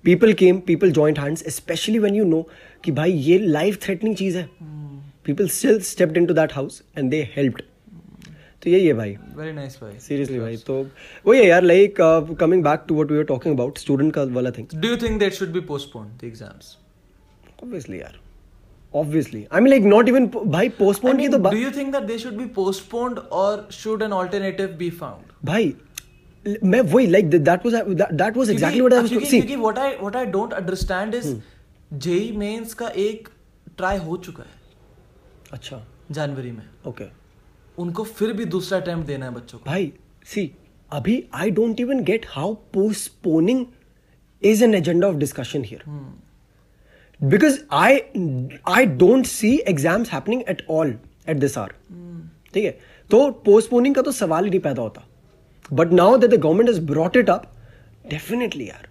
people 0.04 0.34
came 0.34 0.60
people 0.68 0.92
joint 0.92 1.20
hands 1.20 1.44
specially 1.56 2.00
when 2.00 2.16
you 2.16 2.26
know 2.26 2.42
कि 2.84 2.92
भाई 2.92 3.12
ये 3.12 3.38
लाइफ 3.40 3.80
थ्रेटनिंग 3.84 4.16
चीज़ 4.16 4.38
है। 4.38 4.50
People 5.26 5.48
still 5.50 5.80
stepped 5.82 6.18
into 6.18 6.34
that 6.34 6.54
house 6.54 6.82
and 6.98 7.10
they 7.12 7.22
helped 7.36 7.62
तो 8.64 8.70
यही 8.70 8.88
है 8.88 8.94
भाई। 8.94 9.16
Very 9.36 9.52
nice 9.58 9.76
भाई। 9.82 10.00
सीरियसली 10.00 10.40
भाई 10.40 10.58
तो 10.68 10.76
वही 11.26 11.40
है 11.40 11.46
यार 11.48 11.64
like 11.64 11.96
coming 12.40 12.64
back 12.64 12.84
to 12.88 12.96
what 12.96 13.12
we 13.12 13.18
were 13.18 13.24
talking 13.24 13.56
about 13.56 13.78
student 13.78 14.14
का 14.14 14.24
वाला 14.38 14.52
thing 14.52 14.82
do 14.82 14.90
you 14.94 14.98
think 15.04 15.22
that 15.24 15.38
should 15.40 15.54
be 15.58 15.62
postponed 15.70 16.24
the 16.24 16.32
exams? 16.32 16.74
Obviously 17.64 18.00
यार। 18.00 18.20
Obviously 18.96 19.46
I 19.54 19.62
mean 19.62 19.70
like 19.70 19.84
not 19.84 20.10
even 20.10 20.26
भाई 20.28 20.70
I 20.70 20.72
पोस्टपोन 20.74 21.18
की 21.18 21.24
mean, 21.24 21.32
तो 21.32 21.40
बात 21.40 21.54
do 21.54 21.60
you 21.60 21.72
think 21.74 21.94
that 21.96 22.08
they 22.10 22.18
should 22.22 22.38
be 22.38 22.48
postponed 22.54 23.20
or 23.40 23.50
should 23.80 24.06
an 24.08 24.16
alternative 24.20 24.72
be 24.80 24.90
found? 25.02 25.26
भाई 25.46 25.74
मैं 26.45 26.82
वही 26.82 27.08
like 27.08 27.30
that 27.30 27.65
was 27.65 27.73
that 28.12 28.38
was 28.38 28.49
exactly 28.49 28.82
what 28.82 28.93
I 28.93 28.99
was 28.99 29.10
क्योंकि 29.10 29.28
see 29.28 29.41
क्योंकि 29.41 29.63
what 29.63 29.80
I 29.80 29.89
what 30.04 30.15
I 30.19 30.25
don't 30.36 30.54
understand 30.60 31.17
is 31.19 31.34
JEE 32.06 32.32
Mains 32.38 32.73
का 32.73 32.88
एक 32.97 33.30
try 33.78 33.97
हो 33.97 34.17
चुका 34.17 34.43
है। 34.43 34.58
अच्छा। 35.54 35.86
जनवरी 36.12 36.52
में। 36.52 36.63
Okay 36.88 37.04
okay. 37.04 37.15
उनको 37.78 38.04
फिर 38.04 38.34
भी 38.34 38.45
दूसरा 38.45 38.80
अटेम्प्ट 38.80 39.08
देना 39.08 39.25
है 39.25 39.34
बच्चों 39.34 39.58
को। 39.58 39.65
भाई 39.65 39.91
सी 40.25 40.52
अभी 40.91 41.23
I 41.34 41.52
don't 41.52 41.80
even 41.80 42.04
get 42.04 42.25
how 42.30 42.54
postponing 42.73 43.65
is 44.41 44.63
an 44.63 44.73
agenda 44.75 45.08
of 45.08 45.15
discussion 45.15 45.63
here 45.63 45.84
because 47.19 47.60
I 47.73 47.99
I 48.67 48.86
don't 48.86 49.25
see 49.25 49.56
exams 49.67 50.12
happening 50.12 50.43
at 50.49 50.65
all 50.69 50.93
at 51.30 51.38
this 51.38 51.58
are 51.58 51.73
ठीक 52.54 52.63
है? 52.65 52.78
तो 53.10 53.30
पोस्टपोनिंग 53.45 53.95
का 53.95 54.02
तो 54.02 54.12
सवाल 54.12 54.43
ही 54.43 54.49
नहीं 54.49 54.60
पैदा 54.62 54.82
होता। 54.82 55.06
But 55.72 55.92
now 55.94 56.18
that 56.18 56.32
the 56.32 56.40
government 56.42 56.70
is 56.70 56.82
brought 56.86 57.18
it 57.18 57.30
up 57.30 57.52
definitely 58.10 58.70
यार 58.70 58.88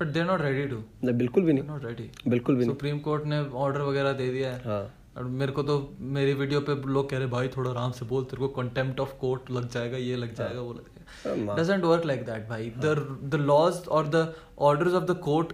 but 0.00 0.06
they 0.08 0.24
not 0.24 0.40
ready 0.40 0.66
to 0.68 1.12
बिल्कुल 1.12 1.42
भी 1.44 1.52
नहीं 1.52 1.64
नॉट 1.64 1.84
रेडी 1.84 2.10
बिल्कुल 2.28 2.56
भी 2.56 2.64
नहीं 2.64 2.74
सुप्रीम 2.74 2.98
कोर्ट 3.00 3.26
ने 3.26 3.38
ऑर्डर 3.64 3.80
वगैरह 3.82 4.12
दे 4.12 4.30
दिया 4.30 4.50
है। 4.50 4.60
हाँ। 4.64 4.82
और 5.16 5.24
मेरे 5.40 5.52
को 5.52 5.62
तो 5.62 5.74
मेरी 6.14 6.32
वीडियो 6.34 6.60
पे 6.60 6.74
लोग 6.88 7.08
कह 7.10 7.18
रहे 7.18 7.26
भाई 7.28 7.48
थोड़ा 7.56 7.70
आराम 7.70 7.92
से 7.92 8.04
बोल 8.06 8.24
तेरे 8.24 8.40
को 8.40 8.48
कंटेम्प्ट 8.56 9.00
ऑफ़ 9.00 9.12
कोर्ट 9.20 9.50
लग 9.50 9.68
जाएगा 9.70 9.96
ये 9.98 10.16
लग 10.16 10.34
जाएगा 10.34 10.60
वो 10.60 10.72
लग 10.72 10.84
जाएगा. 11.26 11.54
डजंट 11.54 11.84
वर्क 11.84 12.04
लाइक 12.06 12.24
दैट 12.26 12.48
भाई। 12.48 12.72
द 12.78 13.20
द 13.24 13.40
लॉज 13.42 13.74
और 13.88 14.08
the 14.08 14.34
orders 14.60 14.94
of 14.94 15.04
the 15.04 15.16
court 15.24 15.52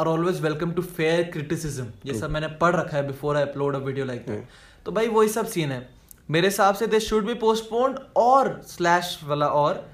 are 0.00 0.06
always 0.06 0.40
welcome 0.42 0.72
to 0.72 0.82
fair 0.82 1.22
criticism 1.32 1.86
ये 2.06 2.14
सब 2.14 2.30
मैंने 2.30 2.48
पढ़ 2.60 2.74
रखा 2.76 2.96
है 2.96 3.06
before 3.06 3.36
I 3.36 3.42
upload 3.42 3.74
a 3.74 3.78
video 3.80 4.06
like 4.06 4.26
that 4.28 4.46
तो 4.86 4.92
भाई 4.92 5.08
वही 5.08 5.28
सब 5.28 5.46
सीन 5.48 5.72
है। 5.72 5.80
मेरे 6.28 6.46
हिसाब 6.46 6.74
से 6.74 6.86
दे 6.86 6.98
शुड 7.00 7.26
बी 7.26 7.34
पोस्टपोन्ड 7.34 7.96
और 8.16 8.60
स्लैश 8.66 9.18
वाला 9.28 9.46
और 9.46 9.84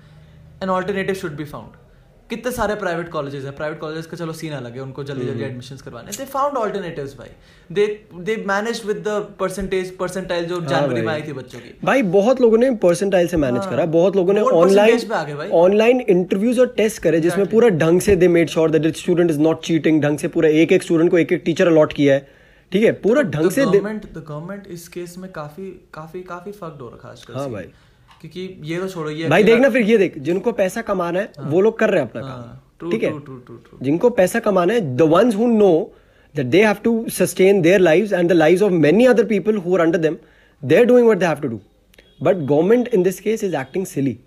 an 0.62 0.68
alternative 0.70 1.14
should 1.14 1.36
be 1.36 1.44
found 1.44 1.78
कितने 2.30 2.50
सारे 2.52 2.74
प्राइवेट 2.74 3.08
कॉलेजेस 3.08 3.44
हैं? 3.44 3.54
प्राइवेट 3.56 3.78
कॉलेजेस 3.80 4.06
का 4.06 4.16
चलो 4.16 4.32
सीन 4.32 4.52
अलग 4.52 4.74
है 4.74 4.80
उनको 4.80 5.04
जल्दी 5.04 5.26
जल्दी 5.26 5.44
एडमिशन 5.44 5.76
करवाने। 5.76 6.16
दे 6.16 6.24
फाउंड 6.24 6.56
ऑल्टरनेटिव्स 6.56 7.16
भाई। 7.18 7.28
They 7.70 7.86
they 8.18 8.36
manage 8.48 8.82
with 8.86 8.96
the 9.08 9.34
percentage 9.40 9.96
percentile 9.96 10.44
जो 10.44 10.60
जनवरी 10.62 11.02
में 11.02 11.12
आई 11.12 11.22
थी 11.22 11.32
बच्चों 11.32 11.58
की। 11.58 11.74
भाई 11.84 12.02
बहुत 12.14 12.40
लोगों 12.40 12.58
ने 12.58 12.70
परसेंटाइल 12.84 13.26
से 13.28 13.36
मैनेज 13.36 13.66
करा। 13.66 13.86
बहुत 13.98 14.16
लोगों 14.16 14.32
ने 14.32 14.40
ऑनलाइन। 14.40 15.50
ऑनलाइन 15.52 16.00
इंटरव्यूज़ 16.00 16.60
और 16.60 16.74
टेस्ट 16.76 17.02
करे 17.02 17.20
जिसमें 17.20 17.46
पूरा 17.46 17.68
ढंग 17.78 18.00
से 18.00 18.16
they 18.16 18.28
made 18.28 18.50
sure 18.50 18.70
that 18.70 18.96
student 18.96 19.30
is 19.30 19.40
not 19.40 19.62
cheating 19.64 20.02
ढंग 20.02 20.18
से 20.18 20.28
पूरा 20.28 20.48
एक 20.48 20.72
एक 20.72 20.82
स्टूडेंट 20.82 21.10
को 21.10 21.18
एक 21.18 21.32
एक 21.32 21.42
टीचर 21.44 21.66
अलॉट 21.66 21.92
किया 21.92 22.14
है। 22.14 22.39
ठीक 22.72 22.84
है 22.84 22.92
पूरा 23.02 23.22
ढंग 23.24 23.50
से 23.50 23.64
गवर्नमेंट 23.64 24.04
द 24.06 24.24
गवर्नमेंट 24.28 24.66
इस 24.70 24.86
केस 24.88 25.16
में 25.18 25.30
काफ़ी 25.32 25.64
काफ़ी 25.94 26.22
काफ़ी 26.24 26.52
फक्ड 26.52 26.80
हो 26.80 26.88
रखा 26.88 27.08
है 27.08 27.14
आजकल 27.14 27.34
हाँ 27.34 27.50
भाई। 27.50 27.64
क्योंकि 28.20 28.40
ये 28.64 28.78
तो 28.80 28.88
छोड़ो 28.88 29.10
ये 29.10 29.28
भाई 29.28 29.42
देखना 29.44 29.68
फिर 29.70 29.82
ये 29.82 29.96
देख 29.98 30.18
जिनको 30.20 30.52
पैसा 30.52 30.82
कमाना 30.82 31.20
है 31.20 31.32
वो 31.46 31.60
लोग 31.60 31.78
कर 31.78 31.90
रहे 31.90 32.02
हैं 32.02 32.08
अपना 32.08 32.22
हाँ, 32.22 32.62
काम। 32.80 32.90
ठीक 32.90 33.02
है. 33.02 33.12
जिनको 33.82 34.10
पैसा 34.12 34.40
कमाना 34.40 34.74
है 34.74 34.96
the 34.96 35.02
ones 35.12 35.36
who 35.36 35.46
know 35.48 35.72
that 36.34 36.46
they 36.46 36.64
have 36.64 36.76
to 36.84 36.92
sustain 37.10 37.60
their 37.62 37.80
lives 37.80 38.12
and 38.12 38.28
the 38.28 38.32
lives 38.32 38.62
of 38.62 38.72
many 38.86 39.06
other 39.06 39.24
people 39.26 39.56
who 39.56 39.74
are 39.74 39.80
under 39.80 39.98
them 39.98 40.16
they 40.62 40.78
are 40.78 40.84
doing 40.84 41.06
what 41.06 41.18
they 41.18 41.26
have 41.26 41.40
to 41.40 41.48
do 41.48 41.60
but 42.22 42.36
government 42.36 42.88
in 42.88 43.02
this 43.02 43.20
case 43.20 43.44
is 43.44 43.56
acting 43.56 43.86
silly 43.86 44.18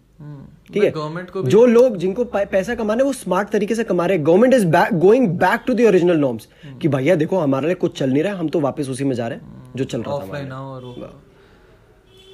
ठीक 0.74 0.84
है? 0.84 0.92
Government 0.92 1.30
को 1.30 1.44
जो 1.44 1.66
लोग 1.66 1.98
जिनको 1.98 2.26
पैसा 2.26 2.76
कमाना 2.76 3.04
है 3.04 3.06
वो 3.06 3.14
स्मार्ट 3.14 3.50
तरीके 3.50 3.76
से 3.76 3.84
कमा 3.84 4.06
रहे 4.06 4.18
हैं। 4.18 4.26
Government 4.26 4.54
is 4.54 4.68
going 4.96 5.28
back 5.40 5.64
to 5.68 5.74
the 5.74 5.82
original 5.82 6.18
norms. 6.18 6.48
कि 6.82 6.88
भैया 6.88 7.16
देखो 7.16 7.40
हमारे 7.40 7.68
लिए 7.68 7.76
कुछ 7.76 7.98
चल 8.00 8.10
नहीं 8.10 8.24
रहा 8.24 8.34
है 8.34 8.40
हम 8.40 8.50
तो 8.50 8.60
वापस 8.60 8.90
उसी 8.90 9.04
में 9.04 9.16
जा 9.16 9.28
रहे 9.28 9.38
हैं 9.38 9.72
जो 9.76 9.84
चल 9.84 10.02
रहा 10.04 10.12
था 10.12 10.24
ऑफलाइन 10.24 10.52
और 10.52 10.86
वो 10.86 10.96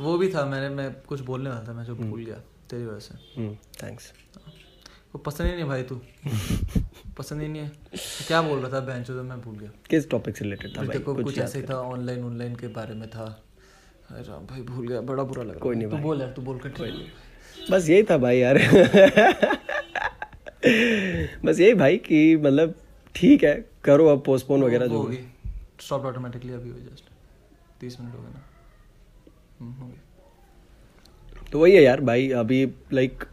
वो 0.01 0.17
भी 0.17 0.29
था 0.29 0.45
मैंने 0.45 0.69
मैं 0.75 0.93
कुछ 1.07 1.21
बोलने 1.21 1.49
वाला 1.49 1.67
था 1.67 1.73
मैं 1.73 1.83
जो 1.83 1.95
भूल 1.95 2.25
गया 2.25 2.35
तेरी 2.69 2.85
वजह 2.85 2.99
से। 2.99 3.47
थैंक्स 3.83 4.11
वो 5.15 5.19
पसंद 5.19 5.47
ही 5.47 5.53
नहीं 5.53 5.65
भाई 5.65 5.83
तू। 5.83 5.95
पसंद 7.17 7.41
ही 7.41 7.47
नहीं 7.47 7.61
है। 7.61 7.71
क्या 8.27 8.41
बोल 8.41 8.59
रहा 8.59 8.71
था 8.73 8.79
बेंच 8.79 9.07
तो 9.07 9.23
मैं 9.23 9.41
भूल 9.41 9.55
गया। 9.55 9.69
किस 9.89 10.09
टॉपिक 10.09 10.37
से 10.37 10.45
रिलेटेड 10.45 10.77
था 10.77 10.81
भाई? 10.81 10.99
कुछ 10.99 11.23
कुछ 11.23 11.37
ऐसे 11.37 11.59
ही 11.59 11.65
था 11.69 11.75
ऑनलाइन 11.75 12.23
ऑनलाइन 12.23 12.55
के 12.55 12.67
बारे 12.67 12.95
में 12.95 13.09
था। 13.09 13.25
अरे 14.09 14.21
राम 14.21 14.45
भाई 14.45 14.61
भूल 14.61 14.87
गया 14.87 15.01
बड़ा 15.01 15.23
बुरा 15.23 15.43
लग 15.43 15.59
कोई 15.59 15.75
नहीं 15.75 15.87
तू 15.87 15.97
बोल 15.97 16.21
यार 16.21 16.29
तू 16.29 16.41
बोल 16.41 16.57
कर 16.57 16.69
बस 17.71 17.89
यही 17.89 18.03
था 18.03 18.17
भाई 18.17 18.37
यार। 18.37 18.57
बस 21.45 21.59
यही 21.59 21.73
भाई 21.73 21.97
कि 21.97 22.35
मतलब 22.35 22.73
ठीक 23.15 23.43
है 23.43 23.53
करो 23.83 24.07
अब 24.07 24.23
पोस्टपोन 24.25 24.63
वगैरह 24.63 24.87
जो 24.87 24.97
होगी 24.97 25.17
स्टॉप 25.81 26.05
ऑटोमेटिकली 26.05 26.53
अभी 26.53 26.69
हुई 26.69 26.81
जस्ट 26.81 27.09
तीस 27.81 27.99
मिनट 27.99 28.13
हो 28.13 28.19
गए 28.19 28.29
ना। 28.29 28.43
हम्म, 29.59 29.71
हो 29.73 29.91
तो 31.51 31.59
वही 31.59 31.75
है 31.75 31.83
यार 31.83 32.01
भाई 32.01 32.29
अभी 32.39 32.65
like 32.93 33.23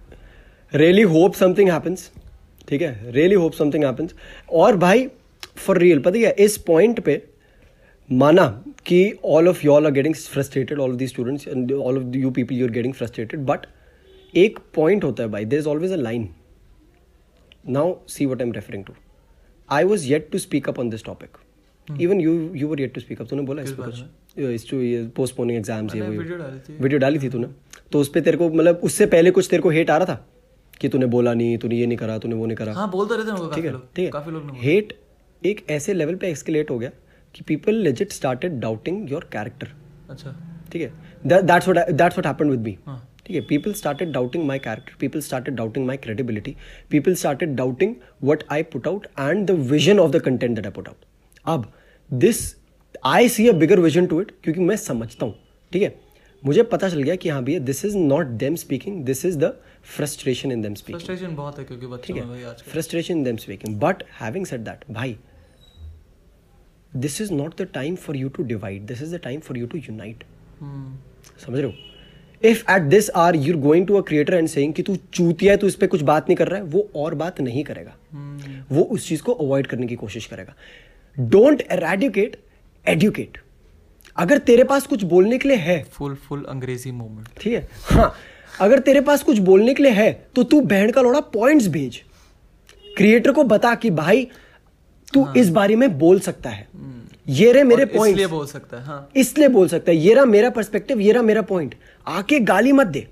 really 0.73 1.03
hope 1.15 1.35
something 1.35 1.71
happens 1.71 2.11
ठीक 2.69 2.83
है 2.83 3.11
रियली 3.13 3.35
होप 3.35 3.53
समथिंग 3.53 3.85
हैपेंस 3.85 4.15
और 4.63 4.77
भाई 4.77 5.07
फॉर 5.57 5.79
रियल 5.79 5.99
पता 6.01 6.19
है 6.19 6.31
इस 6.39 6.57
पॉइंट 6.67 7.01
पे 7.01 7.23
माना 8.09 8.47
कि 8.87 8.99
all 9.25 9.49
of 9.49 9.65
you 9.65 9.73
all 9.73 9.87
are 9.87 9.93
getting 9.93 10.15
frustrated 10.15 10.79
all 10.81 10.91
of 10.91 10.97
the 10.97 11.07
students 11.07 11.49
and 11.49 11.73
all 11.73 11.99
of 11.99 12.17
you 12.17 12.31
people 12.31 12.55
you 12.55 12.67
are 12.67 12.73
getting 12.73 12.95
frustrated 12.95 13.41
but 13.47 13.67
एक 14.37 14.59
पॉइंट 14.75 15.05
होता 15.05 15.23
है 15.23 15.29
भाई 15.29 15.45
there 15.45 15.59
is 15.59 15.69
always 15.69 15.93
a 15.93 15.97
line 15.97 16.29
now 17.69 17.95
see 18.09 18.27
what 18.27 18.41
I 18.43 18.47
am 18.47 18.53
referring 18.53 18.85
to 18.85 18.95
I 19.69 19.85
was 19.85 20.07
yet 20.07 20.31
to 20.33 20.39
speak 20.39 20.69
up 20.69 20.79
on 20.79 20.91
this 20.91 21.05
topic 21.05 21.37
even 21.89 22.21
you 22.21 22.33
you 22.55 22.69
were 22.69 22.81
yet 22.81 22.95
to 22.95 23.01
speak 23.01 23.21
up 23.21 23.29
तूने 23.29 23.43
बोला 23.43 23.63
इस 23.63 23.73
पे 23.73 23.83
कुछ? 23.83 24.03
इस 24.39 24.69
टू 24.71 24.81
ये 24.81 25.07
पोस्टपोनिंग 25.17 25.59
एग्ज़ाम्स 25.59 25.95
ये 25.95 26.01
video 26.03 26.99
डाली 26.99 27.19
थी। 27.19 27.29
तूने? 27.29 27.47
तो 27.93 28.01
उस 28.01 28.09
पे 28.09 28.21
तेरे 28.21 28.37
को 28.39 28.49
मतलब 28.51 28.81
उससे 28.85 29.07
पहले 29.07 29.31
कुछ 29.31 29.49
तेरे 29.51 29.63
को 29.63 29.71
हेट 29.71 29.91
आ 29.91 29.97
रहा 29.97 30.07
था? 30.07 30.27
कि 30.81 30.89
तूने 30.89 31.07
बोला 31.07 31.35
नहीं 31.35 31.59
तूने 31.59 31.77
ये 31.77 31.87
नहीं 31.87 31.99
करा 31.99 32.19
तूने 32.19 32.35
वो 32.35 32.47
नहीं 32.47 32.57
करा? 32.57 32.73
हाँ 32.73 32.91
बोल 32.91 33.07
तो 33.09 33.17
रहे 33.17 33.27
थे 33.27 33.31
उनको 33.31 33.55
ठीक 33.55 33.65
है 33.65 33.73
ठीक 33.97 34.13
काफ़ी 34.13 34.33
लोग 34.33 34.45
ने 34.47 34.53
है 34.53 34.63
हेट 34.63 34.93
एक 35.43 35.65
ऐसे 35.71 35.95
लेवल 35.95 36.15
पे 36.15 36.31
एक्सकेलेट 36.31 36.71
हो 36.71 36.79
गया 36.79 36.91
कि 37.35 37.45
people 37.49 37.75
legit 37.83 38.13
started 38.13 38.59
doubting 38.61 39.11
your 39.11 39.29
character 39.33 39.69
अच्छा। 40.11 40.35
ठीक 40.73 40.83
है? 40.83 40.93
That's 41.27 41.69
what 41.69 41.91
that's 41.91 42.19
what 42.19 42.27
happened 42.27 42.51
with 42.51 42.61
me 42.61 42.77
हाँ। 42.87 43.03
ठीक 43.27 43.37
है 43.37 43.41
people 43.43 43.73
started 43.73 44.13
doubting 44.13 44.45
my 44.47 44.59
character 44.59 44.97
people 45.01 45.21
started 45.21 45.55
doubting 45.55 45.87
my 45.87 45.97
credibility 45.97 46.55
people 46.91 47.15
started 47.15 47.55
doubting 47.57 47.95
what 48.25 48.45
I 48.53 48.63
put 48.73 48.89
out 48.89 49.07
and 49.21 49.47
the 49.47 49.59
vision 49.71 49.99
of 49.99 50.11
the 50.11 50.21
content 50.23 50.55
that 50.57 50.67
I 50.67 50.73
put 50.73 50.89
out 50.89 51.05
अब 51.47 51.71
this 52.11 52.43
I 53.07 53.29
see 53.29 53.49
a 53.49 53.53
bigger 53.55 53.81
vision 53.81 54.07
to 54.07 54.21
it 54.21 54.31
क्योंकि 54.45 54.61
मैं 54.61 54.77
समझता 54.77 55.27
हूँ 55.27 55.35
ठीक 55.73 55.83
है? 55.83 55.95
मुझे 56.45 56.63
पता 56.63 56.89
चल 56.89 57.03
गया 57.03 57.15
कि 57.17 57.29
हाँ 57.29 57.43
भैया 57.45 57.59
this 57.61 57.85
is 57.85 57.97
not 57.99 58.27
them 58.43 58.55
speaking 58.57 59.05
this 59.05 59.25
is 59.25 59.39
the 59.39 59.53
frustration 59.97 60.53
in 60.53 60.63
them 60.63 60.75
speaking 60.75 60.99
frustration 60.99 61.35
बहुत 61.37 61.59
है 61.59 61.65
क्योंकि 61.65 61.87
बच्चों 61.87 62.07
ठीक 62.07 62.17
में 62.17 62.29
भाई 62.29 62.39
है 62.39 62.47
आजकल 62.47 62.71
frustration 62.73 63.23
them 63.25 63.37
speaking 63.37 63.79
but 63.81 64.03
having 64.21 64.47
said 64.47 64.61
that 64.61 64.85
भाई 64.91 65.17
this 66.97 67.21
is 67.21 67.33
not 67.33 67.61
the 67.63 67.67
time 67.75 67.97
for 67.97 68.17
you 68.17 68.29
to 68.29 68.43
divide 68.45 68.87
this 68.87 69.03
is 69.03 69.17
the 69.17 69.21
time 69.21 69.41
for 69.41 69.59
you 69.59 69.67
to 69.67 69.79
unite 69.79 70.25
समझ 70.63 71.59
रहे 71.59 71.67
हो? 71.67 71.73
If 72.43 72.63
at 72.71 72.83
this 72.83 73.11
are 73.17 73.37
you're 73.37 73.57
going 73.57 73.87
to 73.87 73.97
a 73.97 74.01
creator 74.01 74.35
and 74.35 74.49
saying 74.49 74.75
कि 74.75 74.83
तू 74.83 74.97
चूतिया 75.15 75.53
है 75.53 75.59
तू 75.59 75.67
इस 75.67 75.75
पर 75.75 75.87
कुछ 75.87 76.03
बात 76.03 76.29
नहीं 76.29 76.37
कर 76.37 76.49
रहा 76.49 76.59
है 76.59 76.65
वो 76.65 76.89
और 76.97 77.15
बात 77.15 77.41
नहीं 77.41 77.65
करेगा। 77.65 77.97
हम्म, 78.13 78.63
वो 78.71 78.83
उस 78.83 79.09
चीज़ 79.09 79.23
को 79.23 79.33
अवॉइड 79.35 79.67
करने 79.67 79.87
की 79.87 79.95
कोशिश 79.97 80.27
करेगा। 80.27 80.55
डोंट 81.17 81.63
एरेडिकेट 81.63 82.37
एडुकेट 82.85 83.39
अगर 84.17 84.39
तेरे 84.41 84.65
पास 84.65 84.87
कुछ 84.87 85.03
बोलने 85.05 85.39
के 85.39 85.49
लिए 85.49 85.57
है 85.59 85.83
फुल 85.93 86.15
फुल 86.19 86.45
अंग्रेज़ी 86.49 86.91
मूवमेंट 86.93 87.29
ठीक 87.41 87.53
है? 87.53 87.69
हाँ 87.85 88.15
अगर 88.61 88.79
तेरे 88.79 89.01
पास 89.01 89.23
कुछ 89.23 89.39
बोलने 89.41 89.75
के 89.75 89.83
लिए 89.83 89.93
है 89.93 90.13
तो 90.35 90.43
तू 90.45 90.61
बहन 90.63 90.91
का 90.91 91.03
लोड़ा 91.03 91.21
पॉइंट्स 91.33 91.67
भेज। 91.69 92.03
क्रिएटर 92.97 93.33
को 93.33 93.45
बता 93.45 93.75
कि 93.75 93.91
भाई 93.93 94.29
तू 95.15 95.23
हाँ. 95.25 95.35
इस 95.37 95.49
बारे 95.51 95.77
में 95.77 95.99
बोल 95.99 96.21
सकता 96.21 96.51
है। 96.51 96.67
ये 97.29 97.53
रे 97.53 97.63
मेरे 97.65 97.85
पॉइंट 97.85 98.15
इसलिए 98.15 98.27
बोल 98.27 98.47
सकता 98.47 98.77
है 98.77 98.85
हाँ। 98.85 99.09
इसलिए 99.17 99.49
बोल 99.49 99.69
सकता 99.69 99.91
है 99.93 99.97
ये 99.99 100.15
रहा 100.15 100.25
मेरा 100.25 100.51
पर्सपेक्टिव 100.51 101.01
ये 101.01 101.13
रहा 101.13 101.23
मेरा 101.23 101.43
पॉइंट 101.43 101.75
आके 102.07 102.41
गाली 102.41 102.73
मत 102.73 102.87
दे। 102.87 103.07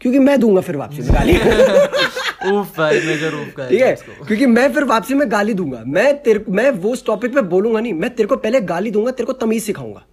क्योंकि 0.00 0.18
मैं 0.18 0.38
दूँगा 0.40 0.60
फिर 0.60 0.76
वापसी 0.76 1.00
में 1.00 1.14
गाली। 1.14 1.32
उफ 2.52 2.78
भाई 2.78 3.00
मेजर 3.00 3.34
उफ 3.34 3.52
का 3.56 3.68
ठीक 3.68 3.82
है? 3.82 3.94
क्योंकि 4.26 4.46
मैं 4.46 4.72
फिर 4.72 4.84
वापसी 4.84 5.14
में 5.14 5.30
गाली 5.32 5.54
दूँगा। 5.54 5.82
मैं 5.86 6.22
तेरे 6.22 6.44
मैं 6.48 6.70
वो 6.70 6.92
उस 6.92 7.04
टॉपिक 7.06 7.34
पे 7.34 7.42
बोलूँगा 7.52 7.80
नहीं। 7.80 7.92
मैं 7.92 8.10
तेरे 8.14 8.26
को 8.28 8.36
पहले 8.36 8.60
गाली 8.60 8.90
दूँगा 8.90 9.10
तेरे 9.10 9.26
को 9.26 9.32
तमीज 9.44 9.62
सिखाऊँगा। 9.62 10.04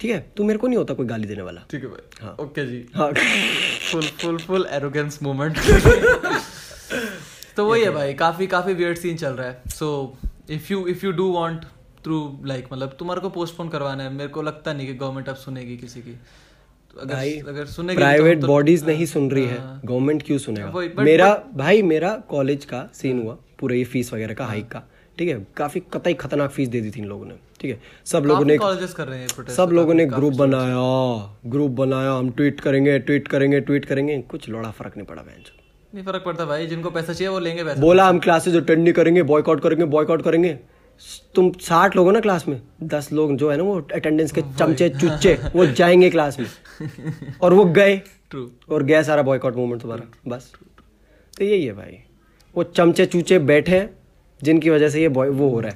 ठीक 0.00 0.10
है? 0.10 0.18
तू 0.36 0.44
मेरे 0.44 0.58
को 0.58 0.66
नहीं 0.66 0.78
होता 0.78 0.94
कोई 0.94 1.06
गाली 1.06 1.26
देने 1.26 1.42
वाला। 1.42 1.60
ठीक 1.70 1.82
है 1.82 1.88
भाई। 1.88 2.44
ओके 2.44 2.66
जी। 2.66 2.86
हाँ। 2.94 3.12
Full 3.92 4.02
full 4.22 4.38
full 4.38 4.66
arrogance 4.72 5.18
moment 5.22 5.58
तो 7.56 7.64
वही 7.66 7.82
है 7.82 7.90
भाई 7.90 8.14
काफ़ी 8.14 8.46
काफ़ी 8.46 8.74
वियर्ड 8.74 8.98
सीन 8.98 9.16
चल 9.16 9.32
रहा 9.32 9.46
है। 9.48 9.62
So 9.68 10.16
if 10.50 10.72
you 10.72 10.86
if 10.86 11.06
you 11.06 11.12
do 11.12 11.32
want 11.32 11.64
through 12.04 12.38
like 12.44 12.66
मतलब 12.72 12.96
तुम्हारे 12.98 13.20
को 13.20 13.30
पोस्टपोन 13.30 13.68
करवाना 13.68 14.02
है 14.02 14.12
मेरे 14.12 14.28
को 14.28 14.42
लगता 14.42 14.72
नहीं 14.72 14.86
कि 14.86 14.94
गवर्नमेंट 14.94 15.28
अब 15.28 15.34
सुनेगी 15.34 15.76
किसी 15.76 16.00
की। 16.00 16.12
तो 16.12 17.00
अगर 17.00 17.14
भाई 17.14 17.38
अगर 17.38 17.66
सुनेगी 17.66 17.96
प्राइवेट 17.96 18.40
तो, 18.40 18.46
बॉडीज 18.46 18.84
नहीं 18.84 19.06
सुन 19.06 19.30
रही 19.30 19.44
है। 19.44 19.58
हाँ। 19.58 19.80
गवर्नमेंट 19.84 20.22
क्यों 20.22 20.38
सुनेगा? 20.38 20.68
वही, 20.68 20.88
but- 20.88 21.02
मेरा 21.02 21.44
भाई 21.54 21.82
मेरा 21.82 22.16
कॉलेज 22.16 22.64
का 22.64 22.90
सीन 22.94 23.22
हुआ 23.22 23.36
पूरे 23.58 23.78
ये 23.78 23.84
फ़ीस 23.84 24.12
वगैरह 24.12 24.34
का 24.34 24.46
हाइक 24.46 24.68
का 24.68 24.82
ठीक 25.18 25.28
है? 25.28 25.46
काफ़ी 25.56 25.80
कतई 25.92 26.14
खतरनाक 26.14 26.50
फ़ीस 26.50 26.68
दे 26.68 26.80
दी 26.80 26.90
थी 26.90 27.00
इन 27.00 27.04
लोगों 27.04 27.26
ने 27.26 27.34
ठीक 27.60 27.70
है? 27.70 27.80
सब 28.04 28.24
लोगों 28.24 28.44
ने 28.44 28.58
कर 28.58 29.08
रहे 29.08 29.18
हैं 29.18 29.28
सब 29.48 29.70
लोगों 29.72 29.94
ने 29.94 30.06
ग्रुप 30.06 30.34
बनाया 30.34 31.38
ग्रुप 31.46 31.70
बनाया 31.70 32.12
हम 32.12 32.30
ट्वीट 32.30 32.60
करेंगे 32.60 32.98
ट्वीट 32.98 33.28
करेंगे 33.28 33.60
ट्वीट 33.60 33.84
करेंगे 33.84 34.18
कुछ 34.22 34.48
लोड़ा 34.48 34.70
फ़र्क 34.70 34.96
नहीं 34.96 35.06
पड़ा 35.06 35.22
बहन 35.22 35.42
नहीं 35.96 36.04
फ़र्क 36.06 36.22
पड़ता 36.24 36.44
भाई 36.44 36.66
जिनको 36.66 36.90
पैसा 36.90 37.12
चाहिए 37.12 37.28
वो 37.28 37.38
लेंगे 37.38 37.64
पैसा। 37.64 37.80
बोला 37.80 38.08
हम 38.08 38.18
क्लासेस 38.18 38.54
अटेंड 38.54 38.82
नहीं 38.82 38.92
करेंगे 38.92 39.22
बॉयकआउट 39.22 39.62
करेंगे 39.62 39.84
बॉयकआउट 39.84 40.22
करेंगे। 40.22 40.58
तुम 41.34 41.52
साठ 41.60 41.96
लोग 41.96 42.06
हो 42.06 42.12
ना 42.12 42.20
क्लास 42.20 42.48
में? 42.48 42.62
दस 42.82 43.12
लोग 43.12 43.36
जो 43.36 43.50
है 43.50 43.56
ना 43.56 43.62
वो 43.62 43.86
अटेंडेंस 43.94 44.32
के 44.32 44.42
चमचे 44.58 44.88
चुच्चे 44.88 45.38
वो 45.54 45.66
जाएँगे 45.66 46.10
क्लास 46.10 46.40
में। 46.40 46.46
और 47.42 47.54
वो 47.54 47.64
गए। 47.64 47.96
ट्रू 48.30 48.50
और 48.70 48.82
गया 48.82 49.02
सारा 49.02 49.22
बॉयकॉट 49.22 49.56
मूवमेंट 49.56 49.82
तुम्हारा। 49.82 50.12
बस। 50.28 50.52
तो 51.38 51.44
यही 51.44 51.66
है 51.66 51.72
भाई। 51.72 51.98
वो 52.56 52.62
चमचे 52.62 53.06
चूचे 53.06 53.38
बैठे 53.38 53.78
हैं 53.78 53.90
जिनकी 54.42 54.70
वजह 54.70 54.88
से 54.88 55.00
ये 55.00 55.08
वो 55.08 55.48
हो 55.48 55.60
रहा 55.60 55.68
है। 55.68 55.74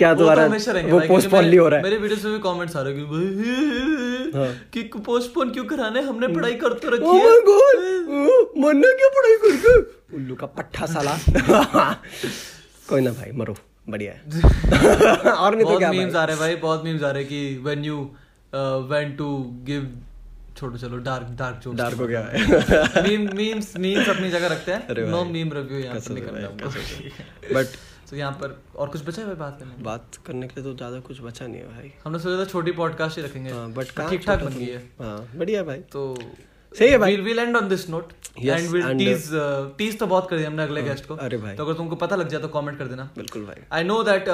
क्या 0.00 0.12
तो 0.14 0.18
तुम्हारा 0.18 0.44
वो 0.44 1.00
पोस्टपोन 1.08 1.38
मेरे- 1.38 1.48
नहीं 1.50 1.58
हो 1.58 1.68
रहा 1.68 1.78
है। 1.78 1.82
मेरे 1.84 1.96
वीडियोस 1.96 2.24
में 2.24 2.32
भी 2.32 2.38
कमेंट्स 2.38 2.76
आ 2.76 2.82
रहे 2.82 2.94
हैं 2.94 3.06
कि 3.06 4.38
हाँ। 4.38 4.46
कि 4.72 4.82
पोस्टपोन 5.06 5.50
क्यों 5.50 5.64
कराने? 5.64 6.00
हमने 6.00 6.28
पढ़ाई 6.28 6.54
कर 6.54 6.72
तो 6.72 6.90
रखी 6.90 7.04
Oh 7.04 7.14
है। 7.14 7.30
My 7.30 7.40
God! 7.48 7.80
ओ, 8.10 8.60
मरना 8.60 8.92
क्या 9.00 9.08
पढ़ाई 9.16 9.36
करके 9.42 9.74
उल्लू 10.16 10.34
का 10.34 10.46
पट्ठा 10.58 10.86
साला। 10.86 11.16
कोई 12.88 13.00
ना 13.00 13.10
भाई 13.10 13.30
मरो। 13.32 13.56
बढ़िया 13.88 14.12
है। 14.12 14.20
और 15.32 15.54
नहीं 15.56 15.66
तो 15.66 15.78
क्या 15.78 15.90
मीम्स 15.92 16.14
आ 16.14 16.24
रहे 16.24 16.36
भाई 16.36 16.56
बहुत 16.56 16.84
मीम्स 16.84 17.02
आ 17.02 17.10
रहे 17.10 17.24
कि 17.24 17.40
when 17.64 17.84
you 17.84 17.98
went 18.92 19.16
to 19.18 19.28
give 19.64 19.90
छोड़ो 20.58 20.78
चलो 20.78 20.96
डार्क 20.98 21.26
डार्क 21.38 21.60
जोक्स 21.64 21.78
डार्क 21.78 21.96
हो 21.96 22.06
गया। 22.06 22.20
है 22.20 23.02
मीम 23.08 23.28
मीम्स 23.36 23.72
मीम्स 23.76 24.08
अपनी 24.08 24.30
जगह 24.30 24.46
रखते 24.46 24.72
हैं। 24.72 25.08
नो 25.10 25.24
मीम 25.24 25.52
रिव्यू 25.52 25.78
यहाँ 25.78 26.00
पर 26.00 26.08
है 26.08 26.14
नहीं 26.14 26.24
करना 26.24 27.60
बट 27.60 27.66
तो 28.10 28.16
यहाँ 28.16 28.32
पर 28.32 28.60
और 28.76 28.88
कुछ 28.88 29.06
बचा 29.06 29.22
है 29.22 29.26
भाई 29.26 29.36
बात 29.36 29.58
करने 29.58 29.70
के 29.70 29.76
लिए? 29.76 29.84
बात 29.84 30.16
करने 30.26 30.46
के 30.46 30.60
लिए 30.60 30.64
तो 30.64 30.76
ज़्यादा 30.76 31.00
कुछ 31.00 31.20
बचा 31.22 31.46
नहीं 31.46 31.60
है 31.60 31.66
भाई। 31.74 31.92
हमने 32.04 32.18
सोचा 32.18 32.38
था 32.40 32.44
छोटी 32.50 32.72
पॉडकास्ट 32.78 33.18
ही 33.18 33.24
रखेंगे। 33.24 33.50
हाँ 33.50 33.68
बट 33.72 33.98
ठीक 34.10 34.26
ठाक 34.26 34.42
बन 34.42 34.54
गई 34.54 34.66
है। 34.66 34.78
हाँ 35.00 35.18
बढ़िया 35.36 35.62
भाई। 35.64 35.78
तो 35.92 36.14
सही 36.72 36.88
है 36.88 36.98
भाई। 36.98 37.16
we'll, 37.16 37.24
we'll 37.26 37.40
end 37.42 37.56
on 37.58 37.68
this 37.68 37.84
note 37.92 38.10
Yes, 38.38 38.56
and 38.56 38.72
we'll 38.72 38.90
tease 38.98 39.24
uh, 39.34 39.70
tease 39.78 39.98
तो 39.98 40.06
बहुत 40.06 40.28
कर 40.30 40.36
दिया 40.36 40.48
हमने 40.48 40.62
अगले 40.62 40.82
गेस्ट 40.82 41.06
को। 41.06 41.14
अरे 41.16 41.36
भाई। 41.36 41.54
तो 41.56 41.64
अगर 41.64 41.74
तुमको 41.74 41.96
पता 41.96 42.16
लग 42.16 42.28
जाए 42.28 42.40
तो 42.40 42.48
कमेंट 42.48 42.78
कर 42.78 42.86
देना। 42.86 43.08
बिल्कुल 43.16 43.44
भाई। 43.44 43.62
आई 43.72 43.84
नो 43.84 44.02
दैट 44.02 44.28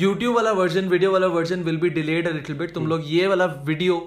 यूट्यूब 0.00 0.36
वाला 0.36 0.52
वर्जन 0.60 0.88
वीडियो 0.88 1.12
वाला 1.12 1.26
version 1.34 1.62
will 1.62 1.76
be 1.76 1.90
delayed 1.98 2.28
a 2.28 2.32
little 2.32 2.56
bit 2.58 2.74
तुम 2.74 2.86
लोग 2.86 3.02
ये 3.06 3.26
वाला 3.26 3.46
video 3.66 3.98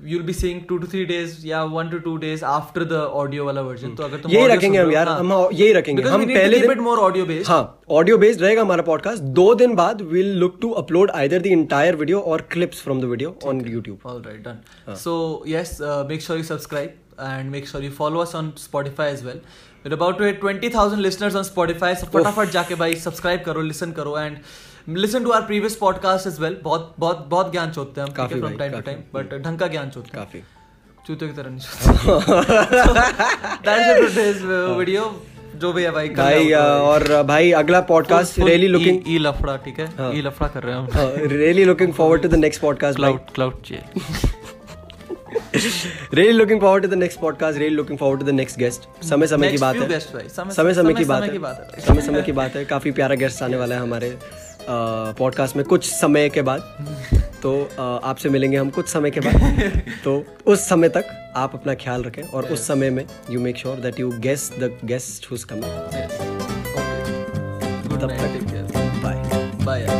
you 0.00 0.18
be 0.22 0.32
seeing 0.32 0.60
2 0.62 0.78
to 0.80 0.86
3 0.88 1.06
days 1.06 1.46
या 1.46 1.62
1 1.76 1.90
to 1.92 1.98
2 2.00 2.18
days 2.20 2.44
after 2.44 2.84
the 2.84 2.92
audio 3.20 3.44
वाला 3.44 3.60
वर्जन 3.60 3.94
तो 3.94 4.02
अगर 4.02 4.30
यही 4.30 4.46
रखेंगे 4.48 4.78
हम 4.78 4.92
यार 4.92 5.08
हम 5.08 5.32
यही 5.52 5.72
रखेंगे। 5.72 6.02
हम 6.02 6.24
पहले 6.26 6.60
बिट 6.68 6.78
मोर 6.80 6.98
ऑडियो 6.98 7.24
बेस्ड 7.26 7.50
हाँ 7.50 7.80
ऑडियो 8.00 8.18
बेस्ड 8.18 8.42
रहेगा 8.42 8.62
हमारा 8.62 8.82
पॉडकास्ट 8.82 9.22
दो 9.40 9.54
दिन 9.54 9.74
बाद 9.74 10.02
will 10.12 10.32
look 10.38 10.58
to 10.62 10.70
upload 10.82 11.10
either 11.10 11.42
the 11.42 11.46
entire 11.46 11.96
video 11.96 12.20
और 12.20 12.46
clips 12.52 12.82
from 12.82 13.00
the 13.00 13.04
video 13.14 13.36
on 13.46 13.60
YouTube 13.64 14.06
alright 14.06 14.42
done 14.44 14.94
so 15.04 15.16
yes 15.48 15.76
make 16.08 16.22
sure 16.22 16.38
you 16.38 16.44
subscribe 16.44 16.94
and 17.20 17.50
make 17.50 17.68
sure 17.68 17.84
you 17.84 17.90
follow 17.98 18.20
us 18.20 18.34
on 18.34 18.52
Spotify 18.64 19.12
as 19.12 19.24
well 19.24 19.92
about 19.92 20.18
to 20.18 20.24
hit 20.24 20.40
20000 20.44 20.98
listeners 20.98 21.36
on 21.36 21.44
Spotify 21.44 21.94
फटाफट 22.06 22.50
जाके 22.50 22.74
भाई 22.76 22.94
subscribe 23.04 23.42
करो 23.44 23.62
listen 23.62 23.92
करो 23.92 24.18
and 24.18 24.38
listen 24.88 25.24
to 25.24 25.28
our 25.28 25.42
previous 25.42 25.82
podcast 25.82 26.26
as 26.26 26.38
well. 26.38 26.54
बहुत 26.62 26.94
बहुत 26.98 27.26
बहुत 27.28 27.52
ज्ञान 27.52 27.70
चोदते 27.70 28.00
हैं 28.00 28.08
हम 28.08 28.14
काफ़ी 28.14 28.40
from 28.40 28.56
time 28.56 28.72
to 28.72 28.80
time 28.80 28.98
but 29.14 29.42
ढंग 29.42 29.58
का 29.58 29.66
ज्ञान 29.66 29.90
चोदते 29.90 30.18
हैं। 30.18 30.26
काफ़ी। 30.26 30.42
चूते 31.06 31.26
की 31.26 31.32
तरह 31.32 31.50
नहीं 31.50 31.60
वीडियो 34.76 35.22
जो 35.56 35.72
भी 35.72 35.82
है 35.82 35.90
भाई 35.90 36.08
भाई 36.08 36.52
और 36.52 37.22
भाई 37.22 37.52
अगला 37.52 37.80
पॉडकास्ट 37.80 38.38
रियली 38.38 38.68
लुकिंग 38.68 39.00
ई- 39.08 39.18
लफड़ा 39.18 39.56
ठीक 39.56 39.80
है? 39.80 40.18
ई 40.18 40.22
लफड़ा 40.22 40.48
कर 40.48 40.62
रहे 40.62 40.74
हैं 40.74 40.80
हम। 40.80 40.88
Really 41.28 41.64
looking 41.64 41.92
forward 41.92 42.22
to 42.22 42.28
the 42.28 42.34
next 42.34 42.60
podcast 42.60 42.96
cloud 42.96 43.20
cloud 43.34 43.62
चाहिए 43.62 43.84
really 46.14 46.32
looking 46.32 46.60
forward 46.60 46.82
to 46.82 46.88
the 46.90 46.94
next 46.94 47.20
podcast 47.20 47.58
really 47.58 47.76
looking 47.76 47.98
forward 47.98 48.20
to 48.20 48.26
the 48.26 48.30
next 48.30 48.58
guest 48.58 49.04
समय 49.04 49.26
समय 49.26 49.50
की 49.50 49.58
बात 49.58 49.76
है। 49.76 49.98
समय- 49.98 50.74
समय 50.74 50.94
की 50.94 51.02
है। 51.02 51.04
बात 51.04 51.24
है। 51.24 51.30
समय 51.80 52.02
समय 52.02 52.22
की 52.22 52.32
बात 52.32 52.56
है। 52.56 52.64
काफ़ी 52.64 52.90
प्यारा 52.90 53.14
गेस्ट 53.14 53.42
आने 53.42 53.56
वाला 53.56 53.74
है 53.74 53.80
हमारे। 53.80 54.18
पॉडकास्ट 55.18 55.56
में 55.56 55.64
कुछ 55.64 55.90
समय 55.90 56.28
के 56.28 56.42
बाद 56.42 56.60
तो 57.42 57.70
आपसे 57.78 58.28
मिलेंगे 58.28 58.56
हम 58.56 58.70
कुछ 58.70 58.88
समय 58.88 59.10
के 59.10 59.20
बाद 59.20 59.82
तो 60.04 60.24
उस 60.46 60.68
समय 60.68 60.88
तक 60.88 61.32
आप 61.36 61.54
अपना 61.54 61.74
ख्याल 61.74 62.02
रखें 62.02 62.22
और 62.22 62.44
उस 62.44 62.66
समय 62.66 62.90
में 62.90 63.04
you 63.30 63.40
make 63.40 63.56
sure 63.56 63.76
that 63.76 64.00
you 64.00 64.10
guess 64.18 64.50
the 64.58 64.78
guest 64.84 65.30
who's 65.30 65.44
coming 65.44 65.64
तब 68.02 68.10
तक. 68.10 69.64
बाय. 69.64 69.82
यार. 69.82 69.97